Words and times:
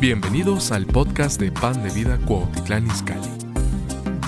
Bienvenidos 0.00 0.70
al 0.70 0.86
podcast 0.86 1.40
de 1.40 1.50
Pan 1.50 1.82
de 1.82 1.90
Vida 1.90 2.24
Cuautitlán 2.24 2.86
Izcalli, 2.86 3.32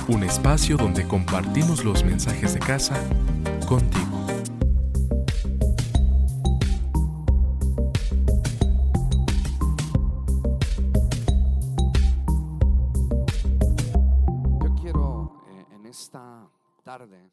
un 0.09 0.25
espacio 0.25 0.77
donde 0.77 1.07
compartimos 1.07 1.85
los 1.85 2.03
mensajes 2.03 2.55
de 2.55 2.59
casa 2.59 2.97
contigo. 3.69 4.27
Yo 14.61 14.75
quiero 14.83 15.41
eh, 15.47 15.67
en 15.71 15.87
esta 15.87 16.51
tarde 16.83 17.31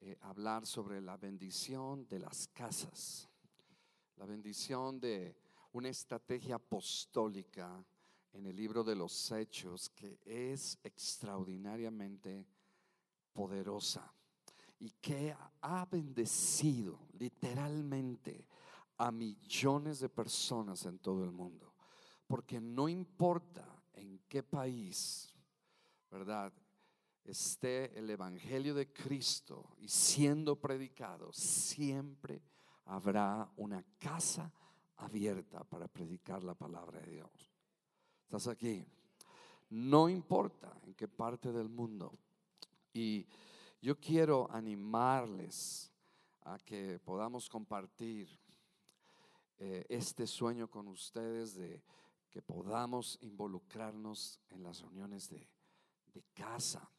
eh, 0.00 0.18
hablar 0.22 0.66
sobre 0.66 1.00
la 1.00 1.16
bendición 1.16 2.04
de 2.08 2.18
las 2.18 2.48
casas, 2.48 3.28
la 4.16 4.26
bendición 4.26 4.98
de 4.98 5.36
una 5.78 5.90
estrategia 5.90 6.56
apostólica 6.56 7.84
en 8.32 8.46
el 8.46 8.56
libro 8.56 8.82
de 8.82 8.96
los 8.96 9.30
Hechos 9.30 9.88
que 9.90 10.18
es 10.24 10.76
extraordinariamente 10.82 12.48
poderosa 13.32 14.12
y 14.80 14.90
que 14.90 15.36
ha 15.60 15.86
bendecido 15.86 17.06
literalmente 17.12 18.48
a 18.96 19.12
millones 19.12 20.00
de 20.00 20.08
personas 20.08 20.84
en 20.84 20.98
todo 20.98 21.22
el 21.22 21.30
mundo. 21.30 21.72
Porque 22.26 22.60
no 22.60 22.88
importa 22.88 23.64
en 23.92 24.18
qué 24.28 24.42
país, 24.42 25.32
¿verdad? 26.10 26.52
Esté 27.22 27.96
el 27.96 28.10
Evangelio 28.10 28.74
de 28.74 28.92
Cristo 28.92 29.76
y 29.76 29.86
siendo 29.86 30.60
predicado, 30.60 31.32
siempre 31.32 32.42
habrá 32.84 33.48
una 33.56 33.84
casa 34.00 34.52
abierta 34.98 35.64
para 35.64 35.88
predicar 35.88 36.42
la 36.44 36.54
palabra 36.54 37.00
de 37.00 37.10
Dios. 37.12 37.52
¿Estás 38.24 38.48
aquí? 38.48 38.84
No 39.70 40.08
importa 40.08 40.78
en 40.84 40.94
qué 40.94 41.08
parte 41.08 41.52
del 41.52 41.68
mundo. 41.68 42.18
Y 42.92 43.26
yo 43.80 43.98
quiero 43.98 44.50
animarles 44.50 45.92
a 46.42 46.58
que 46.58 46.98
podamos 46.98 47.48
compartir 47.48 48.28
eh, 49.58 49.84
este 49.88 50.26
sueño 50.26 50.70
con 50.70 50.88
ustedes 50.88 51.54
de 51.54 51.82
que 52.30 52.42
podamos 52.42 53.18
involucrarnos 53.22 54.40
en 54.50 54.62
las 54.62 54.80
reuniones 54.80 55.28
de, 55.28 55.48
casa. 56.34 56.90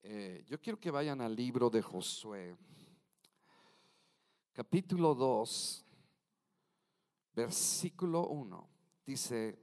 Eh, 0.00 0.44
yo 0.46 0.60
quiero 0.60 0.78
que 0.78 0.92
vayan 0.92 1.20
al 1.20 1.34
libro 1.34 1.68
de 1.68 1.82
Josué, 1.82 2.56
capítulo 4.52 5.12
2, 5.12 5.85
versículo 7.36 8.26
1. 8.28 8.68
Dice, 9.04 9.58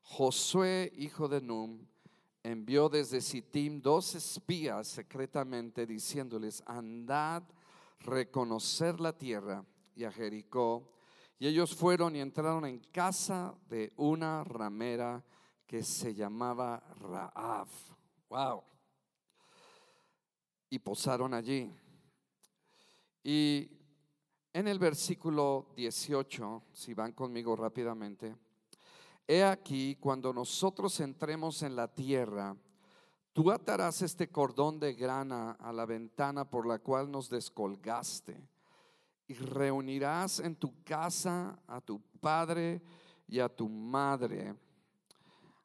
Josué, 0.00 0.90
hijo 0.96 1.28
de 1.28 1.42
Num, 1.42 1.86
envió 2.42 2.88
desde 2.88 3.20
Sittim 3.20 3.80
dos 3.80 4.14
espías 4.14 4.88
secretamente 4.88 5.86
diciéndoles, 5.86 6.62
andad 6.66 7.44
reconocer 8.00 8.98
la 8.98 9.16
tierra 9.16 9.64
y 9.94 10.04
a 10.04 10.10
Jericó. 10.10 10.90
Y 11.38 11.46
ellos 11.46 11.74
fueron 11.76 12.16
y 12.16 12.20
entraron 12.20 12.64
en 12.64 12.78
casa 12.78 13.54
de 13.68 13.92
una 13.96 14.42
ramera 14.42 15.22
que 15.66 15.82
se 15.82 16.14
llamaba 16.14 16.82
Raab. 16.98 17.68
Wow. 18.28 18.64
Y 20.70 20.78
posaron 20.78 21.34
allí. 21.34 21.70
Y 23.22 23.81
en 24.52 24.68
el 24.68 24.78
versículo 24.78 25.66
18, 25.76 26.62
si 26.72 26.92
van 26.92 27.12
conmigo 27.12 27.56
rápidamente, 27.56 28.36
he 29.26 29.42
aquí 29.42 29.96
cuando 29.96 30.32
nosotros 30.32 31.00
entremos 31.00 31.62
en 31.62 31.74
la 31.74 31.88
tierra, 31.88 32.54
tú 33.32 33.50
atarás 33.50 34.02
este 34.02 34.30
cordón 34.30 34.78
de 34.78 34.92
grana 34.92 35.52
a 35.52 35.72
la 35.72 35.86
ventana 35.86 36.48
por 36.48 36.66
la 36.66 36.78
cual 36.78 37.10
nos 37.10 37.30
descolgaste 37.30 38.36
y 39.26 39.34
reunirás 39.34 40.40
en 40.40 40.56
tu 40.56 40.82
casa 40.84 41.58
a 41.66 41.80
tu 41.80 42.02
padre 42.20 42.82
y 43.26 43.38
a 43.38 43.48
tu 43.48 43.68
madre, 43.68 44.54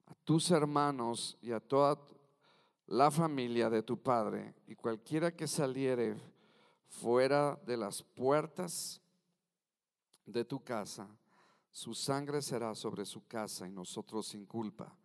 a 0.05 0.13
tus 0.23 0.49
hermanos 0.51 1.37
y 1.41 1.51
a 1.51 1.59
toda 1.59 1.99
la 2.85 3.11
familia 3.11 3.69
de 3.69 3.83
tu 3.83 4.01
padre, 4.01 4.55
y 4.65 4.75
cualquiera 4.75 5.35
que 5.35 5.45
saliere 5.45 6.15
fuera 6.87 7.59
de 7.65 7.77
las 7.77 8.01
puertas 8.03 9.01
de 10.25 10.43
tu 10.45 10.63
casa, 10.63 11.07
su 11.71 11.93
sangre 11.93 12.41
será 12.41 12.73
sobre 12.75 13.05
su 13.05 13.25
casa 13.27 13.67
y 13.67 13.71
nosotros 13.71 14.27
sin 14.27 14.45
culpa. 14.45 14.95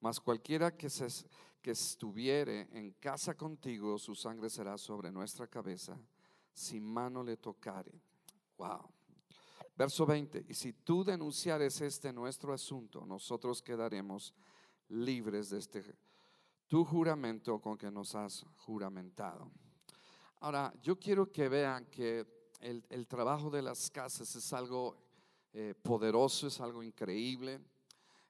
Mas 0.00 0.20
cualquiera 0.20 0.76
que, 0.76 0.88
se, 0.88 1.06
que 1.60 1.72
estuviere 1.72 2.68
en 2.72 2.92
casa 2.92 3.36
contigo, 3.36 3.98
su 3.98 4.14
sangre 4.14 4.48
será 4.50 4.78
sobre 4.78 5.10
nuestra 5.10 5.46
cabeza, 5.46 5.98
si 6.52 6.80
mano 6.80 7.22
le 7.22 7.36
tocare. 7.36 8.00
Wow. 8.56 8.88
Verso 9.76 10.04
20. 10.06 10.46
Y 10.48 10.54
si 10.54 10.72
tú 10.72 11.02
denunciares 11.02 11.80
este 11.80 12.12
nuestro 12.12 12.52
asunto, 12.52 13.04
nosotros 13.06 13.62
quedaremos 13.62 14.34
libres 14.88 15.50
de 15.50 15.58
este 15.58 15.82
tu 16.66 16.84
juramento 16.84 17.60
con 17.60 17.76
que 17.76 17.90
nos 17.90 18.14
has 18.14 18.46
juramentado. 18.56 19.50
Ahora, 20.42 20.74
yo 20.82 20.98
quiero 20.98 21.30
que 21.30 21.48
vean 21.48 21.86
que 21.86 22.26
el, 22.58 22.84
el 22.90 23.06
trabajo 23.06 23.48
de 23.48 23.62
las 23.62 23.88
casas 23.92 24.34
es 24.34 24.52
algo 24.52 24.96
eh, 25.52 25.72
poderoso, 25.80 26.48
es 26.48 26.60
algo 26.60 26.82
increíble. 26.82 27.60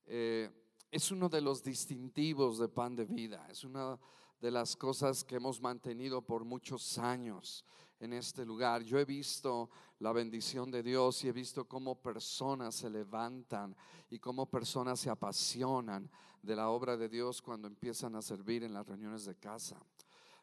Eh, 0.04 0.50
es 0.90 1.10
uno 1.10 1.30
de 1.30 1.40
los 1.40 1.62
distintivos 1.62 2.58
de 2.58 2.68
pan 2.68 2.94
de 2.94 3.06
vida, 3.06 3.48
es 3.48 3.64
una 3.64 3.98
de 4.38 4.50
las 4.50 4.76
cosas 4.76 5.24
que 5.24 5.36
hemos 5.36 5.62
mantenido 5.62 6.20
por 6.20 6.44
muchos 6.44 6.98
años 6.98 7.64
en 7.98 8.12
este 8.12 8.44
lugar. 8.44 8.82
Yo 8.82 8.98
he 8.98 9.06
visto 9.06 9.70
la 9.98 10.12
bendición 10.12 10.70
de 10.70 10.82
Dios 10.82 11.24
y 11.24 11.28
he 11.28 11.32
visto 11.32 11.66
cómo 11.66 11.94
personas 11.94 12.74
se 12.74 12.90
levantan 12.90 13.74
y 14.10 14.18
cómo 14.18 14.44
personas 14.44 15.00
se 15.00 15.08
apasionan 15.08 16.10
de 16.42 16.56
la 16.56 16.68
obra 16.68 16.98
de 16.98 17.08
Dios 17.08 17.40
cuando 17.40 17.68
empiezan 17.68 18.16
a 18.16 18.20
servir 18.20 18.64
en 18.64 18.74
las 18.74 18.86
reuniones 18.86 19.24
de 19.24 19.34
casa. 19.36 19.80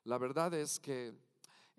La 0.06 0.18
verdad 0.18 0.52
es 0.56 0.80
que 0.80 1.29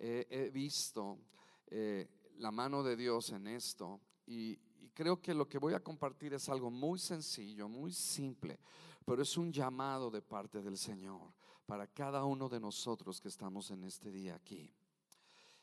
he 0.00 0.50
visto 0.50 1.18
eh, 1.66 2.08
la 2.38 2.50
mano 2.50 2.82
de 2.82 2.96
Dios 2.96 3.30
en 3.30 3.46
esto 3.46 4.00
y, 4.26 4.58
creo 4.92 5.22
que 5.22 5.32
lo 5.32 5.48
que 5.48 5.56
voy 5.56 5.72
a 5.72 5.82
compartir 5.82 6.34
es 6.34 6.48
algo 6.48 6.70
muy 6.70 6.98
sencillo, 6.98 7.68
muy 7.68 7.92
simple, 7.92 8.58
pero 9.06 9.22
es 9.22 9.36
un 9.38 9.50
llamado 9.50 10.10
de 10.10 10.20
parte 10.20 10.60
del 10.60 10.76
Señor 10.76 11.32
para 11.64 11.86
cada 11.86 12.24
uno 12.24 12.48
de 12.48 12.60
nosotros 12.60 13.20
que 13.20 13.28
estamos 13.28 13.70
en 13.70 13.84
este 13.84 14.10
día 14.10 14.34
aquí. 14.34 14.74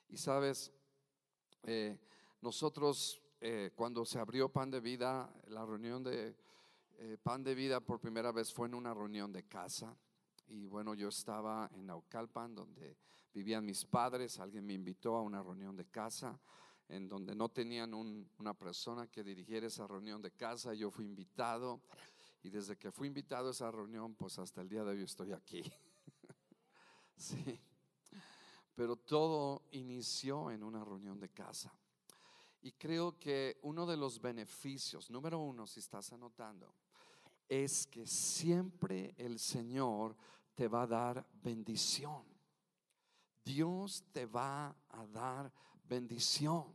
Y 0.07 0.17
sabes, 0.17 0.71
eh, 1.63 1.99
nosotros 2.41 3.21
eh, 3.41 3.71
cuando 3.75 4.05
se 4.05 4.17
abrió 4.17 4.49
Pan 4.49 4.71
de 4.71 4.79
Vida, 4.79 5.29
la 5.49 5.65
reunión 5.65 6.03
de 6.03 6.35
Pan 7.21 7.43
de 7.43 7.53
Vida 7.53 7.79
por 7.79 7.99
primera 7.99 8.31
vez 8.31 8.51
fue 8.51 8.67
en 8.67 8.73
una 8.73 8.93
reunión 8.93 9.31
de 9.31 9.43
casa. 9.43 9.95
Y 10.47 10.67
bueno, 10.67 10.95
yo 10.95 11.09
estaba 11.09 11.69
en 11.73 11.85
Naucalpan, 11.85 12.55
donde 12.55 12.97
vivían 13.37 13.63
mis 13.63 13.85
padres. 13.85 14.39
Alguien 14.39 14.65
me 14.65 14.73
invitó 14.73 15.15
a 15.15 15.21
una 15.21 15.43
reunión 15.43 15.75
de 15.75 15.85
casa, 15.85 16.39
en 16.89 17.07
donde 17.07 17.35
no 17.35 17.49
tenían 17.49 17.93
un- 17.93 18.27
una 18.39 18.55
persona 18.55 19.05
que 19.07 19.23
dirigiera 19.23 19.67
esa 19.67 19.85
reunión 19.85 20.23
de 20.23 20.31
casa. 20.31 20.73
Yo 20.73 20.89
fui 20.89 21.05
invitado. 21.05 21.81
Y 22.41 22.49
desde 22.49 22.77
que 22.77 22.91
fui 22.91 23.07
invitado 23.07 23.49
a 23.49 23.51
esa 23.51 23.69
reunión, 23.69 24.15
pues 24.15 24.39
hasta 24.39 24.61
el 24.61 24.69
día 24.69 24.83
de 24.83 24.91
hoy 24.91 25.03
estoy 25.03 25.33
aquí. 25.33 25.61
sí. 27.15 27.59
Pero 28.73 28.95
todo 28.95 29.67
inició 29.71 30.49
en 30.49 30.63
una 30.63 30.83
reunión 30.83 31.19
de 31.19 31.29
casa. 31.29 31.71
Y 32.61 32.71
creo 32.71 33.19
que 33.19 33.59
uno 33.61 33.85
de 33.85 33.97
los 33.97 34.19
beneficios, 34.19 35.11
número 35.11 35.37
uno, 35.39 35.67
si 35.67 35.79
estás 35.79 36.11
anotando, 36.11 36.73
es 37.47 37.85
que 37.85 38.07
siempre 38.07 39.13
el 39.17 39.37
Señor 39.37 40.15
te 40.55 40.67
va 40.67 40.83
a 40.83 40.87
dar 40.87 41.27
bendición. 41.43 42.36
Dios 43.47 44.03
te 44.11 44.25
va 44.25 44.75
a 44.89 45.07
dar 45.07 45.51
bendición. 45.87 46.65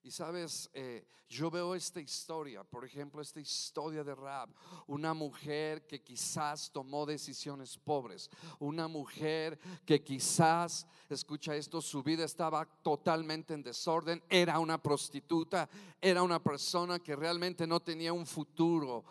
Y 0.00 0.12
sabes, 0.12 0.70
eh, 0.72 1.08
yo 1.28 1.50
veo 1.50 1.74
esta 1.74 2.00
historia, 2.00 2.62
por 2.62 2.84
ejemplo, 2.84 3.20
esta 3.20 3.40
historia 3.40 4.04
de 4.04 4.14
Rab, 4.14 4.50
una 4.86 5.12
mujer 5.12 5.86
que 5.86 6.02
quizás 6.02 6.70
tomó 6.70 7.04
decisiones 7.04 7.76
pobres, 7.78 8.30
una 8.60 8.86
mujer 8.86 9.58
que 9.84 10.04
quizás, 10.04 10.86
escucha 11.08 11.56
esto, 11.56 11.80
su 11.80 12.02
vida 12.02 12.24
estaba 12.24 12.64
totalmente 12.82 13.54
en 13.54 13.62
desorden, 13.62 14.22
era 14.28 14.60
una 14.60 14.80
prostituta, 14.80 15.68
era 16.00 16.22
una 16.22 16.40
persona 16.40 17.00
que 17.00 17.16
realmente 17.16 17.66
no 17.66 17.80
tenía 17.80 18.12
un 18.12 18.26
futuro 18.26 19.04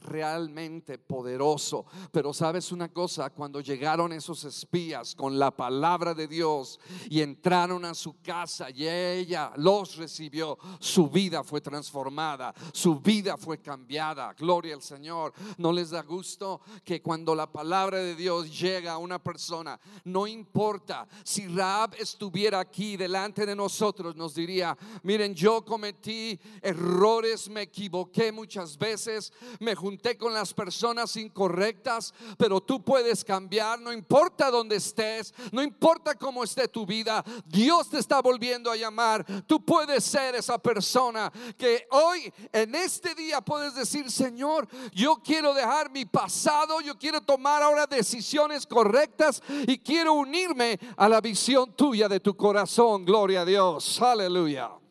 realmente 0.00 0.98
poderoso. 0.98 1.86
Pero 2.12 2.32
sabes 2.32 2.72
una 2.72 2.88
cosa, 2.88 3.30
cuando 3.30 3.60
llegaron 3.60 4.12
esos 4.12 4.44
espías 4.44 5.14
con 5.14 5.38
la 5.38 5.50
palabra 5.50 6.14
de 6.14 6.28
Dios 6.28 6.80
y 7.08 7.20
entraron 7.20 7.84
a 7.84 7.94
su 7.94 8.20
casa 8.20 8.70
y 8.70 8.86
ella 8.86 9.52
los 9.56 9.96
recibió, 9.96 10.58
su 10.78 11.08
vida 11.08 11.42
fue 11.42 11.60
transformada, 11.60 12.54
su 12.72 13.00
vida 13.00 13.36
fue 13.36 13.58
cambiada. 13.58 14.34
Gloria 14.34 14.74
al 14.74 14.82
Señor. 14.82 15.32
¿No 15.56 15.72
les 15.72 15.90
da 15.90 16.02
gusto 16.02 16.60
que 16.84 17.02
cuando 17.02 17.34
la 17.34 17.50
palabra 17.50 17.98
de 17.98 18.14
Dios 18.14 18.58
llega 18.58 18.92
a 18.92 18.98
una 18.98 19.22
persona, 19.22 19.78
no 20.04 20.26
importa 20.26 21.06
si 21.24 21.46
Raab 21.48 21.94
estuviera 21.98 22.60
aquí 22.60 22.96
delante 22.96 23.46
de 23.46 23.56
nosotros, 23.56 24.16
nos 24.16 24.34
diría, 24.34 24.76
miren, 25.02 25.34
yo 25.34 25.64
cometí 25.64 26.38
errores, 26.62 27.48
me 27.48 27.62
equivoqué 27.62 28.32
muchas 28.32 28.76
veces, 28.76 29.32
me 29.60 29.74
con 30.18 30.34
las 30.34 30.52
personas 30.52 31.16
incorrectas, 31.16 32.12
pero 32.36 32.60
tú 32.60 32.82
puedes 32.82 33.24
cambiar, 33.24 33.80
no 33.80 33.92
importa 33.92 34.50
dónde 34.50 34.76
estés, 34.76 35.32
no 35.52 35.62
importa 35.62 36.14
cómo 36.14 36.44
esté 36.44 36.68
tu 36.68 36.84
vida, 36.84 37.24
Dios 37.46 37.88
te 37.88 37.98
está 37.98 38.20
volviendo 38.20 38.70
a 38.70 38.76
llamar. 38.76 39.24
Tú 39.46 39.64
puedes 39.64 40.04
ser 40.04 40.34
esa 40.34 40.58
persona 40.58 41.32
que 41.56 41.86
hoy, 41.90 42.32
en 42.52 42.74
este 42.74 43.14
día, 43.14 43.40
puedes 43.40 43.74
decir, 43.74 44.10
Señor, 44.10 44.68
yo 44.92 45.16
quiero 45.16 45.54
dejar 45.54 45.90
mi 45.90 46.04
pasado, 46.04 46.80
yo 46.80 46.98
quiero 46.98 47.20
tomar 47.20 47.62
ahora 47.62 47.86
decisiones 47.86 48.66
correctas 48.66 49.42
y 49.66 49.78
quiero 49.78 50.14
unirme 50.14 50.78
a 50.96 51.08
la 51.08 51.20
visión 51.20 51.74
tuya 51.74 52.08
de 52.08 52.20
tu 52.20 52.36
corazón. 52.36 53.04
Gloria 53.04 53.42
a 53.42 53.44
Dios. 53.44 54.00
Aleluya. 54.00 54.87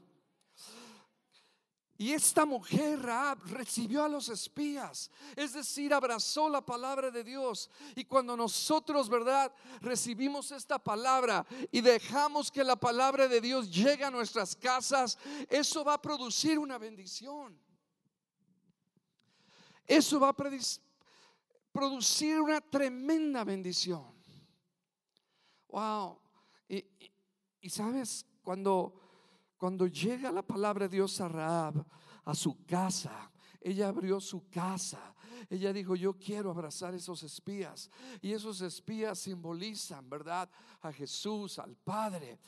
Y 2.00 2.14
esta 2.14 2.46
mujer 2.46 3.00
recibió 3.46 4.04
a 4.04 4.08
los 4.08 4.30
espías, 4.30 5.10
es 5.36 5.54
decir, 5.54 5.92
abrazó 5.92 6.48
la 6.48 6.62
palabra 6.62 7.10
de 7.10 7.24
Dios. 7.24 7.72
Y 7.96 8.06
cuando 8.06 8.38
nosotros, 8.38 9.10
¿verdad? 9.10 9.52
Recibimos 9.82 10.52
esta 10.52 10.78
palabra 10.78 11.44
y 11.72 11.82
dejamos 11.82 12.52
que 12.52 12.64
la 12.64 12.76
palabra 12.76 13.28
de 13.28 13.42
Dios 13.42 13.72
llegue 13.72 14.04
a 14.04 14.12
nuestras 14.12 14.56
casas, 14.56 15.18
eso 15.50 15.84
va 15.84 15.96
a 15.96 16.02
producir 16.02 16.60
una 16.60 16.78
bendición. 16.78 17.60
Eso 19.88 20.20
va 20.20 20.30
a 20.30 20.36
producir 21.72 22.42
una 22.42 22.62
tremenda 22.62 23.44
bendición. 23.44 24.06
Wow. 25.70 26.20
Y, 26.70 26.86
y 27.62 27.70
sabes, 27.72 28.24
cuando 28.44 29.07
cuando 29.58 29.88
llega 29.88 30.32
la 30.32 30.42
palabra 30.42 30.88
de 30.88 30.96
Dios 30.96 31.20
a 31.22 31.28
Raab, 31.28 31.86
a 32.26 32.36
su 32.36 32.66
casa, 32.66 33.32
ella 33.62 33.90
abrió 33.90 34.20
su 34.20 34.48
casa. 34.50 35.14
Ella 35.50 35.72
dijo, 35.72 35.96
yo 35.96 36.14
quiero 36.14 36.50
abrazar 36.50 36.94
esos 36.94 37.24
espías. 37.24 37.90
Y 38.22 38.34
esos 38.34 38.62
espías 38.62 39.20
simbolizan, 39.20 40.10
¿verdad? 40.10 40.50
A 40.82 40.92
Jesús, 40.92 41.60
al 41.60 41.76
Padre 41.76 42.40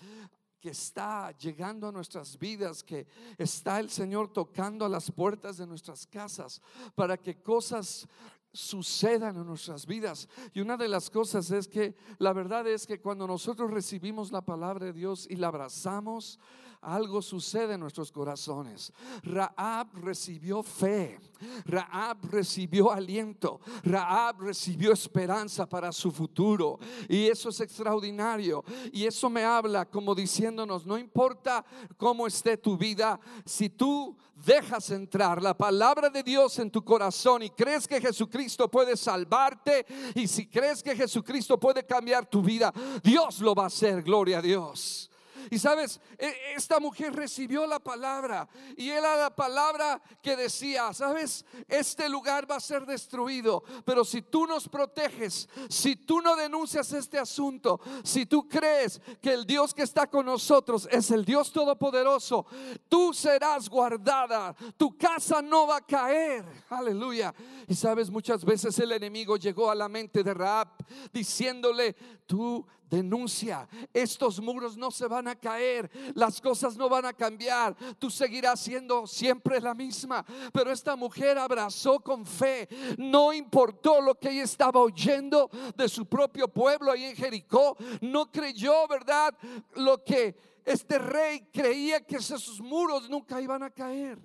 que 0.59 0.71
está 0.71 1.31
llegando 1.37 1.87
a 1.87 1.91
nuestras 1.91 2.37
vidas, 2.37 2.83
que 2.83 3.07
está 3.37 3.79
el 3.79 3.89
Señor 3.89 4.33
tocando 4.33 4.85
a 4.85 4.89
las 4.89 5.09
puertas 5.09 5.57
de 5.57 5.65
nuestras 5.65 6.05
casas 6.05 6.61
para 6.95 7.17
que 7.17 7.41
cosas 7.41 8.07
sucedan 8.53 9.37
en 9.37 9.45
nuestras 9.45 9.85
vidas. 9.85 10.27
Y 10.53 10.61
una 10.61 10.77
de 10.77 10.87
las 10.87 11.09
cosas 11.09 11.51
es 11.51 11.67
que 11.67 11.95
la 12.17 12.33
verdad 12.33 12.67
es 12.67 12.87
que 12.87 12.99
cuando 12.99 13.27
nosotros 13.27 13.71
recibimos 13.71 14.31
la 14.31 14.41
palabra 14.41 14.87
de 14.87 14.93
Dios 14.93 15.27
y 15.29 15.35
la 15.35 15.47
abrazamos, 15.47 16.39
algo 16.81 17.21
sucede 17.21 17.73
en 17.73 17.81
nuestros 17.81 18.11
corazones. 18.11 18.93
Raab 19.23 19.87
recibió 19.95 20.63
fe, 20.63 21.19
Raab 21.65 22.17
recibió 22.31 22.91
aliento, 22.91 23.59
Raab 23.83 24.41
recibió 24.41 24.93
esperanza 24.93 25.67
para 25.67 25.91
su 25.91 26.11
futuro. 26.11 26.79
Y 27.07 27.27
eso 27.27 27.49
es 27.49 27.59
extraordinario. 27.59 28.63
Y 28.93 29.05
eso 29.05 29.29
me 29.29 29.43
habla 29.43 29.85
como 29.85 30.15
diciéndonos, 30.15 30.85
no 30.85 30.97
importa 30.97 31.65
cómo 31.97 32.25
esté 32.27 32.57
tu 32.57 32.77
vida, 32.77 33.19
si 33.45 33.69
tú 33.69 34.15
dejas 34.45 34.89
entrar 34.91 35.41
la 35.41 35.55
palabra 35.55 36.09
de 36.09 36.23
Dios 36.23 36.59
en 36.59 36.71
tu 36.71 36.83
corazón 36.83 37.43
y 37.43 37.49
crees 37.49 37.87
que 37.87 38.01
Jesucristo 38.01 38.69
puede 38.69 38.95
salvarte 38.95 39.85
y 40.15 40.27
si 40.27 40.47
crees 40.47 40.81
que 40.81 40.95
Jesucristo 40.95 41.59
puede 41.59 41.85
cambiar 41.85 42.25
tu 42.25 42.41
vida, 42.41 42.73
Dios 43.03 43.39
lo 43.39 43.53
va 43.55 43.63
a 43.63 43.67
hacer, 43.67 44.01
gloria 44.03 44.39
a 44.39 44.41
Dios. 44.41 45.08
Y 45.49 45.59
sabes, 45.59 45.99
e, 46.17 46.53
esta 46.55 46.79
mujer 46.79 47.15
recibió 47.15 47.65
la 47.67 47.79
palabra 47.79 48.47
y 48.77 48.89
era 48.89 49.15
la 49.15 49.35
palabra 49.35 50.01
que 50.21 50.35
decía, 50.35 50.93
sabes, 50.93 51.45
este 51.67 52.09
lugar 52.09 52.49
va 52.49 52.55
a 52.55 52.59
ser 52.59 52.85
destruido, 52.85 53.63
pero 53.85 54.03
si 54.03 54.21
tú 54.21 54.45
nos 54.45 54.67
proteges, 54.67 55.49
si 55.69 55.95
tú 55.95 56.21
no 56.21 56.35
denuncias 56.35 56.91
este 56.93 57.17
asunto, 57.17 57.79
si 58.03 58.25
tú 58.25 58.47
crees 58.47 59.01
que 59.21 59.33
el 59.33 59.45
Dios 59.45 59.73
que 59.73 59.83
está 59.83 60.07
con 60.07 60.25
nosotros 60.25 60.87
es 60.91 61.11
el 61.11 61.25
Dios 61.25 61.51
todopoderoso, 61.51 62.45
tú 62.87 63.13
serás 63.13 63.69
guardada, 63.69 64.55
tu 64.77 64.97
casa 64.97 65.41
no 65.41 65.67
va 65.67 65.77
a 65.77 65.85
caer. 65.85 66.45
Aleluya. 66.69 67.33
Y 67.67 67.75
sabes, 67.75 68.09
muchas 68.09 68.43
veces 68.43 68.77
el 68.79 68.91
enemigo 68.91 69.37
llegó 69.37 69.69
a 69.69 69.75
la 69.75 69.89
mente 69.89 70.23
de 70.23 70.33
Raab 70.33 70.69
diciéndole, 71.11 71.95
tú 72.29 72.63
denuncia, 72.87 73.67
estos 73.91 74.39
muros 74.39 74.77
no 74.77 74.91
se 74.91 75.07
van 75.07 75.27
a 75.27 75.35
caer, 75.35 75.89
las 76.13 76.39
cosas 76.39 76.77
no 76.77 76.87
van 76.87 77.05
a 77.05 77.13
cambiar, 77.13 77.75
tú 77.97 78.11
seguirás 78.11 78.59
siendo 78.59 79.07
siempre 79.07 79.59
la 79.59 79.73
misma. 79.73 80.23
Pero 80.53 80.71
esta 80.71 80.95
mujer 80.95 81.39
abrazó 81.39 81.99
con 81.99 82.27
fe, 82.27 82.69
no 82.99 83.33
importó 83.33 83.99
lo 83.99 84.13
que 84.13 84.29
ella 84.29 84.43
estaba 84.43 84.79
oyendo 84.79 85.49
de 85.75 85.89
su 85.89 86.05
propio 86.05 86.47
pueblo 86.47 86.91
ahí 86.91 87.05
en 87.05 87.15
Jericó, 87.15 87.75
no 88.01 88.31
creyó, 88.31 88.87
¿verdad? 88.87 89.35
Lo 89.73 90.03
que 90.03 90.35
este 90.63 90.99
rey 90.99 91.47
creía 91.51 92.05
que 92.05 92.17
esos 92.17 92.61
muros 92.61 93.09
nunca 93.09 93.41
iban 93.41 93.63
a 93.63 93.71
caer. 93.71 94.19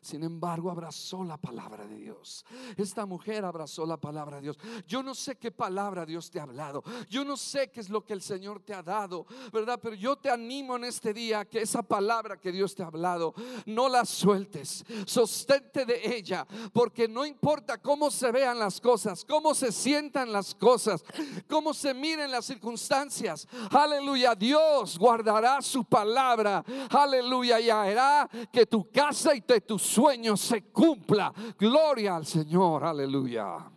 Sin 0.00 0.22
embargo, 0.22 0.70
abrazó 0.70 1.24
la 1.24 1.36
palabra 1.36 1.86
de 1.86 1.96
Dios. 1.96 2.44
Esta 2.76 3.06
mujer 3.06 3.44
abrazó 3.44 3.86
la 3.86 3.96
palabra 3.96 4.36
de 4.36 4.42
Dios. 4.42 4.58
Yo 4.86 5.02
no 5.02 5.14
sé 5.14 5.36
qué 5.36 5.50
palabra 5.50 6.06
Dios 6.06 6.30
te 6.30 6.40
ha 6.40 6.44
hablado. 6.44 6.82
Yo 7.08 7.24
no 7.24 7.36
sé 7.36 7.70
qué 7.70 7.80
es 7.80 7.88
lo 7.88 8.04
que 8.04 8.12
el 8.12 8.22
Señor 8.22 8.60
te 8.60 8.74
ha 8.74 8.82
dado, 8.82 9.26
¿verdad? 9.52 9.78
Pero 9.82 9.94
yo 9.94 10.16
te 10.16 10.30
animo 10.30 10.76
en 10.76 10.84
este 10.84 11.12
día 11.12 11.44
que 11.44 11.60
esa 11.60 11.82
palabra 11.82 12.38
que 12.38 12.52
Dios 12.52 12.74
te 12.74 12.82
ha 12.82 12.86
hablado, 12.86 13.34
no 13.66 13.88
la 13.88 14.04
sueltes. 14.04 14.84
Sostente 15.06 15.84
de 15.84 16.16
ella, 16.16 16.46
porque 16.72 17.08
no 17.08 17.24
importa 17.24 17.78
cómo 17.78 18.10
se 18.10 18.30
vean 18.32 18.58
las 18.58 18.80
cosas, 18.80 19.24
cómo 19.24 19.54
se 19.54 19.72
sientan 19.72 20.32
las 20.32 20.54
cosas, 20.54 21.04
cómo 21.48 21.74
se 21.74 21.94
miren 21.94 22.30
las 22.30 22.46
circunstancias. 22.46 23.46
Aleluya, 23.70 24.34
Dios 24.34 24.98
guardará 24.98 25.60
su 25.62 25.84
palabra. 25.84 26.64
Aleluya, 26.90 27.60
y 27.60 27.70
hará 27.70 28.28
que 28.52 28.66
tu 28.66 28.90
casa 28.90 29.34
y 29.34 29.40
te, 29.40 29.60
tus 29.60 29.82
sueño 29.86 30.36
se 30.36 30.64
cumpla. 30.64 31.32
Gloria 31.58 32.16
al 32.16 32.26
Señor, 32.26 32.84
aleluya. 32.84 33.70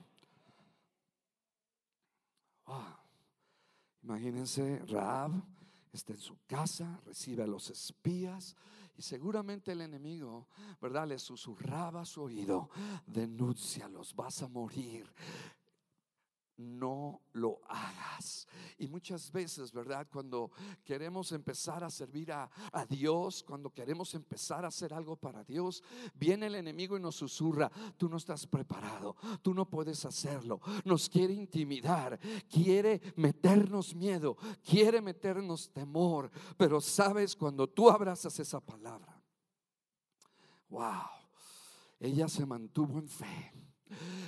Imagínense, 4.04 4.80
Raab 4.88 5.32
está 5.94 6.13
en 6.13 6.20
su 6.20 6.38
casa, 6.48 7.00
recibe 7.06 7.44
a 7.44 7.48
los 7.48 7.70
espías 7.70 8.56
y 8.98 9.01
seguramente 9.01 9.72
el 9.72 9.82
enemigo, 9.82 10.48
¿verdad? 10.82 11.08
Le 11.08 11.20
susurraba 11.20 12.01
a 12.01 12.06
su 12.06 12.24
oído, 12.24 12.70
denúncialos, 13.06 14.16
vas 14.16 14.42
a 14.42 14.48
morir 14.48 15.06
no 16.60 17.22
lo 17.34 17.62
hagas. 17.68 18.48
Y 18.78 18.88
muchas 18.88 19.32
veces, 19.32 19.72
¿verdad? 19.72 20.08
Cuando 20.12 20.51
queremos 20.84 21.32
empezar 21.32 21.84
a 21.84 21.89
servir 21.89 22.32
a, 22.32 22.50
Dios, 22.88 23.44
cuando 23.44 23.70
queremos 23.70 24.13
empezar 24.13 24.66
a 24.66 24.68
hacer 24.68 24.94
algo 24.94 25.16
para 25.16 25.44
Dios, 25.44 25.82
viene 26.13 26.48
el 26.48 26.56
enemigo 26.56 26.98
y 26.98 27.01
nos 27.01 27.16
susurra, 27.16 27.72
tú 27.98 28.10
no 28.10 28.18
estás 28.18 28.46
preparado, 28.46 29.16
tú 29.42 29.54
no 29.54 29.70
puedes 29.70 30.06
hacerlo, 30.06 30.60
nos 30.84 31.08
quiere 31.10 31.34
intimidar, 31.34 32.20
quiere 32.50 33.01
meternos 33.16 33.96
miedo, 33.96 34.38
quiere 34.63 35.01
meternos 35.01 35.72
temor, 35.72 36.30
pero 36.58 36.82
sabes, 36.82 37.36
cuando 37.36 37.68
tú 37.68 37.89
abrazas 37.89 38.38
esa 38.39 38.60
palabra, 38.60 39.22
wow, 40.70 41.08
ella 42.00 42.28
se 42.28 42.46
mantuvo 42.46 43.00
en 43.00 43.08
fe 43.08 43.68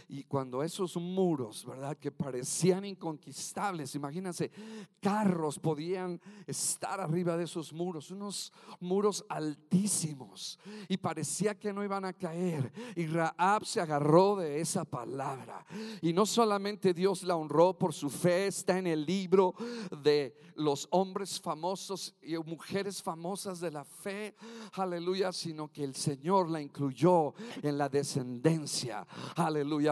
Y 0.08 0.24
cuando 0.24 0.64
esos 0.64 0.98
muros, 0.98 1.66
¿verdad? 1.66 1.98
Que 1.98 2.12
parecían 2.12 2.86
inconquistables, 2.86 3.96
imagínense, 3.96 4.52
carros 5.00 5.60
podían 5.60 6.20
estar 6.48 7.00
arriba 7.00 7.38
de 7.38 7.46
esos 7.46 7.72
muros, 7.74 8.12
unos 8.12 8.52
muros 8.80 9.26
altísimos, 9.30 10.60
y 10.88 10.98
parecía 10.98 11.58
que 11.58 11.74
no 11.74 11.84
iban 11.84 12.06
a 12.06 12.14
caer. 12.14 12.72
Y 12.96 13.08
Raab 13.08 13.66
se 13.66 13.82
agarró 13.82 14.36
de 14.36 14.60
esa 14.62 14.86
palabra. 14.86 15.66
Y 16.02 16.14
no 16.14 16.26
solamente 16.26 16.94
Dios 16.94 17.24
la 17.24 17.36
honró 17.36 17.78
por 17.78 17.94
su 17.94 18.10
fe, 18.10 18.48
está 18.48 18.78
en 18.78 18.88
el 18.88 19.06
libro 19.06 19.56
de 20.04 20.36
los 20.56 20.88
hombres 20.92 21.40
famosos 21.40 22.16
y 22.22 22.38
mujeres 22.38 23.02
famosas 23.02 23.60
de 23.60 23.72
la 23.72 23.84
fe, 23.84 24.36
aleluya, 24.74 25.32
sino 25.32 25.72
que 25.72 25.84
el 25.84 25.96
Señor 25.96 26.50
la 26.50 26.62
incluyó 26.62 27.34
en 27.62 27.78
la 27.78 27.90
descendencia, 27.90 29.08
aleluya, 29.36 29.51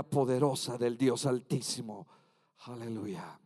poderosa 0.09 0.77
del 0.77 0.97
Dios 0.97 1.25
Altísimo, 1.25 2.07
aleluya. 2.65 3.39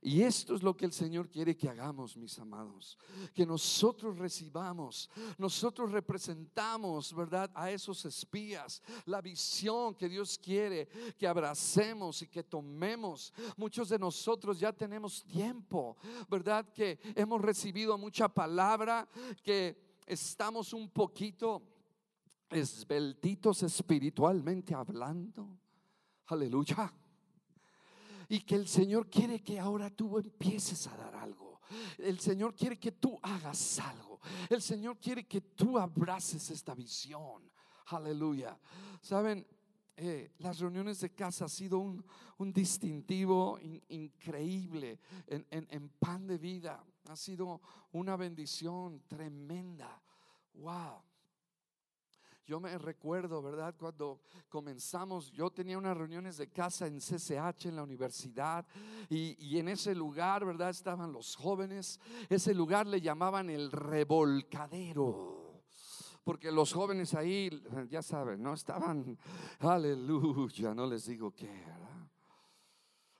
Y 0.00 0.22
esto 0.22 0.54
es 0.54 0.62
lo 0.62 0.76
que 0.76 0.84
el 0.84 0.92
Señor 0.92 1.28
quiere 1.28 1.56
que 1.56 1.68
hagamos, 1.68 2.16
mis 2.16 2.38
amados. 2.38 2.96
Que 3.34 3.44
nosotros 3.44 4.16
recibamos, 4.16 5.10
nosotros 5.36 5.90
representamos, 5.90 7.12
¿verdad? 7.12 7.50
A 7.54 7.70
esos 7.70 8.04
espías, 8.04 8.80
la 9.06 9.20
visión 9.20 9.94
que 9.94 10.08
Dios 10.08 10.38
quiere 10.38 10.88
que 11.18 11.26
abracemos 11.26 12.22
y 12.22 12.28
que 12.28 12.44
tomemos. 12.44 13.32
Muchos 13.56 13.88
de 13.88 13.98
nosotros 13.98 14.60
ya 14.60 14.72
tenemos 14.72 15.24
tiempo, 15.24 15.96
¿verdad? 16.28 16.72
Que 16.72 17.00
hemos 17.16 17.42
recibido 17.42 17.98
mucha 17.98 18.28
palabra, 18.28 19.08
que 19.42 19.98
estamos 20.06 20.72
un 20.72 20.88
poquito 20.90 21.62
esbeltitos 22.50 23.62
espiritualmente 23.62 24.74
hablando. 24.74 25.58
Aleluya. 26.26 26.92
Y 28.28 28.40
que 28.40 28.54
el 28.54 28.68
Señor 28.68 29.08
quiere 29.08 29.42
que 29.42 29.58
ahora 29.58 29.90
tú 29.90 30.18
empieces 30.18 30.86
a 30.86 30.96
dar 30.96 31.16
algo. 31.16 31.60
El 31.98 32.18
Señor 32.18 32.54
quiere 32.54 32.78
que 32.78 32.92
tú 32.92 33.18
hagas 33.22 33.78
algo. 33.78 34.20
El 34.48 34.62
Señor 34.62 34.98
quiere 34.98 35.26
que 35.26 35.40
tú 35.40 35.78
abraces 35.78 36.50
esta 36.50 36.74
visión. 36.74 37.50
Aleluya. 37.86 38.58
Saben, 39.00 39.46
eh, 39.96 40.32
las 40.38 40.58
reuniones 40.58 41.00
de 41.00 41.14
casa 41.14 41.46
ha 41.46 41.48
sido 41.48 41.78
un, 41.78 42.04
distintivo 42.52 43.58
increíble 43.88 45.00
en, 45.26 45.46
en 45.50 45.88
pan 45.98 46.26
de 46.26 46.38
vida. 46.38 46.84
Ha 47.08 47.16
sido 47.16 47.60
una 47.92 48.16
bendición 48.16 49.02
tremenda. 49.08 50.00
Wow. 50.54 51.07
Yo 52.48 52.58
me 52.60 52.78
recuerdo, 52.78 53.42
¿verdad? 53.42 53.74
Cuando 53.78 54.22
comenzamos, 54.48 55.30
yo 55.32 55.50
tenía 55.50 55.76
unas 55.76 55.94
reuniones 55.94 56.38
de 56.38 56.48
casa 56.48 56.86
en 56.86 56.98
CCH, 56.98 57.66
en 57.66 57.76
la 57.76 57.82
universidad, 57.82 58.66
y, 59.10 59.58
en 59.58 59.68
ese 59.68 59.94
lugar, 59.94 60.46
¿verdad? 60.46 60.70
Estaban 60.70 61.12
los 61.12 61.36
jóvenes. 61.36 62.00
Ese 62.30 62.54
lugar 62.54 62.86
le 62.86 63.02
llamaban 63.02 63.50
el 63.50 63.70
revolcadero 63.70 65.44
porque 66.24 66.50
los 66.50 66.72
jóvenes 66.74 67.14
ahí, 67.14 67.50
ya 67.88 68.02
saben, 68.02 68.42
no 68.42 68.52
estaban, 68.52 69.18
aleluya, 69.60 70.74
no 70.74 70.86
les 70.86 71.06
digo 71.06 71.34
qué, 71.34 71.64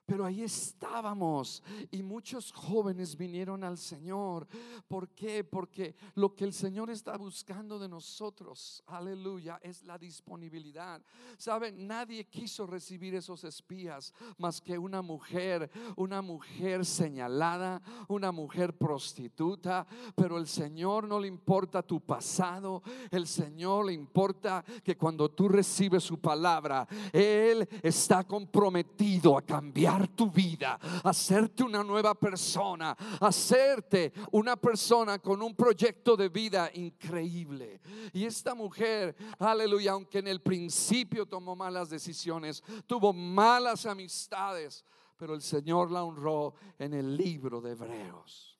pero 0.09 0.25
ahí 0.25 0.43
estábamos 0.43 1.63
y 1.91 2.03
muchos 2.03 2.51
jóvenes 2.51 3.15
vinieron 3.15 3.63
al 3.63 3.77
Señor. 3.77 4.49
¿Por 4.89 5.11
qué? 5.11 5.45
Porque 5.45 5.95
lo 6.15 6.35
que 6.35 6.45
el 6.45 6.55
Señor 6.55 6.89
está 6.89 7.19
buscando 7.19 7.79
de 7.79 7.91
nosotros, 7.91 8.83
aleluya, 8.87 9.61
es 9.63 9.85
la 9.85 9.99
disponibilidad. 9.99 11.03
Saben, 11.37 11.87
nadie 11.87 12.25
quiso 12.25 12.67
recibir 12.67 13.17
esos 13.17 13.45
espías 13.45 14.15
más 14.39 14.63
que 14.63 14.79
una 14.79 15.03
mujer, 15.03 15.71
una 15.97 16.23
mujer 16.23 16.87
señalada, 16.87 17.83
una 18.09 18.33
mujer 18.33 18.79
prostituta. 18.79 19.87
Pero 20.17 20.39
el 20.39 20.47
Señor 20.47 21.07
no 21.07 21.21
le 21.21 21.29
importa 21.29 21.83
tu 21.83 22.01
pasado, 22.01 22.83
el 23.11 23.27
Señor 23.27 23.85
le 23.85 23.93
importa 23.93 24.65
que 24.83 24.97
cuando 24.97 25.31
tú 25.31 25.51
recibes 25.51 26.03
su 26.03 26.19
palabra, 26.19 26.89
Él 27.13 27.69
está 27.83 28.25
comprometido 28.25 29.37
a 29.37 29.43
cambiar 29.43 29.98
tu 30.07 30.31
vida, 30.31 30.79
hacerte 31.03 31.65
una 31.65 31.83
nueva 31.83 32.15
persona, 32.15 32.97
hacerte 33.21 34.13
una 34.33 34.57
persona 34.57 35.19
con 35.19 35.43
un 35.43 35.55
proyecto 35.55 36.17
de 36.17 36.29
vida 36.29 36.71
increíble. 36.75 37.81
Y 38.13 38.25
esta 38.25 38.55
mujer, 38.55 39.17
aleluya, 39.39 39.93
aunque 39.93 40.19
en 40.19 40.29
el 40.29 40.41
principio 40.41 41.27
tomó 41.27 41.57
malas 41.57 41.91
decisiones, 41.91 42.63
tuvo 42.87 43.13
malas 43.13 43.87
amistades, 43.87 44.85
pero 45.17 45.35
el 45.35 45.43
Señor 45.43 45.91
la 45.91 46.05
honró 46.05 46.55
en 46.79 46.95
el 46.95 47.17
libro 47.17 47.61
de 47.61 47.73
Hebreos. 47.73 48.59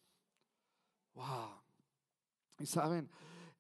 Wow. 1.15 1.63
Y 2.59 2.67
saben, 2.67 3.09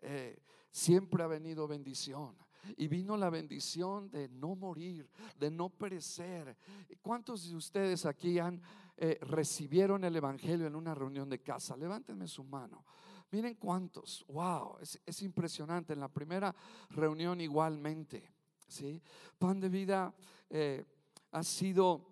eh, 0.00 0.42
siempre 0.70 1.23
ha 1.23 1.26
venido 1.26 1.68
bendición. 1.68 2.37
Y 2.76 2.88
vino 2.88 3.16
la 3.16 3.30
bendición 3.30 4.10
de 4.10 4.28
no 4.28 4.54
morir, 4.54 5.08
de 5.38 5.50
no 5.50 5.68
perecer. 5.68 6.56
¿Cuántos 7.02 7.48
de 7.48 7.56
ustedes 7.56 8.06
aquí 8.06 8.38
han 8.38 8.60
eh, 8.96 9.18
recibieron 9.22 10.04
el 10.04 10.16
Evangelio 10.16 10.66
en 10.66 10.75
una 10.75 10.94
reunión 10.94 11.28
de 11.28 11.40
casa? 11.40 11.76
Levántenme 11.76 12.28
su 12.28 12.44
mano. 12.44 12.84
Miren 13.30 13.56
cuántos. 13.56 14.25
Wow, 14.28 14.78
es, 14.80 15.22
impresionante. 15.22 15.92
En 15.92 16.00
la 16.00 16.08
primera 16.08 16.54
reunión 16.90 17.40
igualmente. 17.40 18.30
¿sí? 18.66 19.02
Pan 19.38 19.60
de 19.60 19.68
vida 19.68 20.14
eh, 20.48 20.84
ha 21.32 21.42
sido 21.42 22.06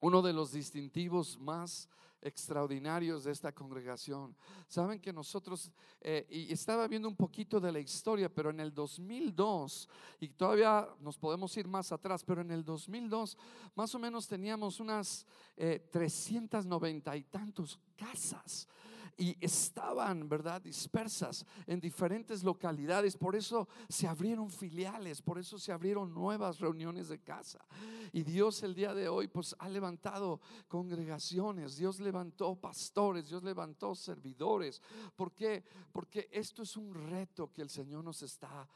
uno 0.00 0.22
de 0.22 0.32
los 0.32 0.52
distintivos 0.52 1.38
más 1.38 1.88
extraordinarios 2.20 3.24
de 3.24 3.32
esta 3.32 3.52
congregación. 3.52 4.34
Saben 4.66 5.00
que 5.00 5.12
nosotros, 5.12 5.70
eh, 6.00 6.26
y 6.30 6.52
estaba 6.52 6.86
viendo 6.88 7.08
un 7.08 7.16
poquito 7.16 7.60
de 7.60 7.72
la 7.72 7.80
historia, 7.80 8.28
pero 8.28 8.50
en 8.50 8.60
el 8.60 8.72
2002, 8.72 9.88
y 10.20 10.28
todavía 10.28 10.88
nos 11.00 11.18
podemos 11.18 11.56
ir 11.56 11.68
más 11.68 11.92
atrás, 11.92 12.24
pero 12.24 12.40
en 12.40 12.50
el 12.50 12.64
2002 12.64 13.36
más 13.74 13.94
o 13.94 13.98
menos 13.98 14.26
teníamos 14.26 14.80
unas 14.80 15.26
390 15.56 17.14
eh, 17.14 17.18
y 17.18 17.22
tantos 17.24 17.78
casas 17.96 18.68
y 19.16 19.36
estaban, 19.44 20.28
¿verdad?, 20.28 20.60
dispersas 20.60 21.44
en 21.66 21.80
diferentes 21.80 22.42
localidades. 22.42 23.16
Por 23.16 23.36
eso 23.36 23.68
se 23.88 24.06
abrieron 24.06 24.50
filiales, 24.50 25.22
por 25.22 25.38
eso 25.38 25.58
se 25.58 25.72
abrieron 25.72 26.12
nuevas 26.12 26.58
reuniones 26.58 27.08
de 27.08 27.20
casa. 27.20 27.64
Y 28.12 28.22
Dios 28.22 28.62
el 28.62 28.74
día 28.74 28.94
de 28.94 29.08
hoy, 29.08 29.28
pues, 29.28 29.54
ha 29.58 29.68
levantado 29.68 30.40
congregaciones, 30.68 31.76
Dios 31.76 32.00
levantó 32.00 32.54
pastores, 32.56 33.28
Dios 33.28 33.42
levantó 33.42 33.94
servidores. 33.94 34.82
¿Por 35.16 35.32
qué? 35.32 35.64
Porque 35.92 36.28
esto 36.32 36.62
es 36.62 36.76
un 36.76 36.94
reto 36.94 37.52
que 37.52 37.62
el 37.62 37.70
Señor 37.70 38.04
nos 38.04 38.22
está 38.22 38.68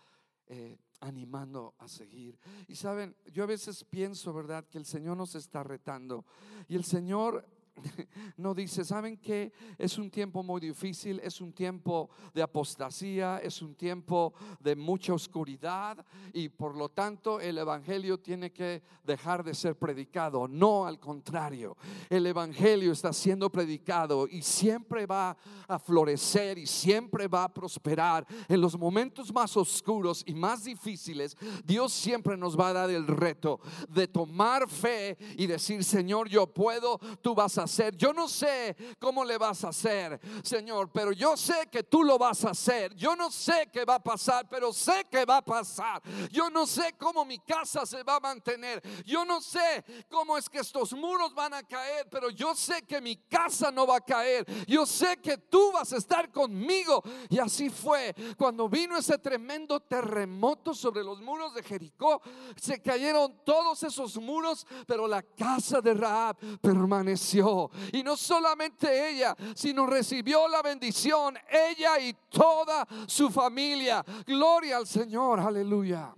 eh, 0.46 0.76
animando 1.00 1.74
a 1.78 1.88
seguir. 1.88 2.38
Y 2.68 2.74
saben, 2.74 3.16
yo 3.32 3.44
a 3.44 3.46
veces 3.46 3.84
pienso, 3.84 4.32
¿verdad?, 4.32 4.66
que 4.68 4.78
el 4.78 4.84
Señor 4.84 5.16
nos 5.16 5.34
está 5.34 5.62
retando. 5.62 6.24
Y 6.68 6.76
el 6.76 6.84
Señor 6.84 7.46
no 8.36 8.54
dice, 8.54 8.84
¿saben 8.84 9.16
que 9.16 9.52
Es 9.78 9.98
un 9.98 10.10
tiempo 10.10 10.42
muy 10.42 10.60
difícil, 10.60 11.20
es 11.22 11.40
un 11.40 11.52
tiempo 11.52 12.10
de 12.34 12.42
apostasía, 12.42 13.38
es 13.38 13.62
un 13.62 13.74
tiempo 13.74 14.34
de 14.60 14.76
mucha 14.76 15.14
oscuridad 15.14 16.04
y 16.32 16.48
por 16.48 16.76
lo 16.76 16.88
tanto 16.88 17.40
el 17.40 17.58
Evangelio 17.58 18.18
tiene 18.18 18.52
que 18.52 18.82
dejar 19.04 19.42
de 19.42 19.54
ser 19.54 19.78
predicado. 19.78 20.46
No, 20.48 20.86
al 20.86 20.98
contrario, 20.98 21.76
el 22.10 22.26
Evangelio 22.26 22.92
está 22.92 23.12
siendo 23.12 23.50
predicado 23.50 24.26
y 24.28 24.42
siempre 24.42 25.06
va 25.06 25.36
a 25.66 25.78
florecer 25.78 26.58
y 26.58 26.66
siempre 26.66 27.28
va 27.28 27.44
a 27.44 27.52
prosperar. 27.52 28.26
En 28.48 28.60
los 28.60 28.78
momentos 28.78 29.32
más 29.32 29.56
oscuros 29.56 30.22
y 30.26 30.34
más 30.34 30.64
difíciles, 30.64 31.36
Dios 31.64 31.92
siempre 31.92 32.36
nos 32.36 32.58
va 32.58 32.68
a 32.68 32.72
dar 32.72 32.90
el 32.90 33.06
reto 33.06 33.60
de 33.88 34.06
tomar 34.06 34.68
fe 34.68 35.16
y 35.36 35.46
decir, 35.46 35.84
Señor, 35.84 36.28
yo 36.28 36.46
puedo, 36.46 36.98
tú 37.20 37.34
vas 37.34 37.58
a 37.58 37.61
hacer. 37.64 37.96
Yo 37.96 38.12
no 38.12 38.28
sé 38.28 38.76
cómo 38.98 39.24
le 39.24 39.38
vas 39.38 39.64
a 39.64 39.68
hacer, 39.68 40.20
Señor, 40.42 40.90
pero 40.92 41.12
yo 41.12 41.36
sé 41.36 41.68
que 41.70 41.82
tú 41.82 42.04
lo 42.04 42.18
vas 42.18 42.44
a 42.44 42.50
hacer. 42.50 42.94
Yo 42.94 43.16
no 43.16 43.30
sé 43.30 43.68
qué 43.72 43.84
va 43.84 43.96
a 43.96 44.02
pasar, 44.02 44.48
pero 44.48 44.72
sé 44.72 45.06
que 45.10 45.24
va 45.24 45.38
a 45.38 45.44
pasar. 45.44 46.02
Yo 46.30 46.50
no 46.50 46.66
sé 46.66 46.94
cómo 46.98 47.24
mi 47.24 47.38
casa 47.38 47.86
se 47.86 48.02
va 48.02 48.16
a 48.16 48.20
mantener. 48.20 48.82
Yo 49.04 49.24
no 49.24 49.40
sé 49.40 49.84
cómo 50.08 50.36
es 50.36 50.48
que 50.48 50.58
estos 50.58 50.92
muros 50.92 51.34
van 51.34 51.54
a 51.54 51.62
caer, 51.62 52.08
pero 52.10 52.30
yo 52.30 52.54
sé 52.54 52.82
que 52.82 53.00
mi 53.00 53.16
casa 53.16 53.70
no 53.70 53.86
va 53.86 53.96
a 53.96 54.00
caer. 54.00 54.44
Yo 54.66 54.86
sé 54.86 55.16
que 55.18 55.38
tú 55.38 55.72
vas 55.72 55.92
a 55.92 55.96
estar 55.96 56.30
conmigo. 56.30 57.02
Y 57.28 57.38
así 57.38 57.70
fue 57.70 58.14
cuando 58.36 58.68
vino 58.68 58.96
ese 58.96 59.18
tremendo 59.18 59.80
terremoto 59.80 60.74
sobre 60.74 61.02
los 61.02 61.20
muros 61.20 61.54
de 61.54 61.62
Jericó. 61.62 62.20
Se 62.56 62.80
cayeron 62.80 63.42
todos 63.44 63.82
esos 63.82 64.16
muros, 64.18 64.66
pero 64.86 65.06
la 65.06 65.22
casa 65.22 65.80
de 65.80 65.94
Raab 65.94 66.36
permaneció 66.60 67.51
y 67.92 68.02
no 68.02 68.16
solamente 68.16 69.10
ella, 69.10 69.36
sino 69.54 69.86
recibió 69.86 70.48
la 70.48 70.62
bendición 70.62 71.36
ella 71.50 71.98
y 72.00 72.14
toda 72.28 72.86
su 73.06 73.30
familia. 73.30 74.04
Gloria 74.26 74.76
al 74.78 74.86
Señor, 74.86 75.40
aleluya. 75.40 76.14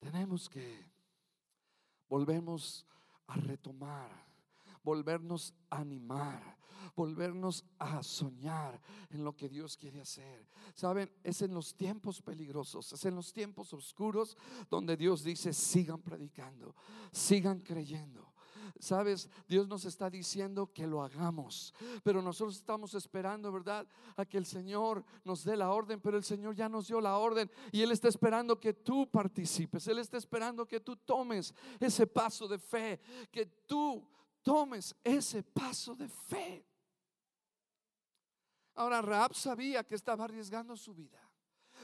Tenemos 0.00 0.48
que 0.48 0.86
volvemos 2.08 2.86
a 3.26 3.34
retomar, 3.34 4.10
volvernos 4.82 5.52
a 5.68 5.78
animar 5.78 6.55
volvernos 6.94 7.64
a 7.78 8.02
soñar 8.02 8.80
en 9.10 9.24
lo 9.24 9.34
que 9.34 9.48
Dios 9.48 9.76
quiere 9.76 10.00
hacer. 10.00 10.46
Saben, 10.74 11.10
es 11.24 11.42
en 11.42 11.54
los 11.54 11.74
tiempos 11.74 12.20
peligrosos, 12.22 12.92
es 12.92 13.04
en 13.04 13.14
los 13.14 13.32
tiempos 13.32 13.72
oscuros 13.72 14.36
donde 14.70 14.96
Dios 14.96 15.24
dice, 15.24 15.52
sigan 15.52 16.02
predicando, 16.02 16.74
sigan 17.12 17.60
creyendo. 17.60 18.36
Sabes, 18.78 19.30
Dios 19.48 19.68
nos 19.68 19.84
está 19.84 20.10
diciendo 20.10 20.70
que 20.72 20.86
lo 20.86 21.02
hagamos, 21.02 21.72
pero 22.02 22.20
nosotros 22.20 22.56
estamos 22.56 22.94
esperando, 22.94 23.50
¿verdad? 23.50 23.86
A 24.16 24.24
que 24.24 24.36
el 24.36 24.44
Señor 24.44 25.04
nos 25.24 25.44
dé 25.44 25.56
la 25.56 25.70
orden, 25.70 26.00
pero 26.00 26.16
el 26.16 26.24
Señor 26.24 26.54
ya 26.54 26.68
nos 26.68 26.88
dio 26.88 27.00
la 27.00 27.16
orden 27.16 27.50
y 27.72 27.82
Él 27.82 27.92
está 27.92 28.08
esperando 28.08 28.60
que 28.60 28.74
tú 28.74 29.08
participes, 29.10 29.86
Él 29.88 29.98
está 29.98 30.18
esperando 30.18 30.66
que 30.66 30.80
tú 30.80 30.96
tomes 30.96 31.54
ese 31.80 32.06
paso 32.06 32.46
de 32.46 32.58
fe, 32.58 33.00
que 33.30 33.46
tú 33.66 34.06
tomes 34.42 34.94
ese 35.02 35.42
paso 35.42 35.94
de 35.94 36.08
fe. 36.08 36.64
Ahora, 38.76 39.02
Raab 39.02 39.34
sabía 39.34 39.84
que 39.84 39.94
estaba 39.94 40.24
arriesgando 40.24 40.76
su 40.76 40.94
vida. 40.94 41.20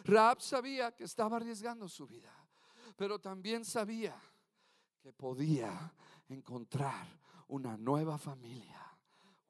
Raab 0.05 0.41
sabía 0.41 0.93
que 0.93 1.05
estaba 1.05 1.37
arriesgando 1.37 1.89
su 1.89 2.07
vida, 2.07 2.33
pero 2.97 3.19
también 3.19 3.65
sabía 3.65 4.15
que 5.01 5.13
podía 5.13 5.93
encontrar 6.29 7.07
una 7.49 7.77
nueva 7.77 8.19
familia. 8.19 8.92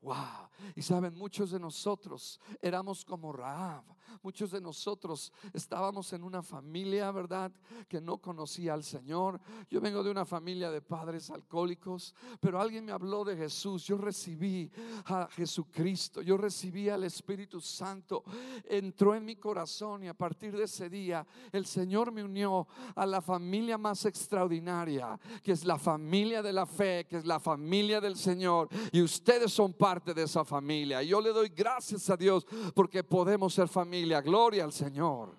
Wow. 0.03 0.51
Y 0.75 0.83
saben, 0.83 1.15
muchos 1.15 1.53
de 1.53 1.61
nosotros 1.61 2.41
éramos 2.61 3.05
como 3.05 3.33
Raab. 3.33 3.85
Muchos 4.23 4.51
de 4.51 4.61
nosotros 4.61 5.33
estábamos 5.53 6.13
en 6.13 6.23
una 6.23 6.43
familia, 6.43 7.11
¿verdad? 7.11 7.51
Que 7.89 8.01
no 8.01 8.19
conocía 8.19 8.75
al 8.75 8.85
Señor. 8.85 9.41
Yo 9.71 9.81
vengo 9.81 10.03
de 10.03 10.11
una 10.11 10.25
familia 10.25 10.71
de 10.71 10.83
padres 10.83 11.31
alcohólicos, 11.31 12.15
pero 12.41 12.61
alguien 12.61 12.85
me 12.85 12.93
habló 12.93 13.25
de 13.25 13.37
Jesús. 13.37 13.85
Yo 13.85 13.97
recibí 13.97 14.71
a 15.07 15.29
Jesucristo. 15.29 16.21
Yo 16.21 16.37
recibí 16.37 16.89
al 16.89 17.05
Espíritu 17.05 17.61
Santo. 17.61 18.23
Entró 18.65 19.15
en 19.15 19.25
mi 19.25 19.37
corazón 19.37 20.05
y 20.05 20.09
a 20.09 20.15
partir 20.15 20.57
de 20.57 20.65
ese 20.65 20.91
día 20.91 21.27
el 21.51 21.65
Señor 21.65 22.13
me 22.13 22.23
unió 22.23 22.67
a 22.95 23.07
la 23.07 23.23
familia 23.23 23.79
más 23.79 24.05
extraordinaria, 24.05 25.19
que 25.43 25.53
es 25.53 25.65
la 25.65 25.79
familia 25.79 26.43
de 26.43 26.53
la 26.53 26.67
fe, 26.67 27.07
que 27.09 27.17
es 27.17 27.25
la 27.25 27.41
familia 27.41 28.01
del 28.01 28.17
Señor. 28.17 28.69
Y 28.93 29.01
ustedes 29.01 29.53
son 29.53 29.73
padres 29.73 29.92
parte 29.93 30.15
de 30.15 30.23
esa 30.23 30.43
familia. 30.43 31.03
Yo 31.03 31.21
le 31.21 31.35
doy 31.35 31.51
gracias 31.51 32.09
a 32.09 32.17
Dios 32.17 32.47
porque 32.75 33.05
podemos 33.05 33.53
ser 33.53 33.69
familia. 33.69 34.23
Gloria 34.23 34.65
al 34.65 34.73
Señor. 34.73 35.37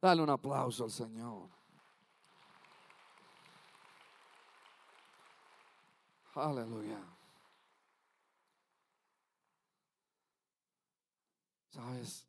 Dale 0.00 0.22
un 0.22 0.30
aplauso 0.30 0.84
al 0.84 0.90
Señor. 0.92 1.48
Aleluya. 6.36 7.00
¿Sabes 11.70 12.24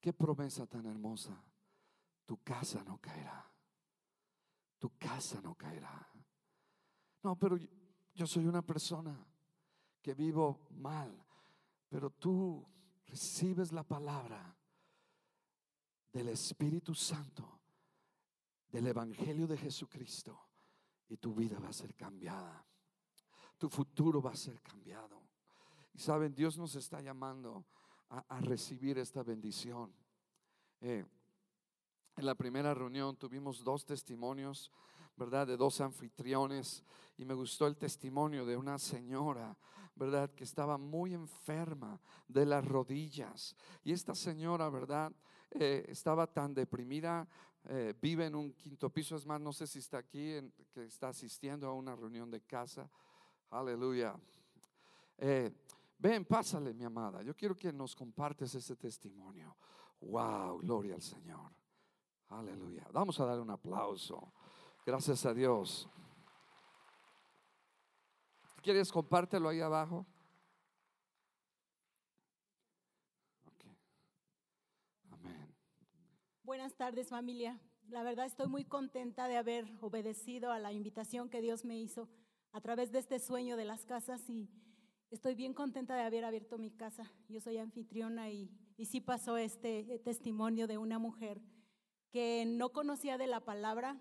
qué 0.00 0.14
promesa 0.14 0.66
tan 0.66 0.86
hermosa? 0.86 1.38
Tu 2.24 2.42
casa 2.42 2.82
no 2.82 2.96
caerá. 2.98 3.46
Tu 4.78 4.90
casa 4.96 5.38
no 5.42 5.54
caerá. 5.54 6.08
No, 7.22 7.38
pero 7.38 7.58
yo 8.14 8.26
soy 8.26 8.46
una 8.46 8.62
persona 8.62 9.31
que 10.02 10.14
vivo 10.14 10.66
mal, 10.70 11.24
pero 11.88 12.10
tú 12.10 12.66
recibes 13.06 13.72
la 13.72 13.84
palabra 13.84 14.54
del 16.12 16.28
Espíritu 16.28 16.94
Santo, 16.94 17.60
del 18.68 18.88
Evangelio 18.88 19.46
de 19.46 19.56
Jesucristo, 19.56 20.38
y 21.08 21.16
tu 21.16 21.34
vida 21.34 21.58
va 21.58 21.68
a 21.68 21.72
ser 21.72 21.94
cambiada. 21.94 22.66
Tu 23.58 23.68
futuro 23.68 24.20
va 24.20 24.32
a 24.32 24.36
ser 24.36 24.60
cambiado. 24.60 25.22
Y 25.94 25.98
saben, 25.98 26.34
Dios 26.34 26.58
nos 26.58 26.74
está 26.74 27.00
llamando 27.00 27.66
a, 28.08 28.40
recibir 28.40 28.98
esta 28.98 29.22
bendición. 29.22 29.94
Eh, 30.80 31.04
en 32.16 32.26
la 32.26 32.34
primera 32.34 32.74
reunión 32.74 33.16
tuvimos 33.16 33.62
dos 33.62 33.84
testimonios, 33.84 34.70
¿verdad? 35.16 35.46
De 35.46 35.56
dos 35.56 35.80
anfitriones. 35.80 36.82
Y 37.16 37.24
me 37.24 37.34
gustó 37.34 37.66
el 37.66 37.76
testimonio 37.76 38.44
de 38.44 38.56
una 38.56 38.78
señora 38.78 39.56
¿verdad? 39.94 40.30
Que 40.30 40.44
estaba 40.44 40.78
muy 40.78 41.14
enferma 41.14 42.00
de 42.28 42.46
las 42.46 42.64
rodillas. 42.64 43.56
Y 43.84 43.92
esta 43.92 44.14
señora, 44.14 44.68
¿verdad? 44.68 45.12
Eh, 45.50 45.84
estaba 45.88 46.26
tan 46.26 46.54
deprimida, 46.54 47.28
eh, 47.64 47.94
vive 48.00 48.26
en 48.26 48.34
un 48.34 48.52
quinto 48.54 48.90
piso, 48.90 49.16
es 49.16 49.26
más, 49.26 49.40
no 49.40 49.52
sé 49.52 49.66
si 49.66 49.78
está 49.78 49.98
aquí, 49.98 50.34
que 50.72 50.84
está 50.84 51.08
asistiendo 51.08 51.68
a 51.68 51.74
una 51.74 51.94
reunión 51.94 52.30
de 52.30 52.40
casa. 52.40 52.88
Aleluya. 53.50 54.14
Eh, 55.18 55.52
ven, 55.98 56.24
pásale, 56.24 56.72
mi 56.72 56.84
amada. 56.84 57.22
Yo 57.22 57.36
quiero 57.36 57.56
que 57.56 57.72
nos 57.72 57.94
compartes 57.94 58.54
ese 58.54 58.76
testimonio. 58.76 59.56
Wow, 60.00 60.58
gloria 60.58 60.94
al 60.94 61.02
Señor. 61.02 61.52
Aleluya. 62.30 62.88
Vamos 62.92 63.20
a 63.20 63.26
darle 63.26 63.42
un 63.42 63.50
aplauso. 63.50 64.32
Gracias 64.84 65.26
a 65.26 65.34
Dios. 65.34 65.88
¿Quieres 68.62 68.92
compártelo 68.92 69.48
ahí 69.48 69.60
abajo? 69.60 70.06
Buenas 76.44 76.76
tardes 76.76 77.08
familia. 77.08 77.58
La 77.88 78.04
verdad 78.04 78.24
estoy 78.24 78.46
muy 78.46 78.64
contenta 78.64 79.26
de 79.26 79.36
haber 79.36 79.68
obedecido 79.80 80.52
a 80.52 80.60
la 80.60 80.72
invitación 80.72 81.28
que 81.28 81.40
Dios 81.40 81.64
me 81.64 81.76
hizo 81.76 82.08
a 82.52 82.60
través 82.60 82.92
de 82.92 83.00
este 83.00 83.18
sueño 83.18 83.56
de 83.56 83.64
las 83.64 83.84
casas 83.84 84.30
y 84.30 84.48
estoy 85.10 85.34
bien 85.34 85.54
contenta 85.54 85.96
de 85.96 86.02
haber 86.02 86.24
abierto 86.24 86.56
mi 86.56 86.70
casa. 86.70 87.10
Yo 87.28 87.40
soy 87.40 87.58
anfitriona 87.58 88.30
y, 88.30 88.48
y 88.76 88.86
sí 88.86 89.00
pasó 89.00 89.38
este 89.38 89.98
testimonio 90.04 90.68
de 90.68 90.78
una 90.78 91.00
mujer 91.00 91.42
que 92.12 92.44
no 92.46 92.70
conocía 92.70 93.18
de 93.18 93.26
la 93.26 93.40
palabra, 93.40 94.00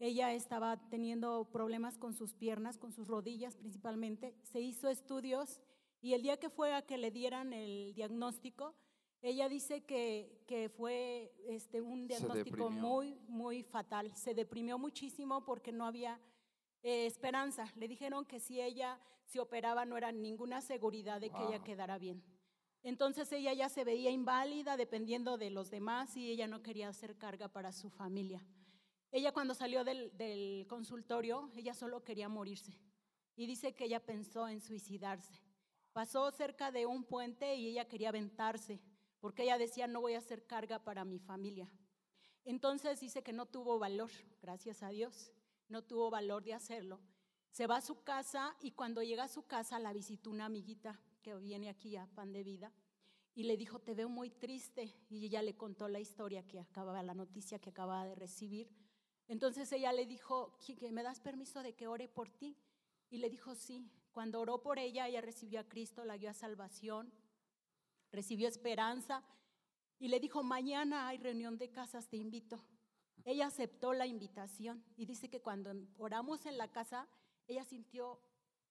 ella 0.00 0.32
estaba 0.32 0.78
teniendo 0.88 1.44
problemas 1.52 1.98
con 1.98 2.14
sus 2.14 2.32
piernas, 2.32 2.78
con 2.78 2.90
sus 2.90 3.06
rodillas 3.06 3.54
principalmente. 3.56 4.34
Se 4.42 4.58
hizo 4.58 4.88
estudios 4.88 5.60
y 6.00 6.14
el 6.14 6.22
día 6.22 6.38
que 6.38 6.48
fue 6.48 6.74
a 6.74 6.82
que 6.82 6.96
le 6.96 7.10
dieran 7.10 7.52
el 7.52 7.92
diagnóstico, 7.94 8.74
ella 9.20 9.50
dice 9.50 9.84
que, 9.84 10.42
que 10.46 10.70
fue 10.70 11.34
este, 11.46 11.82
un 11.82 12.06
diagnóstico 12.08 12.70
muy, 12.70 13.20
muy 13.28 13.62
fatal. 13.62 14.10
Se 14.16 14.34
deprimió 14.34 14.78
muchísimo 14.78 15.44
porque 15.44 15.70
no 15.70 15.84
había 15.84 16.18
eh, 16.82 17.04
esperanza. 17.04 17.66
Le 17.76 17.86
dijeron 17.86 18.24
que 18.24 18.40
si 18.40 18.58
ella 18.58 18.98
se 19.26 19.38
operaba 19.38 19.84
no 19.84 19.98
era 19.98 20.12
ninguna 20.12 20.62
seguridad 20.62 21.20
de 21.20 21.28
que 21.28 21.44
ella 21.46 21.62
quedara 21.62 21.98
bien. 21.98 22.24
Entonces 22.82 23.30
ella 23.32 23.52
ya 23.52 23.68
se 23.68 23.84
veía 23.84 24.10
inválida 24.10 24.78
dependiendo 24.78 25.36
de 25.36 25.50
los 25.50 25.70
demás 25.70 26.16
y 26.16 26.30
ella 26.30 26.46
no 26.46 26.62
quería 26.62 26.88
hacer 26.88 27.18
carga 27.18 27.48
para 27.48 27.72
su 27.72 27.90
familia. 27.90 28.42
Ella 29.12 29.32
cuando 29.32 29.54
salió 29.54 29.84
del, 29.84 30.66
consultorio, 30.68 31.50
ella 31.56 31.74
solo 31.74 32.04
quería 32.04 32.28
morirse. 32.28 32.78
Y 33.36 33.46
dice 33.46 33.74
que 33.74 33.84
ella 33.84 34.04
pensó 34.04 34.48
en 34.48 34.60
suicidarse. 34.60 35.40
Pasó 35.92 36.30
cerca 36.30 36.70
de 36.70 36.86
un 36.86 37.04
puente 37.04 37.56
y 37.56 37.68
ella 37.68 37.88
quería 37.88 38.10
aventarse, 38.10 38.80
porque 39.18 39.42
ella 39.42 39.58
decía, 39.58 39.86
no 39.86 40.00
voy 40.00 40.14
a 40.14 40.18
hacer 40.18 40.46
carga 40.46 40.84
para 40.84 41.04
mi 41.04 41.18
familia. 41.18 41.68
Entonces 42.44 43.00
dice 43.00 43.22
que 43.22 43.32
no 43.32 43.46
tuvo 43.46 43.78
valor, 43.78 44.10
gracias 44.40 44.82
a 44.82 44.90
Dios, 44.90 45.32
no 45.68 45.82
tuvo 45.82 46.10
valor 46.10 46.44
de 46.44 46.54
hacerlo. 46.54 47.00
Se 47.50 47.66
va 47.66 47.76
a 47.76 47.82
su 47.82 48.02
casa 48.04 48.56
y 48.60 48.72
cuando 48.72 49.02
llega 49.02 49.24
a 49.24 49.28
su 49.28 49.42
casa 49.46 49.78
la 49.80 49.92
visitó 49.92 50.30
una 50.30 50.46
amiguita 50.46 51.00
que 51.22 51.34
viene 51.34 51.68
aquí 51.68 51.96
a 51.96 52.06
Pan 52.06 52.32
de 52.32 52.44
Vida 52.44 52.72
y 53.34 53.44
le 53.44 53.56
dijo, 53.56 53.78
te 53.78 53.94
veo 53.94 54.08
muy 54.08 54.30
triste. 54.30 54.94
Y 55.08 55.24
ella 55.26 55.42
le 55.42 55.56
contó 55.56 55.88
la 55.88 56.00
historia 56.00 56.46
que 56.46 56.60
acababa, 56.60 57.02
la 57.02 57.14
noticia 57.14 57.58
que 57.58 57.70
acababa 57.70 58.04
de 58.04 58.14
recibir. 58.14 58.68
Entonces 59.30 59.70
ella 59.70 59.92
le 59.92 60.06
dijo, 60.06 60.52
¿me 60.90 61.04
das 61.04 61.20
permiso 61.20 61.62
de 61.62 61.72
que 61.76 61.86
ore 61.86 62.08
por 62.08 62.28
ti? 62.28 62.56
Y 63.10 63.18
le 63.18 63.30
dijo, 63.30 63.54
sí. 63.54 63.88
Cuando 64.10 64.40
oró 64.40 64.60
por 64.60 64.80
ella, 64.80 65.06
ella 65.06 65.20
recibió 65.20 65.60
a 65.60 65.68
Cristo, 65.68 66.04
la 66.04 66.16
guió 66.16 66.30
a 66.30 66.34
salvación, 66.34 67.12
recibió 68.10 68.48
esperanza 68.48 69.22
y 70.00 70.08
le 70.08 70.18
dijo, 70.18 70.42
mañana 70.42 71.06
hay 71.06 71.18
reunión 71.18 71.58
de 71.58 71.70
casas, 71.70 72.08
te 72.08 72.16
invito. 72.16 72.60
Ella 73.24 73.46
aceptó 73.46 73.92
la 73.92 74.08
invitación 74.08 74.84
y 74.96 75.06
dice 75.06 75.30
que 75.30 75.40
cuando 75.40 75.72
oramos 75.96 76.44
en 76.44 76.58
la 76.58 76.72
casa, 76.72 77.06
ella 77.46 77.62
sintió 77.62 78.20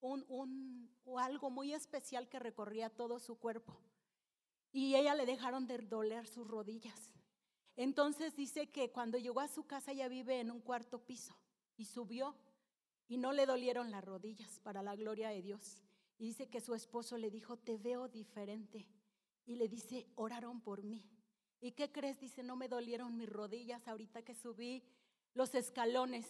un, 0.01 0.25
un, 0.27 0.93
algo 1.19 1.49
muy 1.49 1.73
especial 1.73 2.27
que 2.27 2.37
recorría 2.37 2.89
todo 2.89 3.19
su 3.19 3.39
cuerpo. 3.39 3.79
Y 4.73 4.95
ella 4.95 5.15
le 5.15 5.25
dejaron 5.25 5.67
de 5.67 5.77
doler 5.77 6.27
sus 6.27 6.45
rodillas. 6.45 7.13
Entonces 7.79 8.35
dice 8.35 8.67
que 8.67 8.91
cuando 8.91 9.17
llegó 9.17 9.39
a 9.39 9.47
su 9.47 9.65
casa 9.65 9.93
ella 9.93 10.09
vive 10.09 10.41
en 10.41 10.51
un 10.51 10.59
cuarto 10.59 10.99
piso 10.99 11.33
y 11.77 11.85
subió 11.85 12.35
y 13.07 13.15
no 13.15 13.31
le 13.31 13.45
dolieron 13.45 13.89
las 13.89 14.03
rodillas 14.03 14.59
para 14.59 14.83
la 14.83 14.97
gloria 14.97 15.29
de 15.29 15.41
Dios. 15.41 15.81
Y 16.17 16.25
dice 16.25 16.49
que 16.49 16.59
su 16.59 16.75
esposo 16.75 17.17
le 17.17 17.31
dijo, 17.31 17.55
te 17.55 17.77
veo 17.77 18.09
diferente. 18.09 18.85
Y 19.45 19.55
le 19.55 19.69
dice, 19.69 20.05
oraron 20.15 20.59
por 20.59 20.83
mí. 20.83 21.09
¿Y 21.61 21.71
qué 21.71 21.89
crees? 21.89 22.19
Dice, 22.19 22.43
no 22.43 22.57
me 22.57 22.67
dolieron 22.67 23.15
mis 23.15 23.29
rodillas 23.29 23.87
ahorita 23.87 24.23
que 24.23 24.35
subí 24.35 24.83
los 25.33 25.55
escalones. 25.55 26.27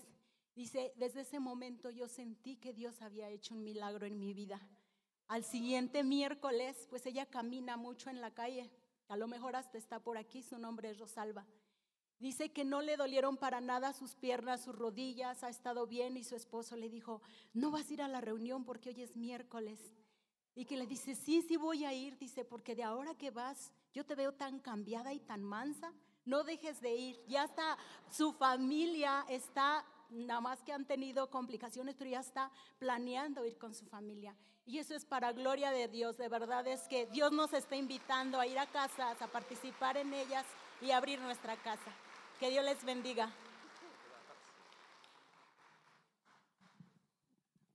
Dice, 0.53 0.93
desde 0.97 1.21
ese 1.21 1.39
momento 1.39 1.89
yo 1.89 2.07
sentí 2.07 2.57
que 2.57 2.73
Dios 2.73 3.01
había 3.01 3.27
hecho 3.27 3.55
un 3.55 3.63
milagro 3.63 4.05
en 4.05 4.19
mi 4.19 4.35
vida. 4.35 4.61
Al 5.27 5.43
siguiente 5.43 6.03
miércoles, 6.03 6.85
pues 6.91 7.07
ella 7.07 7.25
camina 7.25 7.75
mucho 7.75 8.11
en 8.11 8.21
la 8.21 8.35
calle. 8.35 8.69
A 9.09 9.17
lo 9.17 9.27
mejor 9.27 9.55
hasta 9.55 9.77
está 9.77 9.99
por 9.99 10.17
aquí, 10.17 10.43
su 10.43 10.57
nombre 10.57 10.89
es 10.89 10.99
Rosalba. 10.99 11.45
Dice 12.19 12.51
que 12.51 12.63
no 12.63 12.81
le 12.81 12.95
dolieron 12.95 13.37
para 13.37 13.59
nada 13.59 13.91
sus 13.91 14.15
piernas, 14.15 14.63
sus 14.63 14.75
rodillas, 14.75 15.43
ha 15.43 15.49
estado 15.49 15.87
bien 15.87 16.15
y 16.15 16.23
su 16.23 16.35
esposo 16.35 16.75
le 16.75 16.89
dijo, 16.89 17.21
no 17.53 17.71
vas 17.71 17.89
a 17.89 17.93
ir 17.93 18.01
a 18.01 18.07
la 18.07 18.21
reunión 18.21 18.65
porque 18.65 18.89
hoy 18.89 19.01
es 19.01 19.15
miércoles. 19.15 19.79
Y 20.53 20.65
que 20.65 20.77
le 20.77 20.85
dice, 20.85 21.15
sí, 21.15 21.41
sí 21.41 21.57
voy 21.57 21.85
a 21.85 21.93
ir, 21.93 22.19
dice, 22.19 22.45
porque 22.45 22.75
de 22.75 22.83
ahora 22.83 23.15
que 23.15 23.31
vas, 23.31 23.71
yo 23.93 24.05
te 24.05 24.15
veo 24.15 24.33
tan 24.33 24.59
cambiada 24.59 25.13
y 25.13 25.19
tan 25.19 25.43
mansa, 25.43 25.93
no 26.25 26.43
dejes 26.43 26.79
de 26.81 26.95
ir. 26.95 27.23
Ya 27.27 27.45
está, 27.45 27.77
su 28.11 28.33
familia 28.33 29.25
está, 29.27 29.85
nada 30.09 30.41
más 30.41 30.61
que 30.61 30.73
han 30.73 30.85
tenido 30.85 31.31
complicaciones, 31.31 31.95
pero 31.95 32.11
ya 32.11 32.19
está 32.19 32.51
planeando 32.77 33.45
ir 33.45 33.57
con 33.57 33.73
su 33.73 33.85
familia. 33.85 34.35
Y 34.69 34.77
eso 34.77 34.93
es 34.93 35.03
para 35.03 35.31
gloria 35.31 35.71
de 35.71 35.87
Dios, 35.87 36.17
de 36.17 36.29
verdad 36.29 36.67
es 36.67 36.81
que 36.87 37.07
Dios 37.07 37.31
nos 37.31 37.53
está 37.53 37.75
invitando 37.75 38.39
a 38.39 38.45
ir 38.45 38.59
a 38.59 38.67
casas, 38.67 39.19
a 39.19 39.25
participar 39.25 39.97
en 39.97 40.13
ellas 40.13 40.45
y 40.79 40.91
abrir 40.91 41.19
nuestra 41.19 41.57
casa. 41.57 41.91
Que 42.39 42.51
Dios 42.51 42.63
les 42.63 42.85
bendiga. 42.85 43.33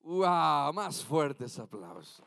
¡Wow! 0.02 0.72
Más 0.72 1.04
fuertes 1.04 1.58
aplausos. 1.58 2.24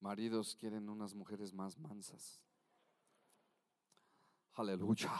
Maridos 0.00 0.56
quieren 0.56 0.88
unas 0.88 1.14
mujeres 1.14 1.54
más 1.54 1.78
mansas. 1.78 2.40
Aleluya. 4.54 5.12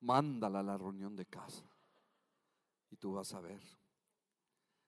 Mándala 0.00 0.60
a 0.60 0.62
la 0.62 0.78
reunión 0.78 1.14
de 1.16 1.26
casa. 1.26 1.64
Y 2.90 2.96
tú 2.96 3.14
vas 3.14 3.32
a 3.34 3.40
ver. 3.40 3.60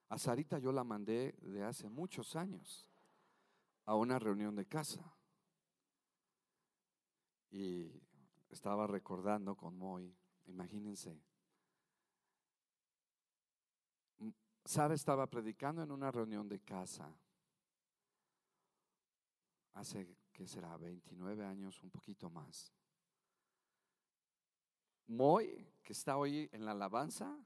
A 0.09 0.18
Sarita 0.18 0.59
yo 0.59 0.72
la 0.72 0.85
mandé 0.85 1.33
de 1.40 1.64
hace 1.64 1.88
muchos 1.88 2.37
años 2.37 2.87
a 3.85 3.94
una 3.94 4.18
reunión 4.18 4.55
de 4.55 4.66
casa. 4.66 5.16
Y 7.51 7.90
estaba 8.49 8.87
recordando 8.87 9.57
con 9.57 9.77
Moy, 9.77 10.14
imagínense. 10.46 11.22
Sara 14.64 14.94
estaba 14.94 15.27
predicando 15.29 15.83
en 15.83 15.92
una 15.92 16.11
reunión 16.11 16.49
de 16.49 16.61
casa 16.61 17.16
hace, 19.75 20.16
¿qué 20.33 20.46
será? 20.46 20.77
29 20.77 21.44
años, 21.44 21.83
un 21.83 21.90
poquito 21.90 22.31
más. 22.31 22.76
Moy, 25.09 25.73
que 25.83 25.92
está 25.92 26.16
hoy 26.16 26.49
en 26.53 26.64
la 26.64 26.73
alabanza, 26.73 27.38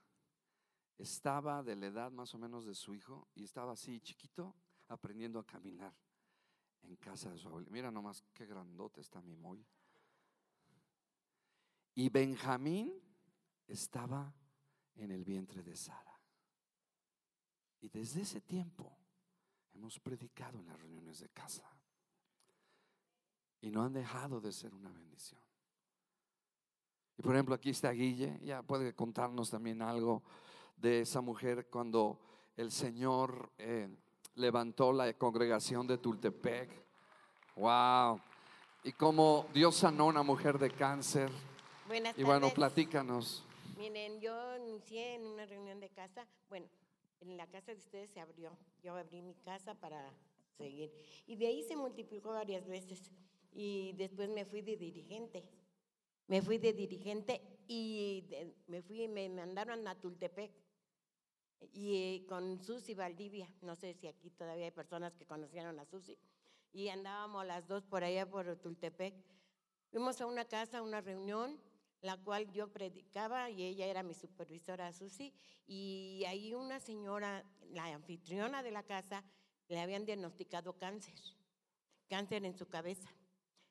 estaba 0.96 1.62
de 1.62 1.76
la 1.76 1.86
edad 1.86 2.10
más 2.10 2.34
o 2.34 2.38
menos 2.38 2.64
de 2.64 2.74
su 2.74 2.94
hijo 2.94 3.28
y 3.34 3.44
estaba 3.44 3.72
así 3.72 4.00
chiquito 4.00 4.54
aprendiendo 4.88 5.38
a 5.38 5.46
caminar 5.46 5.94
en 6.82 6.96
casa 6.96 7.30
de 7.30 7.38
su 7.38 7.48
abuelo. 7.48 7.70
Mira 7.70 7.90
nomás 7.90 8.22
qué 8.32 8.46
grandote 8.46 9.00
está 9.00 9.20
mi 9.22 9.36
Moy. 9.36 9.64
Y 11.94 12.08
Benjamín 12.08 13.00
estaba 13.66 14.32
en 14.96 15.10
el 15.10 15.24
vientre 15.24 15.62
de 15.62 15.76
Sara. 15.76 16.20
Y 17.80 17.88
desde 17.88 18.22
ese 18.22 18.40
tiempo 18.40 18.96
hemos 19.72 19.98
predicado 20.00 20.58
en 20.58 20.66
las 20.66 20.78
reuniones 20.78 21.20
de 21.20 21.28
casa. 21.30 21.64
Y 23.60 23.70
no 23.70 23.82
han 23.82 23.92
dejado 23.92 24.40
de 24.40 24.52
ser 24.52 24.74
una 24.74 24.90
bendición. 24.90 25.40
Y 27.20 27.22
por 27.22 27.34
ejemplo, 27.34 27.54
aquí 27.54 27.68
está 27.68 27.90
Guille, 27.90 28.40
ya 28.42 28.62
puede 28.62 28.94
contarnos 28.94 29.50
también 29.50 29.82
algo 29.82 30.22
de 30.78 31.02
esa 31.02 31.20
mujer 31.20 31.66
cuando 31.66 32.18
el 32.56 32.72
Señor 32.72 33.50
eh, 33.58 33.90
levantó 34.36 34.90
la 34.90 35.12
congregación 35.12 35.86
de 35.86 35.98
Tultepec. 35.98 36.70
Wow. 37.56 38.18
Y 38.84 38.92
como 38.92 39.44
Dios 39.52 39.76
sanó 39.76 40.04
a 40.04 40.06
una 40.06 40.22
mujer 40.22 40.58
de 40.58 40.70
cáncer. 40.70 41.30
Buenas 41.86 42.16
y 42.16 42.22
bueno, 42.22 42.48
platícanos. 42.48 43.44
Miren, 43.76 44.18
yo 44.18 44.56
inicié 44.56 45.16
en 45.16 45.26
una 45.26 45.44
reunión 45.44 45.78
de 45.78 45.90
casa. 45.90 46.26
Bueno, 46.48 46.68
en 47.20 47.36
la 47.36 47.46
casa 47.48 47.72
de 47.72 47.76
ustedes 47.80 48.08
se 48.08 48.20
abrió. 48.20 48.50
Yo 48.82 48.96
abrí 48.96 49.20
mi 49.20 49.34
casa 49.34 49.74
para 49.74 50.10
seguir. 50.56 50.90
Y 51.26 51.36
de 51.36 51.48
ahí 51.48 51.64
se 51.64 51.76
multiplicó 51.76 52.30
varias 52.30 52.66
veces 52.66 53.10
y 53.52 53.92
después 53.98 54.30
me 54.30 54.46
fui 54.46 54.62
de 54.62 54.78
dirigente. 54.78 55.44
Me 56.30 56.40
fui 56.42 56.58
de 56.58 56.72
dirigente 56.72 57.42
y 57.66 58.24
me 58.68 58.82
fui, 58.82 59.08
me 59.08 59.28
mandaron 59.28 59.88
a 59.88 59.98
Tultepec 59.98 60.52
y 61.72 62.24
con 62.28 62.62
Susi 62.62 62.94
Valdivia. 62.94 63.52
No 63.62 63.74
sé 63.74 63.94
si 63.94 64.06
aquí 64.06 64.30
todavía 64.30 64.66
hay 64.66 64.70
personas 64.70 65.12
que 65.16 65.26
conocieron 65.26 65.80
a 65.80 65.84
Susi. 65.84 66.16
Y 66.70 66.88
andábamos 66.88 67.44
las 67.46 67.66
dos 67.66 67.84
por 67.84 68.04
allá 68.04 68.30
por 68.30 68.56
Tultepec. 68.60 69.12
Fuimos 69.90 70.20
a 70.20 70.26
una 70.26 70.44
casa, 70.44 70.78
a 70.78 70.82
una 70.82 71.00
reunión, 71.00 71.60
la 72.00 72.16
cual 72.16 72.48
yo 72.52 72.72
predicaba 72.72 73.50
y 73.50 73.64
ella 73.64 73.86
era 73.86 74.04
mi 74.04 74.14
supervisora 74.14 74.92
Susi. 74.92 75.34
Y 75.66 76.22
ahí 76.28 76.54
una 76.54 76.78
señora, 76.78 77.44
la 77.72 77.86
anfitriona 77.86 78.62
de 78.62 78.70
la 78.70 78.84
casa, 78.84 79.24
le 79.66 79.80
habían 79.80 80.04
diagnosticado 80.04 80.78
cáncer, 80.78 81.18
cáncer 82.08 82.44
en 82.44 82.56
su 82.56 82.68
cabeza. 82.68 83.12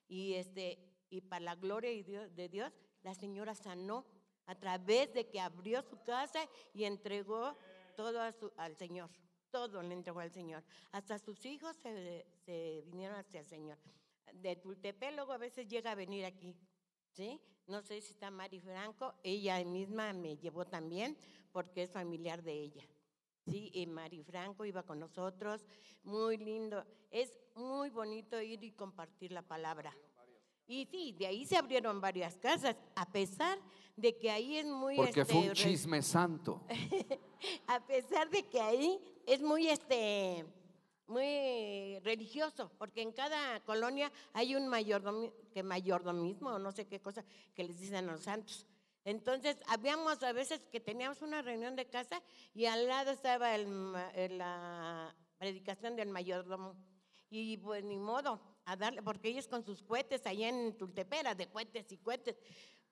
Y, 0.06 0.34
este, 0.34 0.89
y 1.10 1.20
para 1.20 1.44
la 1.44 1.56
gloria 1.56 1.90
de 2.28 2.48
Dios, 2.48 2.72
la 3.02 3.14
señora 3.14 3.54
sanó 3.54 4.06
a 4.46 4.54
través 4.54 5.12
de 5.12 5.28
que 5.28 5.40
abrió 5.40 5.82
su 5.82 6.02
casa 6.02 6.40
y 6.72 6.84
entregó 6.84 7.56
todo 7.96 8.20
al 8.56 8.76
Señor. 8.76 9.10
Todo 9.50 9.82
le 9.82 9.94
entregó 9.94 10.20
al 10.20 10.30
Señor. 10.30 10.64
Hasta 10.92 11.18
sus 11.18 11.44
hijos 11.44 11.76
se, 11.76 12.26
vinieron 12.86 13.16
hacia 13.16 13.40
el 13.40 13.46
Señor. 13.46 13.78
De 14.32 14.56
Tultepec 14.56 15.14
luego 15.14 15.32
a 15.32 15.38
veces 15.38 15.66
llega 15.66 15.90
a 15.92 15.94
venir 15.96 16.24
aquí. 16.24 16.56
¿sí? 17.12 17.40
No 17.66 17.82
sé 17.82 18.00
si 18.00 18.12
está 18.12 18.30
Mari 18.30 18.60
Franco. 18.60 19.14
Ella 19.22 19.62
misma 19.64 20.12
me 20.12 20.36
llevó 20.36 20.64
también 20.64 21.16
porque 21.52 21.82
es 21.82 21.90
familiar 21.90 22.42
de 22.42 22.52
ella. 22.52 22.84
Sí, 23.46 23.70
y 23.74 23.86
Mari 23.86 24.22
Franco 24.22 24.64
iba 24.64 24.82
con 24.82 25.00
nosotros, 25.00 25.66
muy 26.02 26.36
lindo. 26.36 26.84
Es 27.10 27.38
muy 27.54 27.90
bonito 27.90 28.40
ir 28.40 28.62
y 28.62 28.72
compartir 28.72 29.32
la 29.32 29.42
palabra. 29.42 29.96
Y 30.70 30.86
sí, 30.86 31.16
de 31.18 31.26
ahí 31.26 31.44
se 31.44 31.56
abrieron 31.56 32.00
varias 32.00 32.36
casas, 32.36 32.76
a 32.94 33.04
pesar 33.10 33.58
de 33.96 34.16
que 34.16 34.30
ahí 34.30 34.56
es 34.56 34.66
muy... 34.66 34.94
Porque 34.94 35.24
fue 35.24 35.38
un 35.38 35.44
este, 35.46 35.64
chisme 35.64 36.00
santo. 36.00 36.62
a 37.66 37.84
pesar 37.84 38.30
de 38.30 38.44
que 38.44 38.60
ahí 38.60 39.00
es 39.26 39.42
muy, 39.42 39.66
este, 39.66 40.46
muy 41.08 41.98
religioso, 42.04 42.70
porque 42.78 43.02
en 43.02 43.10
cada 43.10 43.58
colonia 43.64 44.12
hay 44.32 44.54
un 44.54 44.68
mayordomo, 44.68 45.32
que 45.52 45.64
mayordomismo, 45.64 46.50
o 46.50 46.58
no 46.60 46.70
sé 46.70 46.86
qué 46.86 47.00
cosa, 47.00 47.24
que 47.52 47.64
les 47.64 47.80
dicen 47.80 47.96
a 48.08 48.12
los 48.12 48.20
santos. 48.20 48.64
Entonces, 49.04 49.56
habíamos 49.66 50.22
a 50.22 50.32
veces 50.32 50.64
que 50.70 50.78
teníamos 50.78 51.20
una 51.20 51.42
reunión 51.42 51.74
de 51.74 51.88
casa 51.88 52.22
y 52.54 52.66
al 52.66 52.86
lado 52.86 53.10
estaba 53.10 53.58
la 53.58 55.16
predicación 55.36 55.96
del 55.96 56.10
mayordomo. 56.10 56.76
Y 57.28 57.56
pues 57.56 57.84
ni 57.84 57.96
modo, 57.96 58.40
a 58.70 58.76
darle, 58.76 59.02
porque 59.02 59.28
ellos 59.28 59.48
con 59.48 59.64
sus 59.64 59.82
cohetes 59.82 60.24
allá 60.26 60.48
en 60.48 60.76
Tultepera, 60.76 61.34
de 61.34 61.48
cohetes 61.48 61.90
y 61.90 61.98
cohetes, 61.98 62.36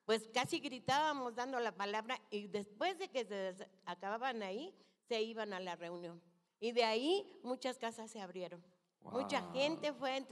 pues 0.05 0.27
casi 0.33 0.59
gritábamos 0.59 1.35
dando 1.35 1.59
la 1.59 1.71
palabra 1.71 2.19
y 2.29 2.47
después 2.47 2.97
de 2.97 3.09
que 3.09 3.25
se 3.25 3.69
acababan 3.85 4.43
ahí, 4.43 4.75
se 5.07 5.21
iban 5.21 5.53
a 5.53 5.59
la 5.59 5.75
reunión. 5.75 6.21
Y 6.59 6.71
de 6.71 6.83
ahí 6.83 7.39
muchas 7.43 7.77
casas 7.77 8.11
se 8.11 8.19
abrieron. 8.19 8.63
Mucha 9.01 9.41
gente 9.53 9.93
fue 9.93 10.25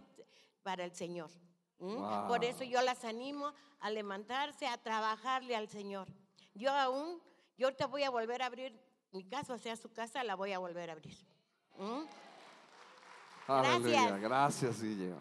para 0.64 0.84
el 0.84 0.94
Señor. 0.94 1.32
Por 2.28 2.44
eso 2.44 2.64
yo 2.64 2.82
las 2.82 3.06
animo 3.06 3.54
a 3.80 3.90
levantarse, 3.90 4.68
a 4.68 4.78
trabajarle 4.78 5.56
al 5.56 5.70
Señor. 5.70 6.08
Yo 6.54 6.72
aún, 6.72 7.22
yo 7.58 7.68
ahorita 7.68 7.88
voy 7.88 8.04
a 8.04 8.10
volver 8.10 8.42
a 8.42 8.48
abrir 8.48 8.78
mi 9.12 9.24
casa, 9.24 9.54
o 9.54 9.58
sea, 9.58 9.76
su 9.76 9.94
casa 9.94 10.24
la 10.24 10.36
voy 10.36 10.52
a 10.52 10.60
volver 10.60 10.90
a 10.90 10.94
abrir. 10.94 11.16
Gracias. 13.48 14.22
Gracias, 14.22 14.82
Guille. 14.82 15.16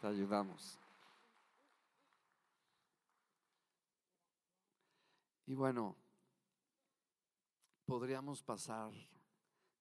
Te 0.00 0.06
ayudamos. 0.06 0.78
Y 5.46 5.54
bueno, 5.54 5.96
podríamos 7.84 8.42
pasar 8.42 8.90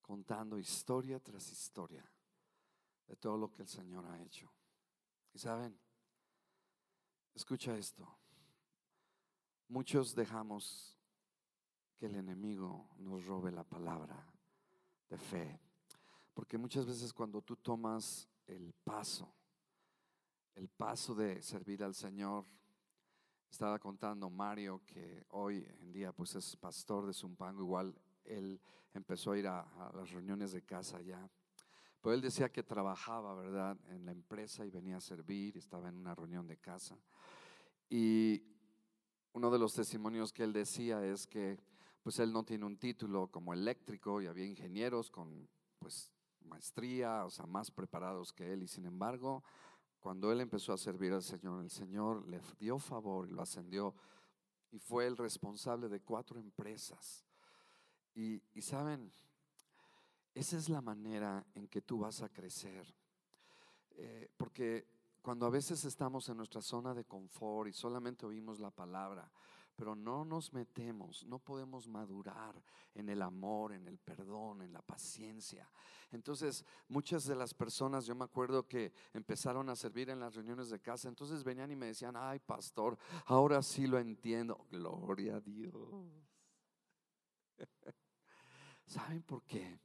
contando 0.02 0.60
historia 0.60 1.20
tras 1.22 1.50
historia 1.50 2.04
de 3.08 3.16
todo 3.16 3.38
lo 3.38 3.50
que 3.50 3.62
el 3.62 3.70
Señor 3.70 4.06
ha 4.06 4.22
hecho. 4.22 4.52
Y 5.34 5.40
saben, 5.40 5.80
escucha 7.34 7.78
esto. 7.78 8.06
Muchos 9.70 10.14
dejamos 10.14 10.98
que 11.96 12.08
el 12.08 12.16
enemigo 12.16 12.90
nos 12.98 13.26
robe 13.26 13.52
la 13.52 13.64
palabra 13.64 14.28
de 15.08 15.18
fe. 15.18 15.71
Porque 16.34 16.58
muchas 16.58 16.86
veces 16.86 17.14
cuando 17.14 17.42
tú 17.42 17.58
tomas 17.58 18.28
el 18.48 18.74
paso, 18.84 19.34
el 20.56 20.70
paso 20.70 21.14
de 21.16 21.42
servir 21.42 21.84
al 21.84 21.96
Señor, 21.96 22.46
estaba 23.50 23.80
contando 23.80 24.30
Mario 24.30 24.82
que 24.86 25.26
hoy 25.30 25.68
en 25.82 25.92
día 25.92 26.14
pues 26.14 26.36
es 26.36 26.56
pastor 26.56 27.06
de 27.06 27.14
Zumpango, 27.14 27.62
igual 27.62 27.94
él 28.24 28.62
empezó 28.94 29.32
a 29.32 29.38
ir 29.38 29.48
a, 29.48 29.92
las 29.94 30.12
reuniones 30.12 30.54
de 30.54 30.62
casa 30.64 31.02
ya. 31.02 31.30
Pero 32.02 32.16
él 32.16 32.22
decía 32.22 32.52
que 32.52 32.64
trabajaba, 32.64 33.36
¿verdad?, 33.36 33.78
en 33.90 34.06
la 34.06 34.12
empresa 34.12 34.66
y 34.66 34.72
venía 34.72 34.98
a 34.98 35.02
servir, 35.02 35.58
estaba 35.58 35.90
en 35.90 35.98
una 35.98 36.16
reunión 36.16 36.48
de 36.48 36.58
casa. 36.58 36.98
Y 37.90 38.44
uno 39.34 39.52
de 39.52 39.60
los 39.60 39.74
testimonios 39.74 40.32
que 40.32 40.44
él 40.44 40.54
decía 40.54 41.06
es 41.06 41.28
que 41.28 41.60
pues 42.02 42.18
él 42.20 42.34
no 42.34 42.44
tiene 42.44 42.66
un 42.66 42.78
título 42.78 43.28
como 43.28 43.54
eléctrico 43.54 44.22
y 44.22 44.28
había 44.28 44.46
ingenieros 44.46 45.12
con 45.12 45.48
pues 45.78 46.12
maestría, 46.46 47.26
o 47.26 47.30
sea, 47.30 47.46
más 47.46 47.72
preparados 47.72 48.34
que 48.34 48.52
él 48.52 48.64
y 48.64 48.68
sin 48.68 48.86
embargo, 48.86 49.44
cuando 50.00 50.32
él 50.32 50.42
empezó 50.42 50.74
a 50.74 50.78
servir 50.78 51.14
al 51.14 51.24
Señor, 51.24 51.62
el 51.62 51.70
Señor 51.70 52.28
le 52.28 52.42
dio 52.60 52.80
favor 52.80 53.28
y 53.28 53.32
lo 53.32 53.42
ascendió 53.42 53.94
y 54.72 54.80
fue 54.80 55.06
el 55.06 55.18
responsable 55.18 55.90
de 55.90 56.02
cuatro 56.02 56.40
empresas. 56.40 57.26
Y, 58.16 58.42
y 58.54 58.62
saben, 58.62 59.12
esa 60.34 60.58
es 60.58 60.70
la 60.70 60.82
manera 60.82 61.46
en 61.54 61.68
que 61.68 61.82
tú 61.82 62.00
vas 62.00 62.22
a 62.22 62.30
crecer. 62.30 62.96
Eh, 63.92 64.30
porque 64.38 64.88
cuando 65.22 65.46
a 65.46 65.50
veces 65.50 65.84
estamos 65.86 66.28
en 66.30 66.38
nuestra 66.38 66.62
zona 66.62 66.94
de 66.94 67.06
confort 67.06 67.70
y 67.70 67.74
solamente 67.74 68.26
oímos 68.26 68.60
la 68.60 68.72
palabra, 68.72 69.30
pero 69.82 69.96
no 69.96 70.24
nos 70.24 70.54
metemos, 70.54 71.26
no 71.26 71.40
podemos 71.40 71.88
madurar 71.88 72.54
en 72.94 73.10
el 73.10 73.20
amor, 73.20 73.74
en 73.74 73.88
el 73.88 73.98
perdón, 73.98 74.62
en 74.62 74.72
la 74.74 74.84
paciencia. 74.84 75.68
Entonces, 76.12 76.64
muchas 76.88 77.26
de 77.26 77.34
las 77.34 77.56
personas, 77.56 78.06
yo 78.06 78.14
me 78.14 78.26
acuerdo 78.26 78.68
que 78.68 78.94
empezaron 79.12 79.70
a 79.70 79.76
servir 79.76 80.12
en 80.12 80.20
las 80.20 80.36
reuniones 80.36 80.70
de 80.70 80.80
casa, 80.80 81.10
entonces 81.10 81.44
venían 81.44 81.72
y 81.72 81.76
me 81.76 81.88
decían, 81.88 82.16
ay 82.16 82.38
pastor, 82.38 82.96
ahora 83.26 83.64
sí 83.64 83.88
lo 83.88 83.98
entiendo, 83.98 84.68
gloria 84.70 85.38
a 85.38 85.42
Dios. 85.42 85.74
¿Saben 88.86 89.24
por 89.24 89.42
qué? 89.46 89.80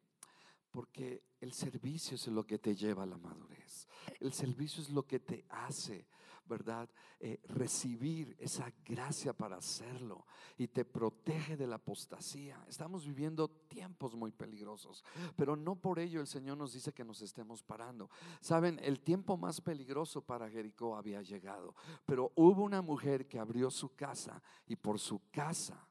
Porque 0.70 1.22
el 1.40 1.54
servicio 1.54 2.16
es 2.16 2.26
lo 2.26 2.44
que 2.44 2.58
te 2.58 2.76
lleva 2.76 3.04
a 3.04 3.06
la 3.06 3.16
madurez. 3.16 3.88
El 4.20 4.34
servicio 4.34 4.82
es 4.82 4.90
lo 4.90 5.06
que 5.06 5.20
te 5.20 5.46
hace, 5.48 6.06
¿verdad? 6.46 6.88
Eh, 7.20 7.40
recibir 7.44 8.36
esa 8.38 8.72
gracia 8.84 9.32
para 9.32 9.56
hacerlo 9.56 10.26
y 10.56 10.68
te 10.68 10.84
protege 10.84 11.56
de 11.56 11.66
la 11.66 11.76
apostasía. 11.76 12.64
Estamos 12.68 13.06
viviendo 13.06 13.48
tiempos 13.48 14.14
muy 14.14 14.32
peligrosos, 14.32 15.04
pero 15.36 15.56
no 15.56 15.76
por 15.76 15.98
ello 15.98 16.20
el 16.20 16.26
Señor 16.26 16.56
nos 16.56 16.72
dice 16.72 16.92
que 16.92 17.04
nos 17.04 17.22
estemos 17.22 17.62
parando. 17.62 18.10
Saben, 18.40 18.78
el 18.82 19.00
tiempo 19.00 19.36
más 19.36 19.60
peligroso 19.60 20.22
para 20.22 20.50
Jericó 20.50 20.96
había 20.96 21.22
llegado, 21.22 21.74
pero 22.04 22.32
hubo 22.36 22.62
una 22.62 22.82
mujer 22.82 23.26
que 23.26 23.38
abrió 23.38 23.70
su 23.70 23.94
casa 23.94 24.42
y 24.66 24.76
por 24.76 24.98
su 24.98 25.30
casa 25.30 25.88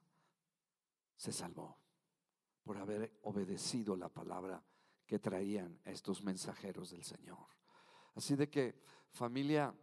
se 1.15 1.31
salvó 1.31 1.77
por 2.63 2.77
haber 2.77 3.19
obedecido 3.21 3.95
la 3.95 4.09
palabra 4.09 4.63
que 5.05 5.19
traían 5.19 5.79
estos 5.85 6.23
mensajeros 6.23 6.89
del 6.91 7.03
Señor. 7.03 7.47
Así 8.15 8.35
de 8.35 8.49
que 8.49 8.81
familia, 9.09 9.73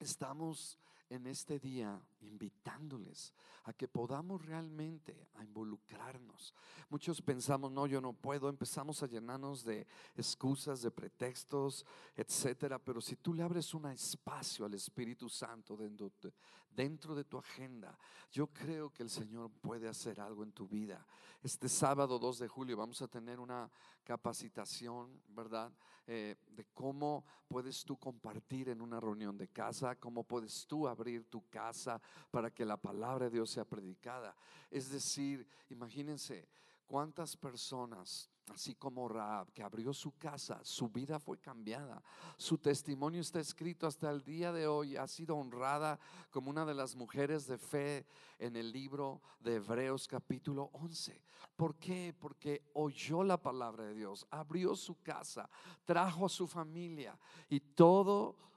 estamos 0.00 0.78
en 1.10 1.26
este 1.26 1.58
día 1.58 2.00
invitándoles 2.20 3.34
a 3.64 3.72
que 3.72 3.88
podamos 3.88 4.44
realmente 4.44 5.28
a 5.34 5.44
involucrarnos. 5.44 6.54
Muchos 6.88 7.20
pensamos, 7.20 7.70
no, 7.70 7.86
yo 7.86 8.00
no 8.00 8.12
puedo, 8.12 8.48
empezamos 8.48 9.02
a 9.02 9.06
llenarnos 9.06 9.64
de 9.64 9.86
excusas, 10.16 10.82
de 10.82 10.90
pretextos, 10.90 11.84
etcétera, 12.16 12.78
pero 12.78 13.00
si 13.00 13.16
tú 13.16 13.34
le 13.34 13.42
abres 13.42 13.74
un 13.74 13.86
espacio 13.86 14.64
al 14.64 14.74
Espíritu 14.74 15.28
Santo 15.28 15.76
dentro 15.76 16.10
de, 16.22 16.32
dentro 16.74 17.14
de 17.14 17.24
tu 17.24 17.38
agenda, 17.38 17.98
yo 18.30 18.46
creo 18.48 18.90
que 18.90 19.02
el 19.02 19.10
Señor 19.10 19.50
puede 19.50 19.88
hacer 19.88 20.20
algo 20.20 20.42
en 20.42 20.52
tu 20.52 20.68
vida. 20.68 21.04
Este 21.42 21.68
sábado 21.68 22.18
2 22.18 22.38
de 22.38 22.48
julio 22.48 22.76
vamos 22.76 23.00
a 23.02 23.08
tener 23.08 23.40
una 23.40 23.70
capacitación, 24.04 25.22
¿verdad? 25.28 25.72
Eh, 26.06 26.36
de 26.48 26.64
cómo 26.74 27.24
puedes 27.48 27.84
tú 27.84 27.96
compartir 27.96 28.68
en 28.68 28.80
una 28.80 29.00
reunión 29.00 29.36
de 29.38 29.48
casa, 29.48 29.96
cómo 29.96 30.24
puedes 30.24 30.66
tú 30.66 30.86
abrir 30.88 31.24
tu 31.24 31.48
casa 31.48 32.00
para 32.30 32.50
que 32.50 32.64
la 32.64 32.76
palabra 32.76 33.26
de 33.26 33.32
Dios 33.32 33.50
sea 33.50 33.64
predicada. 33.64 34.36
Es 34.70 34.90
decir, 34.90 35.46
imagínense 35.68 36.48
cuántas 36.90 37.36
personas 37.36 38.28
así 38.52 38.74
como 38.74 39.06
Raab, 39.08 39.52
que 39.52 39.62
abrió 39.62 39.92
su 39.92 40.18
casa, 40.18 40.58
su 40.64 40.88
vida 40.88 41.20
fue 41.20 41.38
cambiada. 41.38 42.02
Su 42.36 42.58
testimonio 42.58 43.20
está 43.20 43.38
escrito 43.38 43.86
hasta 43.86 44.10
el 44.10 44.24
día 44.24 44.50
de 44.52 44.66
hoy, 44.66 44.96
ha 44.96 45.06
sido 45.06 45.36
honrada 45.36 46.00
como 46.32 46.50
una 46.50 46.64
de 46.64 46.74
las 46.74 46.96
mujeres 46.96 47.46
de 47.46 47.58
fe 47.58 48.06
en 48.40 48.56
el 48.56 48.72
libro 48.72 49.22
de 49.38 49.54
Hebreos 49.54 50.08
capítulo 50.08 50.68
11. 50.72 51.22
¿Por 51.54 51.76
qué? 51.76 52.12
Porque 52.18 52.68
oyó 52.72 53.22
la 53.22 53.40
palabra 53.40 53.84
de 53.84 53.94
Dios, 53.94 54.26
abrió 54.28 54.74
su 54.74 55.00
casa, 55.00 55.48
trajo 55.84 56.26
a 56.26 56.28
su 56.28 56.48
familia 56.48 57.16
y 57.48 57.60
todo 57.60 58.50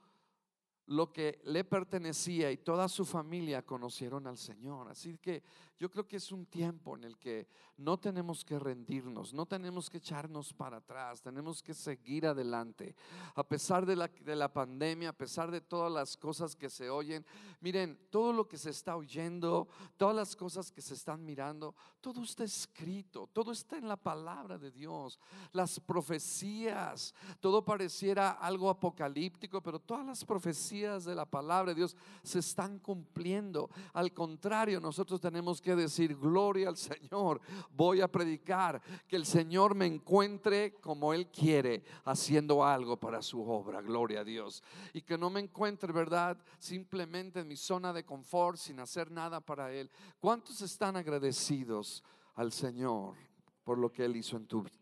lo 0.86 1.12
que 1.12 1.40
le 1.44 1.64
pertenecía 1.64 2.50
y 2.50 2.58
toda 2.58 2.88
su 2.88 3.04
familia 3.04 3.62
conocieron 3.62 4.26
al 4.26 4.36
Señor. 4.36 4.88
Así 4.88 5.16
que 5.18 5.42
yo 5.78 5.90
creo 5.90 6.06
que 6.06 6.16
es 6.16 6.30
un 6.30 6.46
tiempo 6.46 6.96
en 6.96 7.04
el 7.04 7.18
que 7.18 7.48
no 7.76 7.98
tenemos 7.98 8.44
que 8.44 8.58
rendirnos, 8.58 9.34
no 9.34 9.46
tenemos 9.46 9.90
que 9.90 9.98
echarnos 9.98 10.52
para 10.52 10.76
atrás, 10.76 11.20
tenemos 11.20 11.62
que 11.62 11.74
seguir 11.74 12.26
adelante. 12.26 12.94
A 13.34 13.42
pesar 13.42 13.84
de 13.84 13.96
la, 13.96 14.08
de 14.08 14.36
la 14.36 14.52
pandemia, 14.52 15.10
a 15.10 15.12
pesar 15.12 15.50
de 15.50 15.60
todas 15.60 15.92
las 15.92 16.16
cosas 16.16 16.54
que 16.54 16.70
se 16.70 16.88
oyen, 16.88 17.26
miren, 17.60 17.98
todo 18.10 18.32
lo 18.32 18.46
que 18.46 18.58
se 18.58 18.70
está 18.70 18.96
oyendo, 18.96 19.66
todas 19.96 20.14
las 20.14 20.36
cosas 20.36 20.70
que 20.70 20.80
se 20.80 20.94
están 20.94 21.24
mirando, 21.24 21.74
todo 22.00 22.22
está 22.22 22.44
escrito, 22.44 23.28
todo 23.32 23.50
está 23.50 23.76
en 23.76 23.88
la 23.88 23.96
palabra 23.96 24.58
de 24.58 24.70
Dios. 24.70 25.18
Las 25.52 25.80
profecías, 25.80 27.14
todo 27.40 27.64
pareciera 27.64 28.32
algo 28.32 28.70
apocalíptico, 28.70 29.60
pero 29.60 29.80
todas 29.80 30.06
las 30.06 30.24
profecías 30.24 31.04
de 31.04 31.14
la 31.14 31.24
palabra 31.24 31.72
de 31.72 31.76
Dios 31.76 31.96
se 32.22 32.38
están 32.38 32.78
cumpliendo. 32.78 33.70
Al 33.92 34.12
contrario, 34.12 34.80
nosotros 34.80 35.20
tenemos 35.20 35.60
que 35.64 35.74
decir, 35.74 36.16
gloria 36.16 36.68
al 36.68 36.76
Señor, 36.76 37.40
voy 37.70 38.02
a 38.02 38.06
predicar, 38.06 38.80
que 39.08 39.16
el 39.16 39.24
Señor 39.24 39.74
me 39.74 39.86
encuentre 39.86 40.74
como 40.74 41.12
Él 41.14 41.28
quiere, 41.30 41.82
haciendo 42.04 42.62
algo 42.62 42.98
para 43.00 43.22
su 43.22 43.42
obra, 43.42 43.80
gloria 43.80 44.20
a 44.20 44.24
Dios. 44.24 44.62
Y 44.92 45.02
que 45.02 45.18
no 45.18 45.30
me 45.30 45.40
encuentre, 45.40 45.92
¿verdad? 45.92 46.38
Simplemente 46.58 47.40
en 47.40 47.48
mi 47.48 47.56
zona 47.56 47.92
de 47.92 48.04
confort, 48.04 48.58
sin 48.58 48.78
hacer 48.78 49.10
nada 49.10 49.40
para 49.40 49.72
Él. 49.72 49.90
¿Cuántos 50.20 50.60
están 50.60 50.96
agradecidos 50.96 52.04
al 52.34 52.52
Señor 52.52 53.16
por 53.64 53.78
lo 53.78 53.90
que 53.90 54.04
Él 54.04 54.14
hizo 54.16 54.36
en 54.36 54.46
tu 54.46 54.62
vida? 54.62 54.78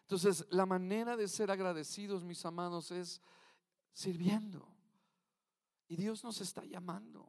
Entonces, 0.00 0.46
la 0.50 0.66
manera 0.66 1.16
de 1.16 1.28
ser 1.28 1.50
agradecidos, 1.50 2.24
mis 2.24 2.44
amados, 2.44 2.90
es 2.90 3.20
sirviendo. 3.92 4.66
Y 5.88 5.96
Dios 5.96 6.24
nos 6.24 6.40
está 6.40 6.64
llamando. 6.64 7.28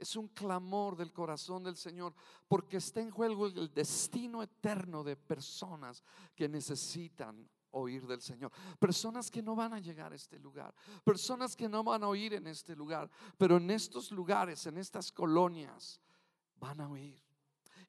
Es 0.00 0.16
un 0.16 0.28
clamor 0.28 0.96
del 0.96 1.12
corazón 1.12 1.62
del 1.62 1.76
Señor 1.76 2.14
porque 2.48 2.78
está 2.78 3.00
en 3.00 3.10
juego 3.10 3.46
el 3.46 3.72
destino 3.72 4.42
eterno 4.42 5.04
de 5.04 5.14
personas 5.14 6.02
que 6.34 6.48
necesitan 6.48 7.46
oír 7.72 8.06
del 8.06 8.22
Señor. 8.22 8.50
Personas 8.78 9.30
que 9.30 9.42
no 9.42 9.54
van 9.54 9.74
a 9.74 9.78
llegar 9.78 10.12
a 10.12 10.16
este 10.16 10.38
lugar. 10.38 10.74
Personas 11.04 11.54
que 11.54 11.68
no 11.68 11.84
van 11.84 12.02
a 12.02 12.08
oír 12.08 12.32
en 12.32 12.46
este 12.46 12.74
lugar. 12.74 13.10
Pero 13.36 13.58
en 13.58 13.70
estos 13.70 14.10
lugares, 14.10 14.66
en 14.66 14.78
estas 14.78 15.12
colonias, 15.12 16.00
van 16.58 16.80
a 16.80 16.88
oír. 16.88 17.29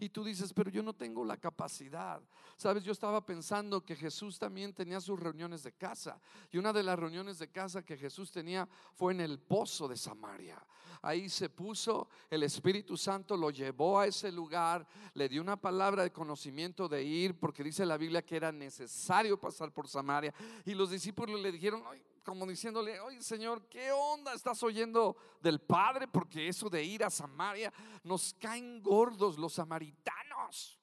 Y 0.02 0.10
tú 0.10 0.24
dices, 0.24 0.52
pero 0.52 0.72
yo 0.72 0.82
no 0.82 0.94
tengo 0.94 1.24
la 1.24 1.38
capacidad. 1.38 2.20
Sabes, 2.58 2.84
yo 2.84 2.92
estaba 2.92 3.24
pensando 3.24 3.86
que 3.86 3.96
Jesús 3.96 4.40
también 4.40 4.74
tenía 4.74 5.00
sus 5.00 5.20
reuniones 5.20 5.62
de 5.62 5.74
casa. 5.74 6.20
Y 6.50 6.58
una 6.58 6.74
de 6.74 6.82
las 6.82 6.98
reuniones 6.98 7.38
de 7.38 7.52
casa 7.52 7.86
que 7.86 7.96
Jesús 7.96 8.32
tenía 8.32 8.68
fue 8.96 9.14
en 9.14 9.22
el 9.22 9.38
pozo 9.38 9.88
de 9.88 9.96
Samaria. 9.96 10.58
Ahí 11.04 11.30
se 11.30 11.50
puso, 11.50 12.10
el 12.32 12.42
Espíritu 12.42 12.98
Santo 12.98 13.38
lo 13.38 13.52
llevó 13.52 14.00
a 14.00 14.08
ese 14.08 14.32
lugar, 14.32 14.88
le 15.14 15.30
dio 15.30 15.40
una 15.40 15.56
palabra 15.56 16.02
de 16.02 16.12
conocimiento 16.12 16.90
de 16.90 17.04
ir, 17.04 17.40
porque 17.40 17.64
dice 17.64 17.86
la 17.86 17.98
Biblia 17.98 18.26
que 18.26 18.38
era 18.38 18.52
necesario 18.52 19.40
pasar 19.40 19.72
por 19.72 19.88
Samaria. 19.88 20.34
Y 20.66 20.74
los 20.74 20.90
discípulos 20.90 21.40
le 21.40 21.52
dijeron, 21.52 21.84
como 22.24 22.46
diciéndole, 22.46 23.00
oye 23.00 23.22
Señor, 23.22 23.68
¿qué 23.68 23.92
onda 23.92 24.34
estás 24.34 24.62
oyendo 24.64 25.16
del 25.42 25.60
Padre? 25.60 26.08
Porque 26.08 26.48
eso 26.48 26.70
de 26.70 26.84
ir 26.84 27.04
a 27.04 27.10
Samaria 27.10 27.74
nos 28.04 28.34
caen 28.36 28.82
gordos 28.82 29.38
los 29.38 29.54
samaritanos. 29.54 30.80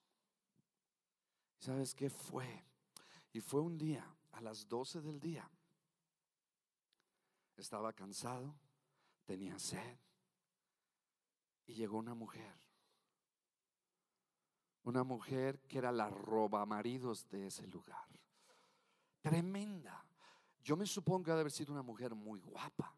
¿Sabes 1.59 1.95
qué 1.95 2.11
fue? 2.11 2.65
Y 3.33 3.41
fue 3.41 3.61
un 3.61 3.77
día, 3.79 4.05
a 4.33 4.41
las 4.41 4.69
12 4.69 5.01
del 5.01 5.21
día. 5.21 5.49
Estaba 7.57 7.93
cansado, 7.93 8.55
tenía 9.25 9.59
sed. 9.59 9.99
Y 11.67 11.75
llegó 11.75 11.99
una 11.99 12.15
mujer. 12.15 12.55
Una 14.85 15.05
mujer 15.05 15.61
que 15.67 15.79
era 15.79 15.93
la 15.93 16.09
roba 16.09 16.65
maridos 16.65 17.29
de 17.29 17.49
ese 17.49 17.67
lugar. 17.67 18.09
Tremenda. 19.21 20.08
Yo 20.69 20.77
me 20.77 20.85
supongo 20.85 21.25
que 21.25 21.31
ha 21.31 21.35
de 21.35 21.41
haber 21.41 21.51
sido 21.51 21.73
una 21.73 21.81
mujer 21.81 22.15
muy 22.15 22.41
guapa. 22.41 22.95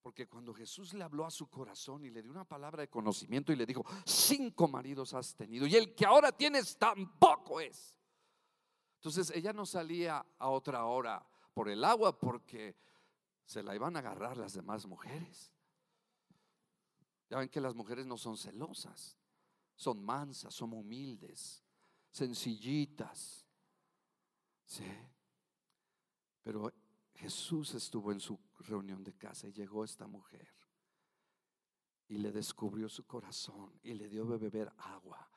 Porque 0.00 0.26
cuando 0.26 0.54
Jesús 0.54 0.94
le 0.94 1.04
habló 1.04 1.26
a 1.26 1.30
su 1.30 1.50
corazón 1.50 2.02
y 2.02 2.08
le 2.08 2.22
dio 2.22 2.30
una 2.30 2.48
palabra 2.48 2.80
de 2.80 2.88
conocimiento 2.88 3.52
y 3.52 3.56
le 3.56 3.66
dijo, 3.66 3.84
cinco 4.06 4.66
maridos 4.68 5.12
has 5.12 5.34
tenido 5.34 5.66
y 5.66 5.76
el 5.76 5.94
que 5.94 6.06
ahora 6.06 6.32
tienes 6.32 6.78
tampoco 6.78 7.60
es. 7.60 7.94
Entonces 8.94 9.30
ella 9.36 9.52
no 9.52 9.66
salía 9.66 10.24
a 10.38 10.48
otra 10.48 10.86
hora 10.86 11.22
por 11.52 11.68
el 11.68 11.84
agua 11.84 12.18
porque 12.18 12.74
se 13.44 13.62
la 13.62 13.74
iban 13.74 13.94
a 13.96 13.98
agarrar 13.98 14.38
las 14.38 14.54
demás 14.54 14.86
mujeres. 14.86 15.52
Ya 17.28 17.36
ven 17.36 17.50
que 17.50 17.60
las 17.60 17.74
mujeres 17.74 18.06
no 18.06 18.16
son 18.16 18.38
celosas, 18.38 19.18
son 19.76 20.02
mansas, 20.02 20.54
son 20.54 20.72
humildes, 20.72 21.62
sencillitas. 22.10 23.46
Sí. 24.64 24.90
Pero 26.42 26.72
Jesús 27.14 27.74
estuvo 27.74 28.12
en 28.12 28.20
su 28.20 28.38
reunión 28.60 29.02
de 29.04 29.14
casa 29.14 29.48
y 29.48 29.52
llegó 29.52 29.84
esta 29.84 30.06
mujer 30.06 30.48
y 32.08 32.18
le 32.18 32.32
descubrió 32.32 32.88
su 32.88 33.06
corazón 33.06 33.78
y 33.82 33.94
le 33.94 34.08
dio 34.08 34.24
de 34.26 34.38
beber 34.38 34.72
agua 34.78 35.30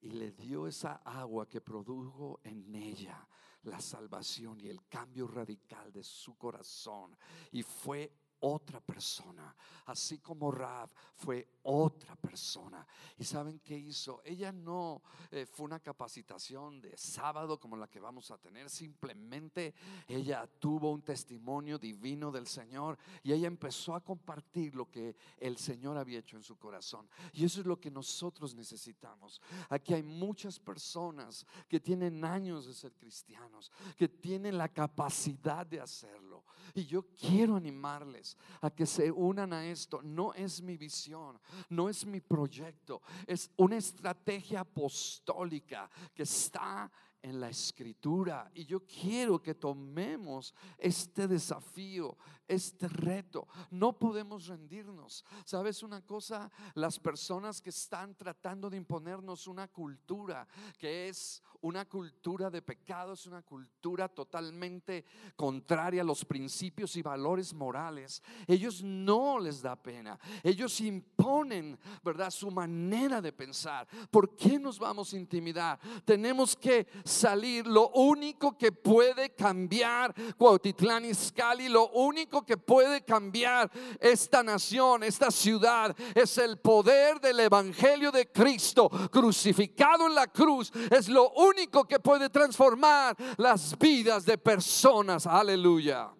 y 0.00 0.10
le 0.10 0.32
dio 0.32 0.66
esa 0.66 0.96
agua 1.04 1.48
que 1.48 1.60
produjo 1.60 2.40
en 2.44 2.74
ella 2.74 3.26
la 3.62 3.80
salvación 3.80 4.60
y 4.60 4.68
el 4.68 4.86
cambio 4.86 5.26
radical 5.26 5.92
de 5.92 6.04
su 6.04 6.36
corazón. 6.36 7.16
Y 7.50 7.62
fue 7.62 8.12
otra 8.40 8.80
persona, 8.80 9.54
así 9.86 10.18
como 10.18 10.50
Rav 10.50 10.90
fue 11.14 11.48
otra 11.62 12.16
persona. 12.16 12.86
¿Y 13.18 13.24
saben 13.24 13.60
qué 13.60 13.76
hizo? 13.76 14.20
Ella 14.24 14.52
no 14.52 15.02
eh, 15.30 15.46
fue 15.46 15.64
una 15.64 15.80
capacitación 15.80 16.80
de 16.80 16.96
sábado 16.96 17.58
como 17.58 17.76
la 17.76 17.88
que 17.88 18.00
vamos 18.00 18.30
a 18.30 18.38
tener, 18.38 18.68
simplemente 18.68 19.74
ella 20.06 20.46
tuvo 20.58 20.90
un 20.90 21.02
testimonio 21.02 21.78
divino 21.78 22.30
del 22.30 22.46
Señor 22.46 22.98
y 23.22 23.32
ella 23.32 23.46
empezó 23.46 23.94
a 23.94 24.02
compartir 24.02 24.74
lo 24.74 24.90
que 24.90 25.16
el 25.38 25.56
Señor 25.56 25.96
había 25.96 26.18
hecho 26.18 26.36
en 26.36 26.42
su 26.42 26.56
corazón. 26.58 27.08
Y 27.32 27.44
eso 27.44 27.60
es 27.60 27.66
lo 27.66 27.80
que 27.80 27.90
nosotros 27.90 28.54
necesitamos. 28.54 29.40
Aquí 29.68 29.94
hay 29.94 30.02
muchas 30.02 30.58
personas 30.58 31.46
que 31.68 31.80
tienen 31.80 32.24
años 32.24 32.66
de 32.66 32.74
ser 32.74 32.92
cristianos, 32.94 33.70
que 33.96 34.08
tienen 34.08 34.58
la 34.58 34.68
capacidad 34.68 35.66
de 35.66 35.80
hacerlo. 35.80 36.44
Y 36.74 36.84
yo 36.86 37.06
quiero 37.14 37.56
animarles 37.56 38.36
a 38.60 38.70
que 38.70 38.86
se 38.86 39.10
unan 39.10 39.52
a 39.52 39.66
esto. 39.66 40.00
No 40.02 40.34
es 40.34 40.62
mi 40.62 40.76
visión, 40.76 41.38
no 41.68 41.88
es 41.88 42.06
mi 42.06 42.20
proyecto, 42.20 43.02
es 43.26 43.50
una 43.56 43.76
estrategia 43.76 44.60
apostólica 44.60 45.90
que 46.14 46.22
está 46.22 46.90
en 47.22 47.40
la 47.40 47.48
escritura. 47.48 48.50
Y 48.54 48.64
yo 48.64 48.84
quiero 48.86 49.42
que 49.42 49.54
tomemos 49.54 50.54
este 50.78 51.26
desafío, 51.26 52.16
este 52.48 52.88
reto. 52.88 53.46
No 53.70 53.98
podemos 53.98 54.46
rendirnos. 54.46 55.24
¿Sabes 55.44 55.82
una 55.82 56.00
cosa? 56.04 56.50
Las 56.74 56.98
personas 56.98 57.60
que 57.60 57.70
están 57.70 58.14
tratando 58.14 58.70
de 58.70 58.76
imponernos 58.76 59.46
una 59.46 59.68
cultura 59.68 60.46
que 60.78 61.08
es 61.08 61.42
una 61.62 61.84
cultura 61.84 62.50
de 62.50 62.62
pecado, 62.62 63.14
es 63.14 63.26
una 63.26 63.42
cultura 63.42 64.08
totalmente 64.08 65.04
contraria 65.34 66.02
a 66.02 66.04
los 66.04 66.24
principios 66.24 66.96
y 66.96 67.02
valores 67.02 67.52
morales. 67.52 68.22
Ellos 68.46 68.82
no 68.82 69.38
les 69.38 69.62
da 69.62 69.74
pena. 69.74 70.18
Ellos 70.42 70.80
imponen, 70.80 71.78
¿verdad? 72.04 72.30
Su 72.30 72.50
manera 72.50 73.20
de 73.20 73.32
pensar. 73.32 73.88
¿Por 74.10 74.36
qué 74.36 74.58
nos 74.58 74.78
vamos 74.78 75.12
a 75.12 75.16
intimidar? 75.16 75.80
Tenemos 76.04 76.56
que 76.56 76.86
salir. 77.04 77.66
Lo 77.66 77.88
único 77.90 78.56
que 78.56 78.70
puede 78.70 79.34
cambiar 79.34 80.14
Cuautitlán 80.36 81.04
Izcalli, 81.04 81.68
lo 81.68 81.88
único 81.88 82.35
que 82.44 82.56
puede 82.56 83.04
cambiar 83.04 83.70
esta 84.00 84.42
nación, 84.42 85.02
esta 85.02 85.30
ciudad, 85.30 85.96
es 86.14 86.38
el 86.38 86.58
poder 86.58 87.20
del 87.20 87.40
Evangelio 87.40 88.10
de 88.10 88.30
Cristo 88.30 88.88
crucificado 89.10 90.06
en 90.06 90.14
la 90.14 90.26
cruz. 90.26 90.72
Es 90.90 91.08
lo 91.08 91.30
único 91.30 91.84
que 91.84 92.00
puede 92.00 92.28
transformar 92.30 93.16
las 93.36 93.78
vidas 93.78 94.24
de 94.24 94.38
personas. 94.38 95.26
Aleluya. 95.26 96.10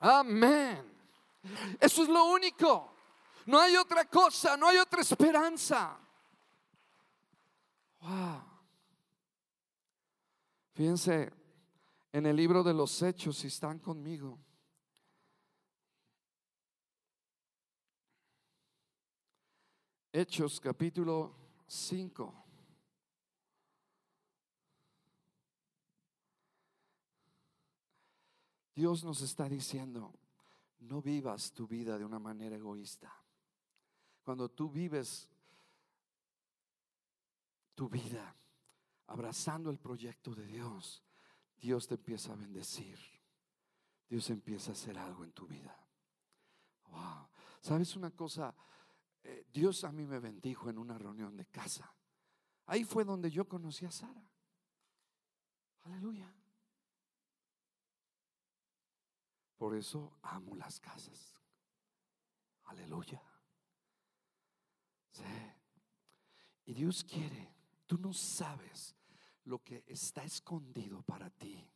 Amén. 0.00 0.84
Eso 1.80 2.02
es 2.02 2.08
lo 2.08 2.24
único. 2.26 2.92
No 3.46 3.60
hay 3.60 3.76
otra 3.76 4.04
cosa, 4.04 4.56
no 4.56 4.68
hay 4.68 4.78
otra 4.78 5.00
esperanza. 5.00 5.96
Wow. 8.00 8.42
Fíjense 10.74 11.45
en 12.16 12.24
el 12.24 12.34
libro 12.34 12.62
de 12.62 12.72
los 12.72 13.02
hechos, 13.02 13.36
si 13.36 13.48
están 13.48 13.78
conmigo. 13.78 14.38
Hechos 20.10 20.58
capítulo 20.58 21.36
5. 21.66 22.44
Dios 28.74 29.04
nos 29.04 29.20
está 29.20 29.46
diciendo, 29.46 30.14
no 30.78 31.02
vivas 31.02 31.52
tu 31.52 31.66
vida 31.66 31.98
de 31.98 32.06
una 32.06 32.18
manera 32.18 32.56
egoísta. 32.56 33.12
Cuando 34.24 34.48
tú 34.48 34.70
vives 34.70 35.28
tu 37.74 37.90
vida 37.90 38.34
abrazando 39.06 39.68
el 39.68 39.78
proyecto 39.78 40.34
de 40.34 40.46
Dios, 40.46 41.05
Dios 41.60 41.86
te 41.86 41.94
empieza 41.94 42.32
a 42.32 42.36
bendecir. 42.36 42.98
Dios 44.08 44.30
empieza 44.30 44.70
a 44.70 44.74
hacer 44.74 44.98
algo 44.98 45.24
en 45.24 45.32
tu 45.32 45.46
vida. 45.46 45.76
Wow. 46.88 47.28
¿Sabes 47.60 47.96
una 47.96 48.10
cosa? 48.10 48.54
Eh, 49.22 49.46
Dios 49.52 49.82
a 49.84 49.90
mí 49.90 50.06
me 50.06 50.20
bendijo 50.20 50.70
en 50.70 50.78
una 50.78 50.96
reunión 50.96 51.36
de 51.36 51.46
casa. 51.46 51.92
Ahí 52.66 52.84
fue 52.84 53.04
donde 53.04 53.30
yo 53.30 53.48
conocí 53.48 53.84
a 53.84 53.90
Sara. 53.90 54.30
Aleluya. 55.82 56.32
Por 59.56 59.74
eso 59.74 60.18
amo 60.22 60.54
las 60.54 60.80
casas. 60.80 61.34
Aleluya. 62.64 63.22
Sí. 65.10 65.24
Y 66.66 66.74
Dios 66.74 67.04
quiere, 67.04 67.54
tú 67.86 67.96
no 67.98 68.12
sabes 68.12 68.95
lo 69.46 69.62
que 69.62 69.82
está 69.86 70.22
escondido 70.22 71.02
para 71.02 71.30
ti 71.30 71.68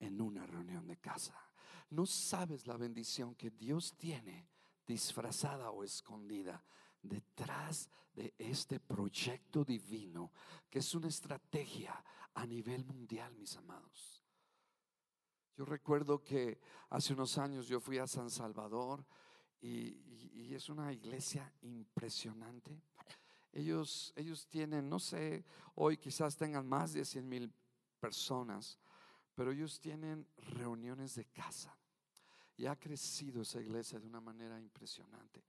en 0.00 0.20
una 0.20 0.46
reunión 0.46 0.86
de 0.86 0.96
casa. 0.96 1.34
No 1.90 2.06
sabes 2.06 2.66
la 2.66 2.76
bendición 2.76 3.34
que 3.34 3.50
Dios 3.50 3.94
tiene 3.96 4.48
disfrazada 4.86 5.70
o 5.70 5.84
escondida 5.84 6.64
detrás 7.02 7.88
de 8.14 8.34
este 8.38 8.80
proyecto 8.80 9.64
divino 9.64 10.32
que 10.68 10.80
es 10.80 10.94
una 10.94 11.08
estrategia 11.08 12.02
a 12.34 12.46
nivel 12.46 12.84
mundial, 12.84 13.34
mis 13.36 13.56
amados. 13.56 14.24
Yo 15.56 15.64
recuerdo 15.64 16.22
que 16.22 16.60
hace 16.90 17.12
unos 17.12 17.36
años 17.38 17.66
yo 17.66 17.80
fui 17.80 17.98
a 17.98 18.06
San 18.06 18.30
Salvador 18.30 19.04
y, 19.60 20.54
es 20.54 20.68
una 20.68 20.92
iglesia 20.92 21.52
impresionante. 21.62 22.82
Ellos, 23.52 24.12
ellos 24.16 24.46
tienen, 24.46 24.88
no 24.88 24.98
sé, 24.98 25.44
hoy 25.74 25.96
quizás 25.96 26.36
tengan 26.36 26.66
más 26.66 26.92
de 26.92 27.04
100 27.04 27.28
mil 27.28 27.52
personas, 28.00 28.78
pero 29.34 29.52
ellos 29.52 29.80
tienen 29.80 30.26
reuniones 30.36 31.14
de 31.14 31.24
casa. 31.26 31.76
Y 32.56 32.66
ha 32.66 32.76
crecido 32.76 33.42
esa 33.42 33.60
iglesia 33.60 34.00
de 34.00 34.06
una 34.06 34.20
manera 34.20 34.60
impresionante. 34.60 35.44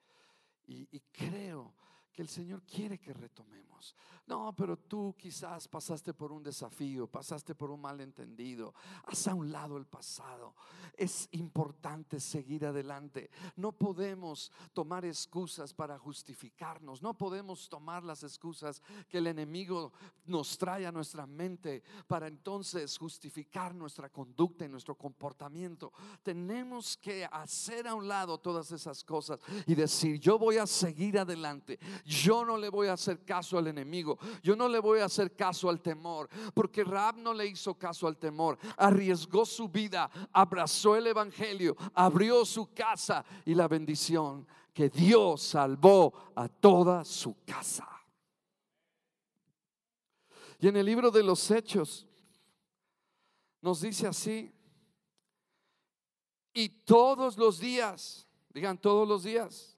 Y, 0.68 0.88
y 0.92 1.00
creo 1.12 1.74
que 2.20 2.24
el 2.24 2.28
Señor 2.28 2.64
quiere 2.64 3.00
que 3.00 3.14
retomemos. 3.14 3.96
No, 4.28 4.54
pero 4.56 4.78
tú 4.78 5.16
quizás 5.18 5.68
pasaste 5.68 6.14
por 6.14 6.32
un 6.32 6.44
desafío, 6.44 7.08
pasaste 7.08 7.56
por 7.56 7.72
un 7.72 7.82
malentendido. 7.82 8.76
Haz 9.06 9.28
a 9.28 9.34
un 9.34 9.52
lado 9.52 9.76
el 9.76 9.88
pasado. 9.88 10.54
Es 10.96 11.28
importante 11.32 12.20
seguir 12.20 12.66
adelante. 12.66 13.32
No 13.56 13.72
podemos 13.72 14.52
tomar 14.74 15.04
excusas 15.04 15.74
para 15.74 15.98
justificarnos. 15.98 17.02
No 17.02 17.18
podemos 17.18 17.70
tomar 17.70 18.04
las 18.04 18.22
excusas 18.22 18.84
que 19.08 19.18
el 19.18 19.26
enemigo 19.26 19.94
nos 20.26 20.60
trae 20.60 20.86
a 20.86 20.92
nuestra 20.92 21.26
mente 21.26 21.82
para 22.06 22.28
entonces 22.28 22.98
justificar 23.00 23.74
nuestra 23.74 24.10
conducta 24.10 24.66
y 24.66 24.70
nuestro 24.70 24.94
comportamiento. 24.94 25.92
Tenemos 26.22 26.98
que 26.98 27.26
hacer 27.26 27.88
a 27.88 27.96
un 27.96 28.08
lado 28.08 28.38
todas 28.38 28.72
esas 28.72 29.04
cosas 29.04 29.40
y 29.66 29.74
decir, 29.74 30.20
yo 30.20 30.38
voy 30.38 30.58
a 30.58 30.68
seguir 30.68 31.18
adelante. 31.18 31.80
Yo 32.10 32.44
no 32.44 32.58
le 32.58 32.70
voy 32.70 32.88
a 32.88 32.94
hacer 32.94 33.24
caso 33.24 33.60
al 33.60 33.68
enemigo. 33.68 34.18
Yo 34.42 34.56
no 34.56 34.68
le 34.68 34.80
voy 34.80 35.00
a 35.00 35.06
hacer 35.06 35.36
caso 35.36 35.70
al 35.70 35.80
temor, 35.80 36.28
porque 36.56 36.84
Rab 36.84 37.18
no 37.18 37.36
le 37.36 37.46
hizo 37.46 37.76
caso 37.76 38.08
al 38.08 38.18
temor. 38.18 38.58
Arriesgó 38.78 39.46
su 39.46 39.70
vida, 39.70 40.10
abrazó 40.34 40.96
el 40.96 41.06
Evangelio, 41.06 41.78
abrió 41.94 42.44
su 42.46 42.74
casa 42.74 43.24
y 43.46 43.54
la 43.54 43.68
bendición 43.68 44.48
que 44.74 44.90
Dios 44.90 45.44
salvó 45.44 46.32
a 46.36 46.48
toda 46.48 47.06
su 47.06 47.36
casa. 47.46 47.88
Y 50.60 50.68
en 50.68 50.78
el 50.78 50.88
libro 50.88 51.12
de 51.12 51.22
los 51.22 51.52
Hechos 51.52 52.08
nos 53.62 53.82
dice 53.82 54.08
así, 54.08 54.52
y 56.54 56.70
todos 56.70 57.38
los 57.38 57.60
días, 57.60 58.28
digan 58.52 58.80
todos 58.80 59.08
los 59.08 59.24
días, 59.24 59.69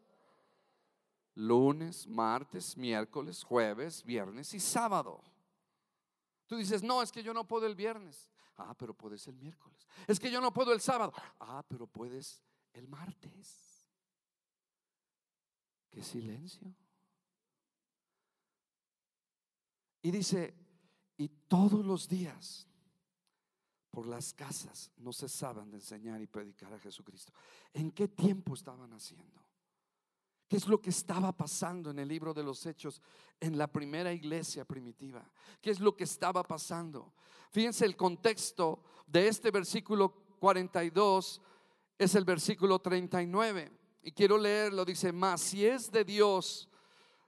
lunes, 1.36 2.08
martes, 2.08 2.78
miércoles, 2.78 3.44
jueves, 3.44 4.04
viernes 4.04 4.54
y 4.54 4.60
sábado. 4.60 5.24
Tú 6.48 6.58
dices, 6.58 6.84
no, 6.84 7.02
es 7.02 7.12
que 7.12 7.24
yo 7.24 7.34
no 7.34 7.48
puedo 7.48 7.66
el 7.66 7.76
viernes. 7.76 8.30
Ah, 8.58 8.76
pero 8.78 8.94
puedes 8.94 9.28
el 9.28 9.36
miércoles. 9.36 9.88
Es 10.08 10.20
que 10.20 10.30
yo 10.30 10.42
no 10.42 10.54
puedo 10.54 10.74
el 10.74 10.82
sábado. 10.82 11.14
Ah, 11.40 11.64
pero 11.68 11.88
puedes 11.88 12.42
el 12.74 12.88
martes. 12.88 13.88
Qué 15.90 16.04
silencio. 16.04 16.74
Y 20.02 20.12
dice, 20.12 20.56
y 21.18 21.28
todos 21.30 21.86
los 21.86 22.08
días 22.08 22.68
por 23.92 24.08
las 24.08 24.34
casas 24.34 24.90
no 24.98 25.14
cesaban 25.14 25.70
de 25.70 25.78
enseñar 25.78 26.22
y 26.22 26.28
predicar 26.28 26.74
a 26.74 26.80
Jesucristo. 26.80 27.34
¿En 27.74 27.92
qué 27.92 28.08
tiempo 28.08 28.54
estaban 28.54 28.92
haciendo? 28.94 29.42
¿Qué 30.52 30.58
es 30.58 30.68
lo 30.68 30.82
que 30.82 30.90
estaba 30.90 31.32
pasando 31.32 31.92
en 31.92 32.00
el 32.00 32.10
libro 32.10 32.34
de 32.34 32.44
los 32.44 32.66
Hechos 32.66 33.02
en 33.40 33.58
la 33.58 33.68
primera 33.68 34.12
iglesia 34.12 34.66
primitiva? 34.66 35.24
¿Qué 35.62 35.72
es 35.72 35.80
lo 35.80 35.96
que 35.96 36.04
estaba 36.04 36.44
pasando? 36.44 37.14
Fíjense 37.52 37.86
el 37.86 37.96
contexto 37.96 38.84
de 39.08 39.30
este 39.30 39.50
versículo 39.50 40.10
42 40.42 41.42
es 41.98 42.16
el 42.16 42.26
versículo 42.26 42.80
39 42.80 43.72
y 44.04 44.12
quiero 44.12 44.38
leerlo, 44.38 44.84
dice, 44.84 45.14
más 45.14 45.40
si 45.40 45.66
es 45.66 45.90
de 45.90 46.04
Dios, 46.04 46.68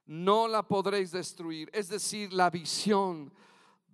no 0.05 0.49
la 0.49 0.61
podréis 0.61 1.13
destruir. 1.13 1.69
Es 1.71 1.88
decir, 1.88 2.34
la 2.34 2.49
visión 2.49 3.32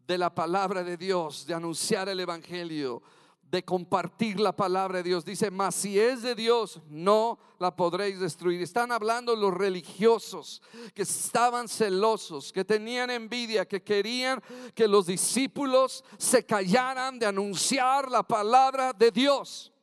de 0.08 0.18
la 0.18 0.34
palabra 0.34 0.84
de 0.84 0.98
Dios, 0.98 1.46
de 1.46 1.54
anunciar 1.54 2.10
el 2.10 2.20
Evangelio, 2.20 3.04
de 3.50 3.64
compartir 3.66 4.40
la 4.40 4.56
palabra 4.56 5.00
de 5.00 5.04
Dios. 5.10 5.26
Dice, 5.26 5.50
mas 5.50 5.74
si 5.74 6.00
es 6.00 6.22
de 6.22 6.36
Dios, 6.36 6.80
no 6.88 7.40
la 7.58 7.76
podréis 7.76 8.20
destruir. 8.20 8.62
Están 8.62 8.92
hablando 8.92 9.36
los 9.36 9.54
religiosos 9.54 10.62
que 10.94 11.02
estaban 11.02 11.68
celosos, 11.68 12.54
que 12.54 12.64
tenían 12.64 13.10
envidia, 13.10 13.68
que 13.68 13.82
querían 13.82 14.42
que 14.76 14.88
los 14.88 15.08
discípulos 15.08 16.04
se 16.18 16.46
callaran 16.46 17.18
de 17.18 17.26
anunciar 17.26 18.12
la 18.12 18.22
palabra 18.22 18.94
de 18.94 19.10
Dios. 19.10 19.74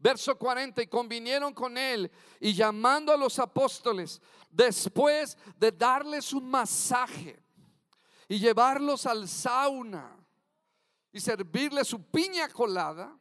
Verso 0.00 0.36
40, 0.36 0.82
y 0.82 0.86
convinieron 0.86 1.54
con 1.54 1.78
él 1.78 2.10
y 2.40 2.52
llamando 2.52 3.12
a 3.12 3.16
los 3.16 3.38
apóstoles, 3.38 4.20
después 4.50 5.36
de 5.56 5.70
darles 5.70 6.32
un 6.32 6.50
masaje 6.50 7.40
y 8.28 8.38
llevarlos 8.38 9.06
al 9.06 9.28
sauna 9.28 10.17
y 11.12 11.20
servirle 11.20 11.84
su 11.84 12.02
piña 12.02 12.48
colada. 12.48 13.18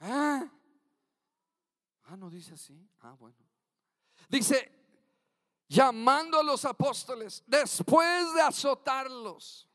Ah, 0.00 0.50
ah 2.04 2.16
no 2.16 2.30
dice 2.30 2.54
así. 2.54 2.88
Ah, 3.00 3.12
bueno. 3.12 3.36
Dice, 4.28 4.72
llamando 5.68 6.38
a 6.38 6.42
los 6.42 6.64
apóstoles, 6.64 7.42
después 7.46 8.34
de 8.34 8.42
azotarlos 8.42 9.67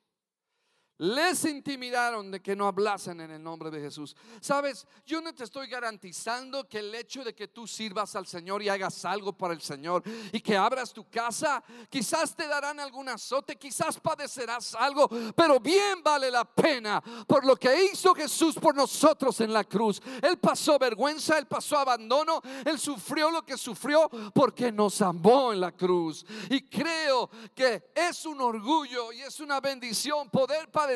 les 1.03 1.43
intimidaron 1.43 2.31
de 2.31 2.41
que 2.41 2.55
no 2.55 2.65
hablasen 2.65 3.19
en 3.19 3.31
el 3.31 3.43
nombre 3.43 3.69
de 3.69 3.81
Jesús. 3.81 4.15
Sabes, 4.39 4.87
yo 5.05 5.19
no 5.19 5.35
te 5.35 5.43
estoy 5.43 5.67
garantizando 5.67 6.67
que 6.69 6.79
el 6.79 6.95
hecho 6.95 7.25
de 7.25 7.35
que 7.35 7.49
tú 7.49 7.67
sirvas 7.67 8.15
al 8.15 8.25
Señor 8.25 8.63
y 8.63 8.69
hagas 8.69 9.03
algo 9.03 9.33
para 9.33 9.53
el 9.53 9.61
Señor 9.61 10.01
y 10.31 10.39
que 10.39 10.55
abras 10.55 10.93
tu 10.93 11.09
casa, 11.09 11.61
quizás 11.89 12.33
te 12.33 12.47
darán 12.47 12.79
algún 12.79 13.09
azote, 13.09 13.57
quizás 13.57 13.99
padecerás 13.99 14.75
algo, 14.75 15.09
pero 15.35 15.59
bien 15.59 16.01
vale 16.01 16.31
la 16.31 16.45
pena 16.45 17.03
por 17.27 17.45
lo 17.45 17.57
que 17.57 17.91
hizo 17.91 18.15
Jesús 18.15 18.55
por 18.55 18.73
nosotros 18.73 19.41
en 19.41 19.51
la 19.51 19.65
cruz. 19.65 20.01
Él 20.21 20.37
pasó 20.37 20.79
vergüenza, 20.79 21.37
él 21.37 21.47
pasó 21.47 21.79
abandono, 21.79 22.41
él 22.63 22.79
sufrió 22.79 23.29
lo 23.29 23.45
que 23.45 23.57
sufrió 23.57 24.09
porque 24.33 24.71
nos 24.71 25.01
amó 25.01 25.51
en 25.51 25.59
la 25.59 25.73
cruz. 25.73 26.25
Y 26.49 26.61
creo 26.61 27.29
que 27.53 27.91
es 27.93 28.25
un 28.25 28.39
orgullo 28.39 29.11
y 29.11 29.19
es 29.19 29.41
una 29.41 29.59
bendición 29.59 30.29
poder 30.29 30.71
padecer 30.71 30.92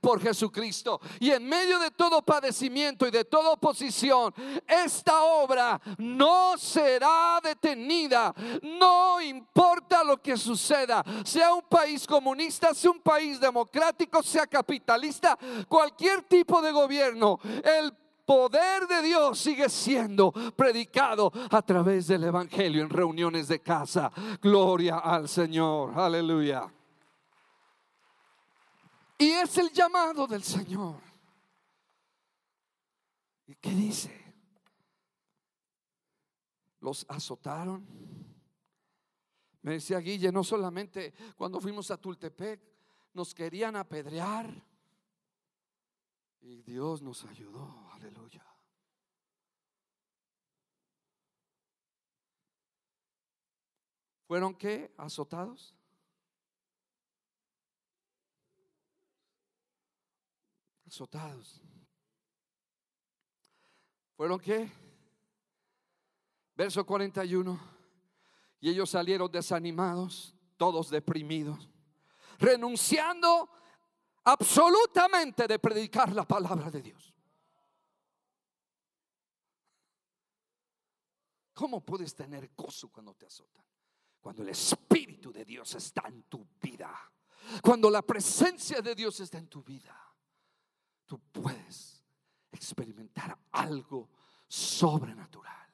por 0.00 0.20
Jesucristo. 0.20 1.00
Y 1.20 1.30
en 1.30 1.46
medio 1.46 1.78
de 1.78 1.90
todo 1.90 2.22
padecimiento 2.22 3.06
y 3.06 3.10
de 3.10 3.24
toda 3.24 3.50
oposición, 3.50 4.34
esta 4.66 5.22
obra 5.22 5.80
no 5.98 6.56
será 6.56 7.40
detenida. 7.42 8.34
No 8.62 9.20
importa 9.20 10.04
lo 10.04 10.20
que 10.20 10.36
suceda, 10.36 11.04
sea 11.24 11.54
un 11.54 11.62
país 11.62 12.06
comunista, 12.06 12.74
sea 12.74 12.90
un 12.90 13.00
país 13.00 13.40
democrático, 13.40 14.22
sea 14.22 14.46
capitalista, 14.46 15.38
cualquier 15.68 16.22
tipo 16.22 16.60
de 16.62 16.72
gobierno, 16.72 17.38
el 17.64 17.92
poder 18.28 18.86
de 18.86 19.00
Dios 19.00 19.38
sigue 19.38 19.70
siendo 19.70 20.32
predicado 20.54 21.32
a 21.50 21.62
través 21.62 22.06
del 22.06 22.24
Evangelio 22.24 22.82
en 22.82 22.90
reuniones 22.90 23.48
de 23.48 23.60
casa. 23.60 24.12
Gloria 24.42 24.98
al 24.98 25.28
Señor. 25.30 25.98
Aleluya. 25.98 26.68
Y 29.18 29.30
es 29.30 29.58
el 29.58 29.72
llamado 29.72 30.28
del 30.28 30.44
Señor. 30.44 31.00
¿Y 33.48 33.56
qué 33.56 33.70
dice? 33.70 34.34
Los 36.80 37.04
azotaron. 37.08 37.84
Me 39.62 39.72
decía 39.72 39.98
Guille, 39.98 40.30
no 40.30 40.44
solamente 40.44 41.12
cuando 41.36 41.60
fuimos 41.60 41.90
a 41.90 41.96
Tultepec, 41.96 42.60
nos 43.12 43.34
querían 43.34 43.74
apedrear. 43.74 44.64
Y 46.40 46.62
Dios 46.62 47.02
nos 47.02 47.24
ayudó, 47.24 47.90
aleluya. 47.92 48.44
¿Fueron 54.28 54.54
qué? 54.54 54.94
¿Azotados? 54.96 55.77
Azotados. 60.88 61.60
¿Fueron 64.16 64.40
qué? 64.40 64.70
Verso 66.54 66.84
41. 66.84 67.78
Y 68.60 68.70
ellos 68.70 68.90
salieron 68.90 69.30
desanimados, 69.30 70.34
todos 70.56 70.90
deprimidos, 70.90 71.68
renunciando 72.38 73.48
absolutamente 74.24 75.46
de 75.46 75.58
predicar 75.58 76.12
la 76.12 76.26
palabra 76.26 76.70
de 76.70 76.82
Dios. 76.82 77.14
¿Cómo 81.54 81.84
puedes 81.84 82.14
tener 82.14 82.50
gozo 82.56 82.88
cuando 82.88 83.14
te 83.14 83.26
azotan? 83.26 83.64
Cuando 84.20 84.42
el 84.42 84.48
Espíritu 84.48 85.32
de 85.32 85.44
Dios 85.44 85.74
está 85.74 86.08
en 86.08 86.24
tu 86.24 86.48
vida. 86.60 86.92
Cuando 87.62 87.90
la 87.90 88.02
presencia 88.02 88.80
de 88.80 88.94
Dios 88.94 89.20
está 89.20 89.38
en 89.38 89.48
tu 89.48 89.62
vida 89.62 90.07
tú 91.08 91.18
puedes 91.32 92.04
experimentar 92.52 93.36
algo 93.50 94.08
sobrenatural. 94.46 95.66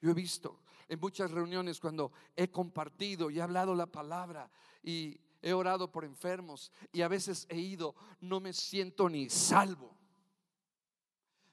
Yo 0.00 0.10
he 0.10 0.14
visto 0.14 0.62
en 0.88 0.98
muchas 0.98 1.30
reuniones 1.30 1.78
cuando 1.78 2.12
he 2.34 2.50
compartido 2.50 3.30
y 3.30 3.38
he 3.38 3.42
hablado 3.42 3.74
la 3.74 3.86
palabra 3.86 4.50
y 4.82 5.20
he 5.40 5.52
orado 5.52 5.92
por 5.92 6.04
enfermos 6.04 6.72
y 6.92 7.02
a 7.02 7.08
veces 7.08 7.46
he 7.50 7.58
ido, 7.58 7.94
no 8.20 8.40
me 8.40 8.52
siento 8.52 9.08
ni 9.08 9.28
salvo. 9.28 9.96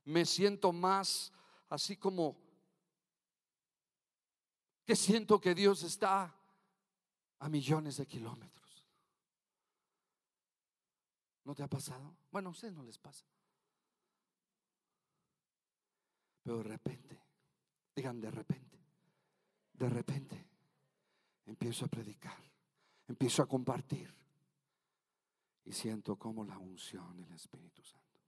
Me 0.05 0.25
siento 0.25 0.71
más 0.71 1.31
así 1.69 1.95
como 1.95 2.37
que 4.85 4.95
siento 4.95 5.39
que 5.39 5.53
Dios 5.53 5.83
está 5.83 6.35
a 7.39 7.49
millones 7.49 7.97
de 7.97 8.07
kilómetros. 8.07 8.60
¿No 11.43 11.55
te 11.55 11.63
ha 11.63 11.67
pasado? 11.67 12.15
Bueno, 12.31 12.49
a 12.49 12.51
ustedes 12.51 12.73
no 12.73 12.83
les 12.83 12.97
pasa. 12.97 13.25
Pero 16.43 16.57
de 16.57 16.63
repente, 16.63 17.21
digan 17.95 18.19
de 18.19 18.31
repente, 18.31 18.79
de 19.73 19.89
repente, 19.89 20.47
empiezo 21.45 21.85
a 21.85 21.87
predicar, 21.87 22.41
empiezo 23.07 23.43
a 23.43 23.47
compartir 23.47 24.13
y 25.65 25.71
siento 25.71 26.17
como 26.17 26.43
la 26.43 26.57
unción 26.57 27.17
del 27.17 27.31
Espíritu 27.33 27.83
Santo. 27.83 28.19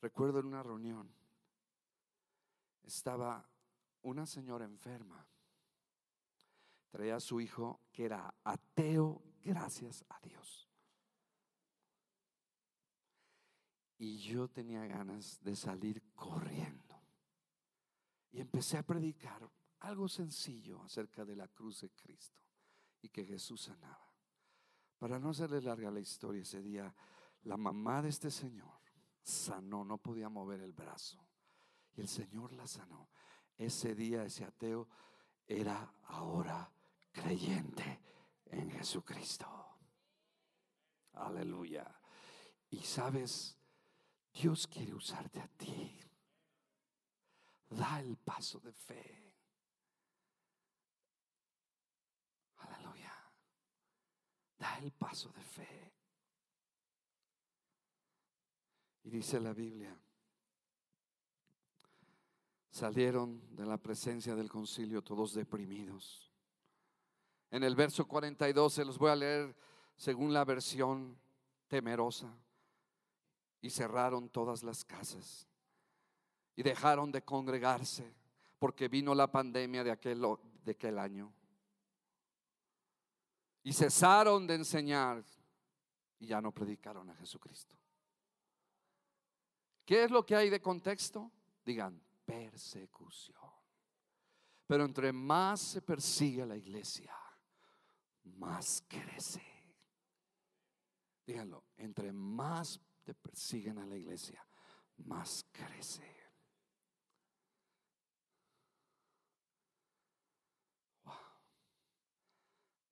Recuerdo 0.00 0.40
en 0.40 0.46
una 0.46 0.62
reunión, 0.62 1.14
estaba 2.82 3.48
una 4.02 4.26
señora 4.26 4.64
enferma, 4.64 5.26
traía 6.90 7.16
a 7.16 7.20
su 7.20 7.40
hijo 7.40 7.80
que 7.92 8.04
era 8.04 8.34
ateo, 8.44 9.22
gracias 9.44 10.04
a 10.08 10.20
Dios. 10.20 10.61
Y 14.02 14.18
yo 14.18 14.48
tenía 14.48 14.84
ganas 14.84 15.40
de 15.44 15.54
salir 15.54 16.02
corriendo. 16.16 17.00
Y 18.32 18.40
empecé 18.40 18.76
a 18.78 18.82
predicar 18.82 19.48
algo 19.78 20.08
sencillo 20.08 20.82
acerca 20.82 21.24
de 21.24 21.36
la 21.36 21.46
cruz 21.46 21.82
de 21.82 21.90
Cristo 21.90 22.42
y 23.00 23.10
que 23.10 23.24
Jesús 23.24 23.60
sanaba. 23.60 24.12
Para 24.98 25.20
no 25.20 25.30
hacerle 25.30 25.62
larga 25.62 25.88
la 25.92 26.00
historia, 26.00 26.42
ese 26.42 26.60
día 26.60 26.92
la 27.44 27.56
mamá 27.56 28.02
de 28.02 28.08
este 28.08 28.32
señor 28.32 28.80
sanó, 29.22 29.84
no 29.84 29.98
podía 29.98 30.28
mover 30.28 30.62
el 30.62 30.72
brazo. 30.72 31.24
Y 31.94 32.00
el 32.00 32.08
Señor 32.08 32.52
la 32.54 32.66
sanó. 32.66 33.08
Ese 33.56 33.94
día 33.94 34.24
ese 34.24 34.44
ateo 34.44 34.88
era 35.46 35.94
ahora 36.06 36.68
creyente 37.12 38.00
en 38.46 38.68
Jesucristo. 38.68 39.46
Aleluya. 41.12 42.00
Y 42.68 42.80
sabes, 42.80 43.61
Dios 44.32 44.66
quiere 44.66 44.94
usarte 44.94 45.40
a 45.40 45.48
ti. 45.48 45.98
Da 47.68 48.00
el 48.00 48.16
paso 48.16 48.60
de 48.60 48.72
fe. 48.72 49.34
Aleluya. 52.56 53.12
Da 54.58 54.78
el 54.78 54.92
paso 54.92 55.30
de 55.32 55.42
fe. 55.42 55.92
Y 59.04 59.10
dice 59.10 59.40
la 59.40 59.52
Biblia, 59.52 59.98
salieron 62.70 63.54
de 63.54 63.66
la 63.66 63.76
presencia 63.78 64.34
del 64.34 64.48
concilio 64.48 65.02
todos 65.02 65.34
deprimidos. 65.34 66.30
En 67.50 67.64
el 67.64 67.74
verso 67.74 68.06
42 68.06 68.72
se 68.72 68.84
los 68.84 68.98
voy 68.98 69.10
a 69.10 69.16
leer 69.16 69.54
según 69.96 70.32
la 70.32 70.44
versión 70.44 71.18
temerosa. 71.68 72.34
Y 73.62 73.70
cerraron 73.70 74.28
todas 74.28 74.62
las 74.62 74.84
casas 74.84 75.48
y 76.54 76.62
dejaron 76.62 77.10
de 77.10 77.22
congregarse 77.22 78.14
porque 78.58 78.88
vino 78.88 79.14
la 79.14 79.30
pandemia 79.30 79.82
de 79.82 79.90
aquel, 79.90 80.22
de 80.64 80.72
aquel 80.72 80.98
año. 80.98 81.32
Y 83.62 83.72
cesaron 83.72 84.46
de 84.46 84.56
enseñar 84.56 85.24
y 86.18 86.26
ya 86.26 86.40
no 86.40 86.52
predicaron 86.52 87.08
a 87.10 87.14
Jesucristo. 87.16 87.76
¿Qué 89.84 90.04
es 90.04 90.10
lo 90.10 90.24
que 90.24 90.36
hay 90.36 90.50
de 90.50 90.60
contexto? 90.60 91.30
Digan, 91.64 92.00
persecución. 92.24 93.36
Pero 94.66 94.84
entre 94.84 95.12
más 95.12 95.60
se 95.60 95.82
persigue 95.82 96.46
la 96.46 96.56
iglesia, 96.56 97.14
más 98.24 98.84
crece. 98.88 99.42
Díganlo, 101.26 101.64
entre 101.76 102.12
más 102.12 102.80
te 103.02 103.14
persiguen 103.14 103.78
a 103.78 103.86
la 103.86 103.96
iglesia, 103.96 104.46
más 104.98 105.48
crece. 105.52 106.22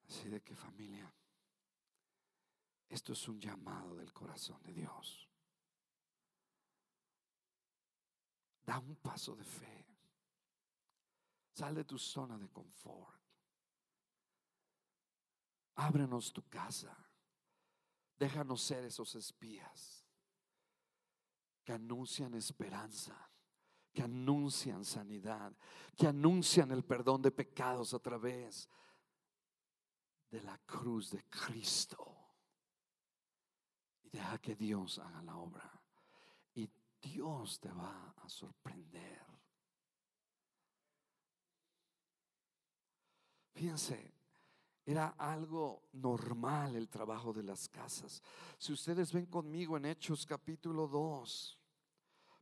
Así 0.09 0.29
de 0.29 0.43
que 0.43 0.57
familia, 0.57 1.13
esto 2.89 3.13
es 3.13 3.29
un 3.29 3.41
llamado 3.41 3.95
del 3.95 4.13
corazón 4.13 4.61
de 4.63 4.73
Dios. 4.73 5.29
Da 8.65 8.79
un 8.79 8.97
paso 8.97 9.37
de 9.37 9.45
fe. 9.45 9.87
Sal 11.53 11.75
de 11.75 11.85
tu 11.85 11.99
zona 11.99 12.37
de 12.39 12.49
confort. 12.49 13.21
Ábrenos 15.77 16.33
tu 16.33 16.49
casa. 16.49 16.97
Déjanos 18.19 18.61
ser 18.61 18.85
esos 18.85 19.15
espías 19.15 20.00
que 21.71 21.75
anuncian 21.75 22.35
esperanza, 22.35 23.31
que 23.93 24.03
anuncian 24.03 24.85
sanidad, 24.85 25.57
que 25.97 26.09
anuncian 26.09 26.73
el 26.73 26.83
perdón 26.83 27.23
de 27.23 27.31
pecados 27.31 27.95
a 27.95 28.01
través 28.01 28.69
de 30.33 30.43
la 30.43 30.59
cruz 30.67 31.13
de 31.13 31.23
Cristo. 31.29 32.05
Y 34.03 34.11
deja 34.11 34.39
que 34.39 34.57
Dios 34.57 34.99
haga 34.99 35.23
la 35.23 35.37
obra. 35.37 35.81
Y 36.55 36.69
Dios 37.01 37.61
te 37.61 37.71
va 37.71 38.17
a 38.17 38.29
sorprender. 38.29 39.25
Fíjense, 43.53 44.13
era 44.85 45.11
algo 45.11 45.85
normal 45.93 46.75
el 46.75 46.89
trabajo 46.89 47.33
de 47.33 47.45
las 47.45 47.69
casas. 47.69 48.21
Si 48.59 48.73
ustedes 48.73 49.13
ven 49.13 49.27
conmigo 49.27 49.77
en 49.77 49.85
Hechos 49.85 50.27
capítulo 50.27 50.89
2, 50.89 51.60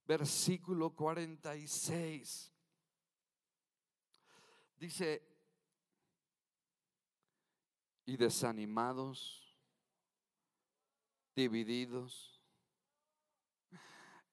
versículo 0.09 0.88
46, 0.88 2.50
dice, 4.78 5.22
y 8.06 8.16
desanimados, 8.16 9.54
divididos 11.36 12.42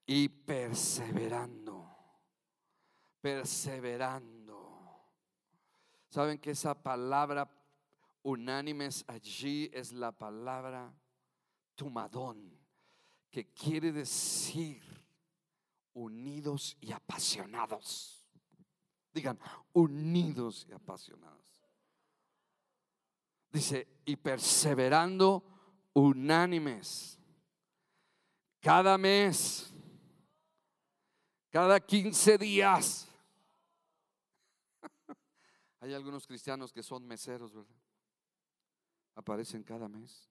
y 0.05 0.29
perseverando, 0.29 1.93
perseverando. 3.19 5.03
¿Saben 6.07 6.39
que 6.39 6.51
esa 6.51 6.81
palabra 6.81 7.51
unánimes 8.23 9.03
allí 9.09 9.69
es 9.73 9.91
la 9.91 10.13
palabra 10.13 10.97
tumadón, 11.75 12.57
que 13.29 13.51
quiere 13.51 13.91
decir 13.91 14.94
unidos 15.95 16.77
y 16.79 16.91
apasionados. 16.91 18.23
Digan, 19.11 19.39
unidos 19.73 20.67
y 20.69 20.73
apasionados. 20.73 21.43
Dice, 23.51 23.87
y 24.05 24.15
perseverando 24.15 25.43
unánimes. 25.93 27.17
Cada 28.59 28.97
mes, 28.97 29.73
cada 31.49 31.79
15 31.79 32.37
días. 32.37 33.07
Hay 35.79 35.93
algunos 35.93 36.27
cristianos 36.27 36.73
que 36.73 36.83
son 36.83 37.07
meseros, 37.07 37.53
¿verdad? 37.53 37.75
aparecen 39.15 39.63
cada 39.63 39.87
mes. 39.87 40.29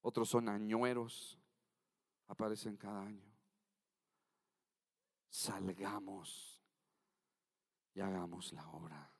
Otros 0.00 0.28
son 0.28 0.48
añueros, 0.48 1.38
aparecen 2.26 2.76
cada 2.76 3.02
año. 3.02 3.32
Salgamos 5.28 6.62
y 7.94 8.00
hagamos 8.00 8.52
la 8.52 8.68
obra. 8.68 9.12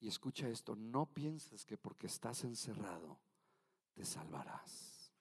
Y 0.00 0.08
escucha 0.08 0.48
esto, 0.48 0.74
no 0.74 1.06
pienses 1.06 1.64
que 1.64 1.78
porque 1.78 2.08
estás 2.08 2.44
encerrado 2.44 3.20
te 3.94 4.04
salvarás. 4.04 5.12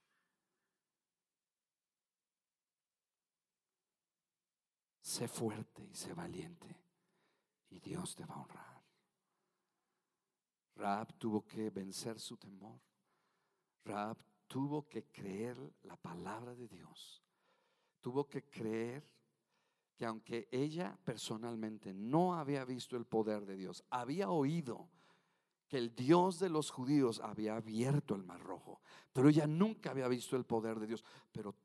Sé 5.01 5.27
fuerte 5.27 5.83
y 5.83 5.93
sé 5.93 6.13
valiente 6.13 6.83
y 7.69 7.79
Dios 7.79 8.15
te 8.15 8.25
va 8.25 8.35
a 8.35 8.41
honrar. 8.41 8.83
Raab 10.75 11.13
tuvo 11.17 11.43
que 11.45 11.69
vencer 11.69 12.19
su 12.19 12.37
temor. 12.37 12.79
Raab 13.83 14.17
tuvo 14.51 14.85
que 14.85 15.05
creer 15.05 15.57
la 15.83 15.95
palabra 15.95 16.53
de 16.53 16.67
Dios. 16.67 17.23
Tuvo 18.01 18.27
que 18.27 18.49
creer 18.49 19.09
que 19.95 20.05
aunque 20.05 20.49
ella 20.51 20.99
personalmente 21.05 21.93
no 21.93 22.35
había 22.35 22.65
visto 22.65 22.97
el 22.97 23.05
poder 23.05 23.45
de 23.45 23.55
Dios, 23.55 23.81
había 23.89 24.29
oído 24.29 24.89
que 25.69 25.77
el 25.77 25.95
Dios 25.95 26.37
de 26.39 26.49
los 26.49 26.69
judíos 26.69 27.21
había 27.21 27.55
abierto 27.55 28.13
el 28.13 28.23
mar 28.23 28.41
rojo, 28.41 28.81
pero 29.13 29.29
ella 29.29 29.47
nunca 29.47 29.91
había 29.91 30.09
visto 30.09 30.35
el 30.35 30.43
poder 30.43 30.81
de 30.81 30.87
Dios, 30.87 31.05
pero 31.31 31.55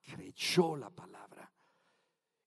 creyó 0.00 0.76
la 0.76 0.90
palabra. 0.90 1.48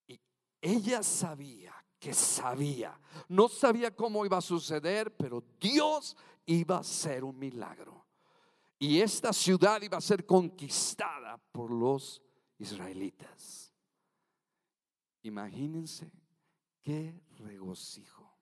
Y 0.07 0.19
ella 0.59 1.03
sabía 1.03 1.73
que 1.97 2.13
sabía. 2.13 2.99
No 3.29 3.47
sabía 3.47 3.95
cómo 3.95 4.25
iba 4.25 4.39
a 4.39 4.41
suceder, 4.41 5.15
pero 5.15 5.41
Dios 5.57 6.17
iba 6.47 6.75
a 6.75 6.81
hacer 6.81 7.23
un 7.23 7.39
milagro. 7.39 8.04
Y 8.77 8.99
esta 8.99 9.31
ciudad 9.31 9.81
iba 9.81 9.97
a 9.97 10.01
ser 10.01 10.25
conquistada 10.25 11.37
por 11.51 11.71
los 11.71 12.21
israelitas. 12.57 13.73
Imagínense 15.23 16.11
qué 16.81 17.21
regocijo. 17.37 18.37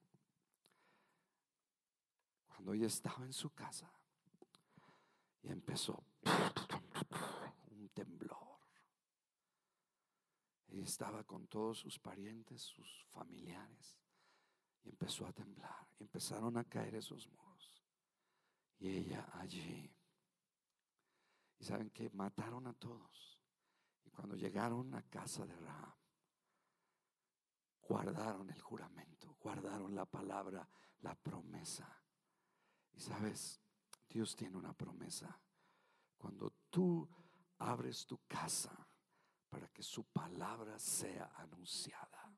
Cuando 2.48 2.74
ella 2.74 2.88
estaba 2.88 3.26
en 3.26 3.34
su 3.34 3.52
casa 3.52 3.92
y 5.44 5.50
empezó 5.50 6.04
un 7.72 7.90
temblor 7.90 8.44
estaba 10.84 11.24
con 11.24 11.48
todos 11.48 11.80
sus 11.80 12.00
parientes, 12.00 12.62
sus 12.62 13.06
familiares. 13.10 14.00
Y 14.84 14.90
empezó 14.90 15.26
a 15.26 15.34
temblar. 15.34 15.88
empezaron 16.00 16.58
a 16.58 16.66
caer 16.66 16.96
esos 16.96 17.28
muros. 17.30 17.84
Y 18.80 18.90
ella 18.90 19.30
allí. 19.34 19.93
Y 21.64 21.66
saben 21.66 21.92
que 21.92 22.10
mataron 22.10 22.68
a 22.68 22.74
todos. 22.74 23.40
Y 24.04 24.10
cuando 24.10 24.36
llegaron 24.36 24.94
a 24.96 25.02
casa 25.04 25.46
de 25.46 25.56
Rahab, 25.56 25.96
guardaron 27.80 28.50
el 28.50 28.62
juramento, 28.62 29.38
guardaron 29.40 29.96
la 29.96 30.04
palabra, 30.04 30.68
la 31.00 31.16
promesa. 31.16 31.88
Y 32.92 33.00
sabes, 33.00 33.62
Dios 34.10 34.36
tiene 34.36 34.58
una 34.58 34.74
promesa. 34.74 35.40
Cuando 36.18 36.52
tú 36.70 37.08
abres 37.60 38.06
tu 38.06 38.20
casa 38.28 38.86
para 39.48 39.70
que 39.70 39.84
su 39.84 40.04
palabra 40.04 40.78
sea 40.78 41.32
anunciada, 41.38 42.38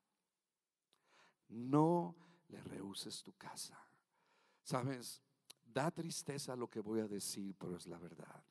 no 1.48 2.14
le 2.46 2.62
rehuses 2.62 3.24
tu 3.24 3.32
casa. 3.32 3.76
Sabes, 4.62 5.20
da 5.64 5.90
tristeza 5.90 6.54
lo 6.54 6.70
que 6.70 6.78
voy 6.78 7.00
a 7.00 7.08
decir, 7.08 7.56
pero 7.58 7.76
es 7.76 7.88
la 7.88 7.98
verdad. 7.98 8.44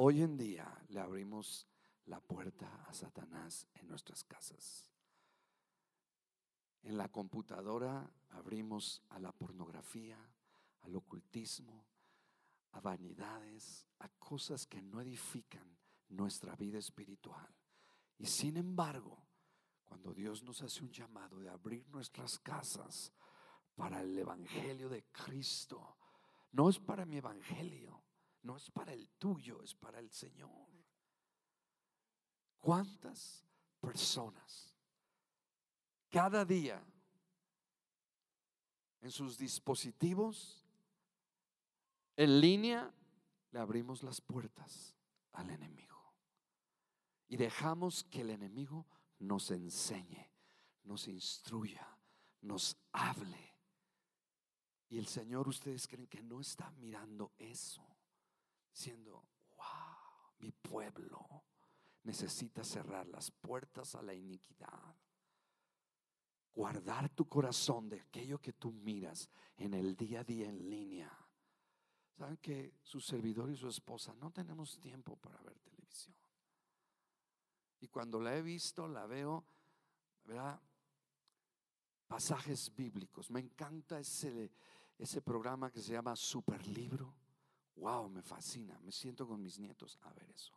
Hoy 0.00 0.22
en 0.22 0.36
día 0.36 0.80
le 0.90 1.00
abrimos 1.00 1.66
la 2.04 2.20
puerta 2.20 2.84
a 2.86 2.94
Satanás 2.94 3.66
en 3.74 3.88
nuestras 3.88 4.22
casas. 4.22 4.88
En 6.84 6.96
la 6.96 7.08
computadora 7.08 8.08
abrimos 8.28 9.02
a 9.08 9.18
la 9.18 9.32
pornografía, 9.32 10.16
al 10.82 10.94
ocultismo, 10.94 11.84
a 12.70 12.80
vanidades, 12.80 13.88
a 13.98 14.08
cosas 14.20 14.68
que 14.68 14.80
no 14.80 15.00
edifican 15.00 15.76
nuestra 16.10 16.54
vida 16.54 16.78
espiritual. 16.78 17.52
Y 18.18 18.26
sin 18.26 18.56
embargo, 18.56 19.26
cuando 19.84 20.14
Dios 20.14 20.44
nos 20.44 20.62
hace 20.62 20.84
un 20.84 20.92
llamado 20.92 21.40
de 21.40 21.48
abrir 21.48 21.88
nuestras 21.88 22.38
casas 22.38 23.12
para 23.74 24.00
el 24.02 24.16
Evangelio 24.16 24.88
de 24.88 25.06
Cristo, 25.10 25.96
no 26.52 26.68
es 26.68 26.78
para 26.78 27.04
mi 27.04 27.16
Evangelio, 27.16 27.97
no 28.48 28.56
es 28.56 28.70
para 28.70 28.94
el 28.94 29.10
tuyo, 29.18 29.62
es 29.62 29.74
para 29.74 29.98
el 29.98 30.10
Señor. 30.10 30.48
¿Cuántas 32.58 33.44
personas 33.78 34.74
cada 36.08 36.46
día 36.46 36.82
en 39.02 39.10
sus 39.10 39.36
dispositivos 39.36 40.66
en 42.16 42.40
línea 42.40 42.90
le 43.50 43.58
abrimos 43.58 44.02
las 44.02 44.22
puertas 44.22 44.96
al 45.32 45.50
enemigo 45.50 46.14
y 47.28 47.36
dejamos 47.36 48.04
que 48.04 48.22
el 48.22 48.30
enemigo 48.30 48.86
nos 49.18 49.50
enseñe, 49.50 50.26
nos 50.84 51.06
instruya, 51.06 51.86
nos 52.40 52.78
hable. 52.92 53.58
Y 54.88 54.96
el 54.96 55.06
Señor, 55.06 55.46
ustedes 55.48 55.86
creen 55.86 56.06
que 56.06 56.22
no 56.22 56.40
está 56.40 56.70
mirando 56.70 57.34
eso, 57.36 57.97
diciendo, 58.78 59.24
wow, 59.56 60.34
mi 60.38 60.52
pueblo 60.52 61.44
necesita 62.04 62.62
cerrar 62.62 63.08
las 63.08 63.32
puertas 63.32 63.96
a 63.96 64.02
la 64.02 64.14
iniquidad. 64.14 64.94
Guardar 66.54 67.08
tu 67.10 67.28
corazón 67.28 67.88
de 67.88 68.00
aquello 68.00 68.40
que 68.40 68.52
tú 68.52 68.70
miras 68.70 69.28
en 69.56 69.74
el 69.74 69.96
día 69.96 70.20
a 70.20 70.24
día 70.24 70.48
en 70.48 70.70
línea. 70.70 71.12
Saben 72.16 72.36
que 72.36 72.74
su 72.84 73.00
servidor 73.00 73.50
y 73.50 73.56
su 73.56 73.68
esposa 73.68 74.14
no 74.14 74.30
tenemos 74.30 74.78
tiempo 74.78 75.16
para 75.16 75.40
ver 75.42 75.58
televisión. 75.58 76.14
Y 77.80 77.88
cuando 77.88 78.20
la 78.20 78.36
he 78.36 78.42
visto, 78.42 78.86
la 78.86 79.06
veo, 79.06 79.44
¿verdad? 80.24 80.60
Pasajes 82.06 82.72
bíblicos. 82.76 83.28
Me 83.30 83.40
encanta 83.40 83.98
ese, 83.98 84.52
ese 84.96 85.20
programa 85.20 85.68
que 85.68 85.80
se 85.80 85.92
llama 85.92 86.14
Super 86.14 86.64
Libro. 86.68 87.17
Wow, 87.78 88.08
me 88.08 88.22
fascina. 88.22 88.78
Me 88.82 88.92
siento 88.92 89.26
con 89.26 89.42
mis 89.42 89.58
nietos 89.58 89.98
a 90.02 90.12
ver 90.12 90.30
eso. 90.30 90.52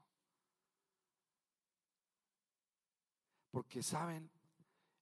Porque, 3.51 3.84
¿saben? 3.84 4.30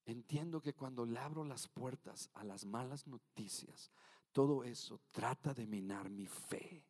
Entiendo 0.06 0.62
que 0.62 0.74
cuando 0.74 1.06
le 1.06 1.20
abro 1.20 1.44
las 1.44 1.68
puertas 1.68 2.30
a 2.34 2.44
las 2.44 2.66
malas 2.66 3.06
noticias, 3.06 3.92
todo 4.32 4.64
eso 4.64 5.02
trata 5.12 5.54
de 5.54 5.68
minar 5.68 6.10
mi 6.10 6.26
fe. 6.26 6.84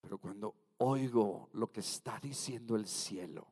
Pero 0.00 0.18
cuando 0.18 0.74
oigo 0.78 1.50
lo 1.52 1.70
que 1.70 1.80
está 1.80 2.18
diciendo 2.20 2.76
el 2.76 2.86
cielo, 2.86 3.48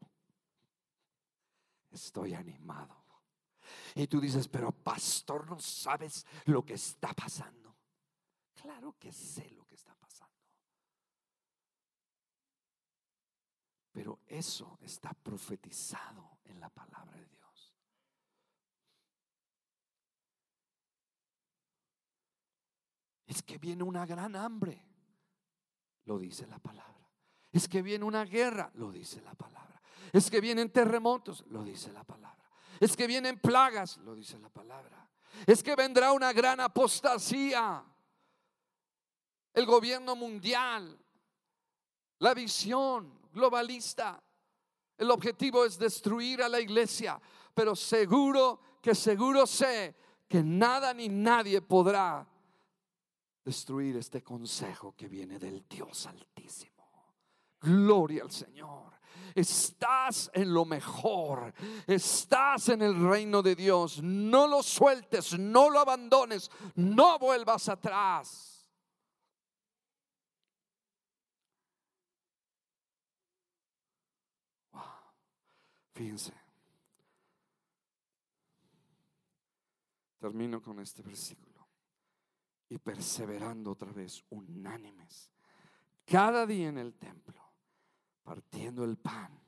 estoy 1.90 2.34
animado. 2.34 2.96
Y 3.94 4.07
tú 4.07 4.20
dices, 4.20 4.48
pero 4.48 4.72
pastor, 4.72 5.48
no 5.48 5.59
sabes 5.59 6.24
lo 6.46 6.64
que 6.64 6.74
está 6.74 7.12
pasando. 7.12 7.76
Claro 8.55 8.96
que 8.98 9.12
sé 9.12 9.51
lo 9.51 9.64
que 9.64 9.74
está 9.74 9.94
pasando. 9.94 10.36
Pero 13.93 14.20
eso 14.26 14.78
está 14.80 15.12
profetizado 15.12 16.38
en 16.45 16.61
la 16.61 16.68
palabra 16.70 17.16
de 17.16 17.26
Dios. 17.26 17.74
Es 23.26 23.43
que 23.43 23.59
viene 23.59 23.82
una 23.82 24.07
gran 24.07 24.36
hambre, 24.36 24.82
lo 26.05 26.18
dice 26.18 26.47
la 26.47 26.59
palabra. 26.59 26.91
Es 27.53 27.68
que 27.68 27.82
viene 27.82 28.05
una 28.05 28.24
guerra, 28.24 28.70
lo 28.74 28.93
dice 28.93 29.20
la 29.22 29.34
palabra. 29.34 29.82
Es 30.12 30.30
que 30.30 30.41
vienen 30.41 30.70
terremotos, 30.70 31.45
lo 31.49 31.64
dice 31.64 31.93
la 31.93 32.05
palabra. 32.05 32.49
Es 32.78 32.97
que 32.97 33.07
vienen 33.07 33.38
plagas, 33.38 33.99
lo 33.99 34.14
dice 34.14 34.38
la 34.38 34.51
palabra. 34.51 35.09
Es 35.47 35.62
que 35.62 35.74
vendrá 35.76 36.12
una 36.12 36.32
gran 36.32 36.61
apostasía. 36.61 37.84
El 39.53 39.66
gobierno 39.66 40.14
mundial, 40.14 40.99
la 42.18 42.34
visión 42.34 43.19
globalista. 43.32 44.22
El 44.96 45.10
objetivo 45.10 45.64
es 45.64 45.78
destruir 45.78 46.42
a 46.42 46.48
la 46.48 46.60
iglesia, 46.60 47.20
pero 47.54 47.74
seguro 47.74 48.60
que 48.82 48.94
seguro 48.94 49.46
sé 49.46 49.94
que 50.28 50.42
nada 50.42 50.92
ni 50.94 51.08
nadie 51.08 51.60
podrá 51.60 52.26
destruir 53.44 53.96
este 53.96 54.22
consejo 54.22 54.94
que 54.96 55.08
viene 55.08 55.38
del 55.38 55.66
Dios 55.68 56.06
altísimo. 56.06 56.70
Gloria 57.60 58.22
al 58.22 58.30
Señor. 58.30 59.00
Estás 59.34 60.30
en 60.34 60.52
lo 60.52 60.64
mejor. 60.64 61.52
Estás 61.86 62.68
en 62.70 62.82
el 62.82 63.08
reino 63.08 63.42
de 63.42 63.54
Dios. 63.54 64.02
No 64.02 64.46
lo 64.46 64.62
sueltes, 64.62 65.38
no 65.38 65.70
lo 65.70 65.80
abandones, 65.80 66.50
no 66.74 67.18
vuelvas 67.18 67.68
atrás. 67.68 68.49
Fíjense. 76.01 76.32
Termino 80.18 80.62
con 80.62 80.80
este 80.80 81.03
versículo. 81.03 81.68
Y 82.70 82.78
perseverando 82.78 83.72
otra 83.72 83.92
vez, 83.92 84.24
unánimes, 84.30 85.30
cada 86.07 86.46
día 86.46 86.70
en 86.70 86.78
el 86.78 86.94
templo 86.94 87.53
partiendo 88.22 88.82
el 88.82 88.96
pan 88.96 89.38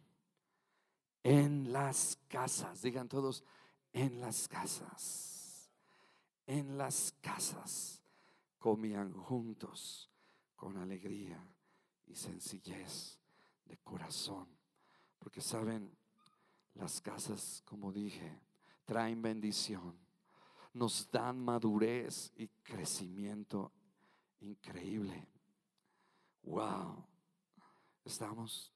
en 1.22 1.72
las 1.72 2.18
casas. 2.28 2.82
Digan 2.82 3.09
todos, 3.09 3.42
en 3.90 4.20
las 4.20 4.46
casas. 4.46 5.70
En 6.44 6.76
las 6.76 7.14
casas 7.22 8.03
comían 8.59 9.14
juntos 9.14 10.11
con 10.55 10.76
alegría 10.76 11.42
y 12.05 12.14
sencillez 12.14 13.18
de 13.64 13.78
corazón. 13.78 14.55
Porque 15.18 15.40
saben, 15.40 15.96
las 16.74 17.00
casas, 17.00 17.62
como 17.64 17.92
dije, 17.92 18.40
traen 18.84 19.22
bendición, 19.22 19.98
nos 20.74 21.10
dan 21.10 21.38
madurez 21.38 22.32
y 22.36 22.48
crecimiento 22.48 23.72
increíble. 24.40 25.28
Wow. 26.42 27.06
Estamos. 28.04 28.72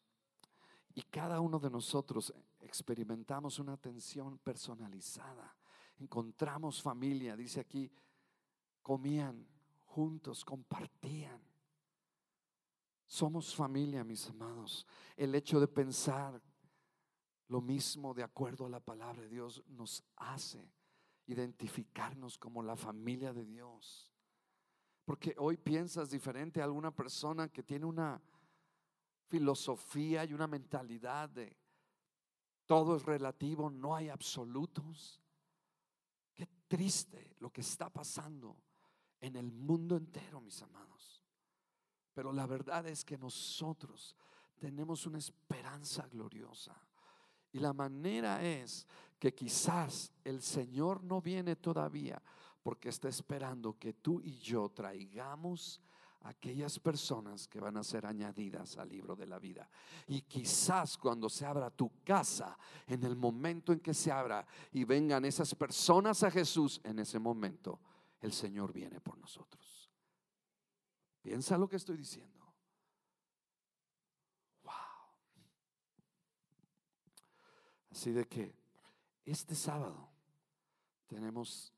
Y 0.95 1.03
cada 1.03 1.41
uno 1.41 1.59
de 1.59 1.71
nosotros 1.71 2.33
experimentamos 2.61 3.59
una 3.59 3.73
atención 3.75 4.39
personalizada. 4.39 5.57
Encontramos 5.99 6.81
familia, 6.81 7.37
dice 7.37 7.61
aquí, 7.61 7.91
comían 8.83 9.47
juntos, 9.85 10.45
compartían. 10.45 11.41
Somos 13.07 13.55
familia, 13.55 14.05
mis 14.05 14.29
amados. 14.29 14.87
El 15.17 15.35
hecho 15.35 15.61
de 15.61 15.69
pensar 15.69 16.41
lo 17.49 17.61
mismo 17.61 18.13
de 18.13 18.23
acuerdo 18.23 18.67
a 18.67 18.71
la 18.71 18.81
palabra 18.81 19.23
de 19.23 19.29
Dios 19.29 19.63
nos 19.69 20.03
hace 20.17 20.73
identificarnos 21.27 22.39
como 22.39 22.63
la 22.63 22.77
familia 22.77 23.33
de 23.33 23.45
Dios. 23.45 24.13
Porque 25.05 25.35
hoy 25.39 25.57
piensas 25.57 26.11
diferente 26.11 26.61
a 26.61 26.65
alguna 26.65 26.91
persona 26.91 27.49
que 27.49 27.63
tiene 27.63 27.87
una 27.87 28.21
filosofía 29.29 30.25
y 30.25 30.33
una 30.33 30.47
mentalidad 30.47 31.29
de 31.29 31.57
todo 32.67 32.97
es 32.97 33.05
relativo, 33.05 33.71
no 33.71 33.95
hay 33.95 34.09
absolutos. 34.09 35.21
Qué 36.35 36.49
triste 36.67 37.37
lo 37.39 37.51
que 37.51 37.61
está 37.61 37.89
pasando 37.89 38.57
en 39.21 39.37
el 39.37 39.53
mundo 39.53 39.97
entero, 39.97 40.41
mis 40.41 40.61
amados. 40.63 41.25
Pero 42.13 42.33
la 42.33 42.47
verdad 42.47 42.87
es 42.89 43.05
que 43.05 43.17
nosotros 43.17 44.17
tenemos 44.59 45.07
una 45.07 45.19
esperanza 45.19 46.09
gloriosa 46.09 46.77
Y 47.53 47.59
la 47.59 47.73
manera 47.73 48.43
es 48.45 48.87
que 49.19 49.35
quizás 49.35 50.13
el 50.25 50.43
Señor 50.43 51.03
no 51.03 51.21
viene 51.21 51.57
todavía 51.57 52.21
porque 52.63 52.89
está 52.89 53.09
esperando 53.09 53.79
que 53.79 53.95
tú 53.95 54.21
y 54.21 54.39
yo 54.39 54.69
traigamos 54.71 55.81
aquellas 56.23 56.79
personas 56.79 57.47
que 57.47 57.61
van 57.61 57.77
a 57.77 57.85
ser 57.85 58.05
añadidas 58.05 58.77
al 58.79 58.89
libro 58.89 59.15
de 59.15 59.27
la 59.27 59.39
vida. 59.39 59.69
Y 60.09 60.23
quizás 60.23 60.99
cuando 60.99 61.29
se 61.29 61.47
abra 61.47 61.71
tu 61.71 62.03
casa, 62.03 62.59
en 62.87 63.05
el 63.05 63.17
momento 63.17 63.73
en 63.73 63.81
que 63.81 63.95
se 63.95 64.11
abra 64.11 64.47
y 64.73 64.85
vengan 64.85 65.25
esas 65.25 65.55
personas 65.55 66.23
a 66.23 66.31
Jesús, 66.31 66.81
en 66.85 66.99
ese 66.99 67.19
momento 67.19 67.81
el 68.21 68.33
Señor 68.33 68.73
viene 68.73 69.01
por 69.01 69.17
nosotros. 69.19 69.91
Piensa 71.23 71.59
lo 71.59 71.69
que 71.69 71.77
estoy 71.77 71.97
diciendo. 71.97 72.55
Wow. 74.63 74.73
Así 77.97 78.13
de 78.13 78.29
que 78.29 78.55
este 79.25 79.55
sábado 79.55 80.11
tenemos 81.07 81.73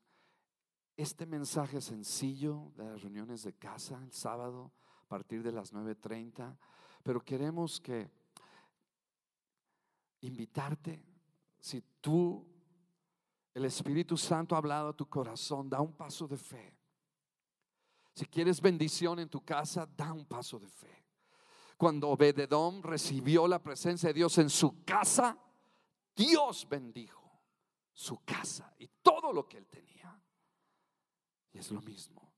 este 0.97 1.25
mensaje 1.25 1.79
sencillo 1.79 2.73
de 2.75 2.83
las 2.83 3.01
reuniones 3.01 3.43
de 3.43 3.53
casa 3.53 3.97
el 4.03 4.11
sábado 4.11 4.73
a 5.05 5.07
partir 5.07 5.41
de 5.41 5.53
las 5.53 5.73
9.30, 5.73 6.57
pero 7.03 7.23
queremos 7.23 7.79
que 7.79 8.11
invitarte, 10.19 11.01
si 11.57 11.81
tú, 12.01 12.45
el 13.53 13.63
Espíritu 13.63 14.17
Santo 14.17 14.55
ha 14.55 14.57
hablado 14.57 14.89
a 14.89 14.97
tu 14.97 15.07
corazón, 15.07 15.69
da 15.69 15.79
un 15.79 15.93
paso 15.93 16.27
de 16.27 16.35
fe. 16.35 16.77
Si 18.13 18.25
quieres 18.25 18.59
bendición 18.59 19.19
en 19.19 19.29
tu 19.29 19.39
casa, 19.39 19.87
da 19.95 20.11
un 20.11 20.25
paso 20.25 20.59
de 20.59 20.67
fe. 20.67 21.05
Cuando 21.77 22.09
Obededom 22.09 22.81
recibió 22.81 23.47
la 23.47 23.63
presencia 23.63 24.07
de 24.07 24.15
Dios 24.15 24.37
en 24.37 24.49
su 24.49 24.83
casa, 24.83 25.45
Dios 26.19 26.67
bendijo 26.69 27.31
su 27.93 28.25
casa 28.25 28.73
y 28.77 28.89
todo 29.01 29.31
lo 29.31 29.47
que 29.47 29.57
él 29.57 29.67
tenía. 29.67 30.21
Y 31.53 31.59
es 31.59 31.71
lo 31.71 31.81
mismo. 31.81 32.33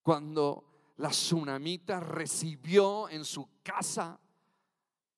Cuando 0.00 0.92
la 0.98 1.08
tsunamita 1.08 1.98
recibió 1.98 3.08
en 3.08 3.24
su 3.24 3.48
casa 3.64 4.20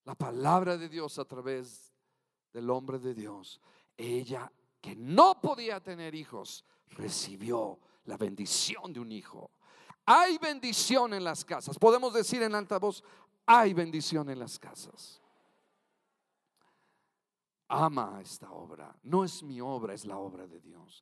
la 0.04 0.14
palabra 0.14 0.78
de 0.78 0.88
Dios 0.88 1.18
a 1.18 1.26
través 1.26 1.92
del 2.50 2.70
hombre 2.70 2.98
de 2.98 3.12
Dios, 3.12 3.60
ella 3.96 4.50
que 4.80 4.96
no 4.96 5.38
podía 5.38 5.80
tener 5.80 6.14
hijos, 6.14 6.64
recibió 6.88 7.78
la 8.04 8.16
bendición 8.16 8.90
de 8.90 9.00
un 9.00 9.12
hijo. 9.12 9.50
Hay 10.06 10.38
bendición 10.38 11.12
en 11.12 11.24
las 11.24 11.44
casas. 11.44 11.78
Podemos 11.78 12.14
decir 12.14 12.42
en 12.42 12.54
alta 12.54 12.78
voz, 12.78 13.04
hay 13.44 13.74
bendición 13.74 14.30
en 14.30 14.38
las 14.38 14.58
casas. 14.58 15.21
Ama 17.74 18.20
esta 18.20 18.50
obra. 18.52 18.94
No 19.02 19.24
es 19.24 19.42
mi 19.42 19.62
obra, 19.62 19.94
es 19.94 20.04
la 20.04 20.18
obra 20.18 20.46
de 20.46 20.60
Dios. 20.60 21.00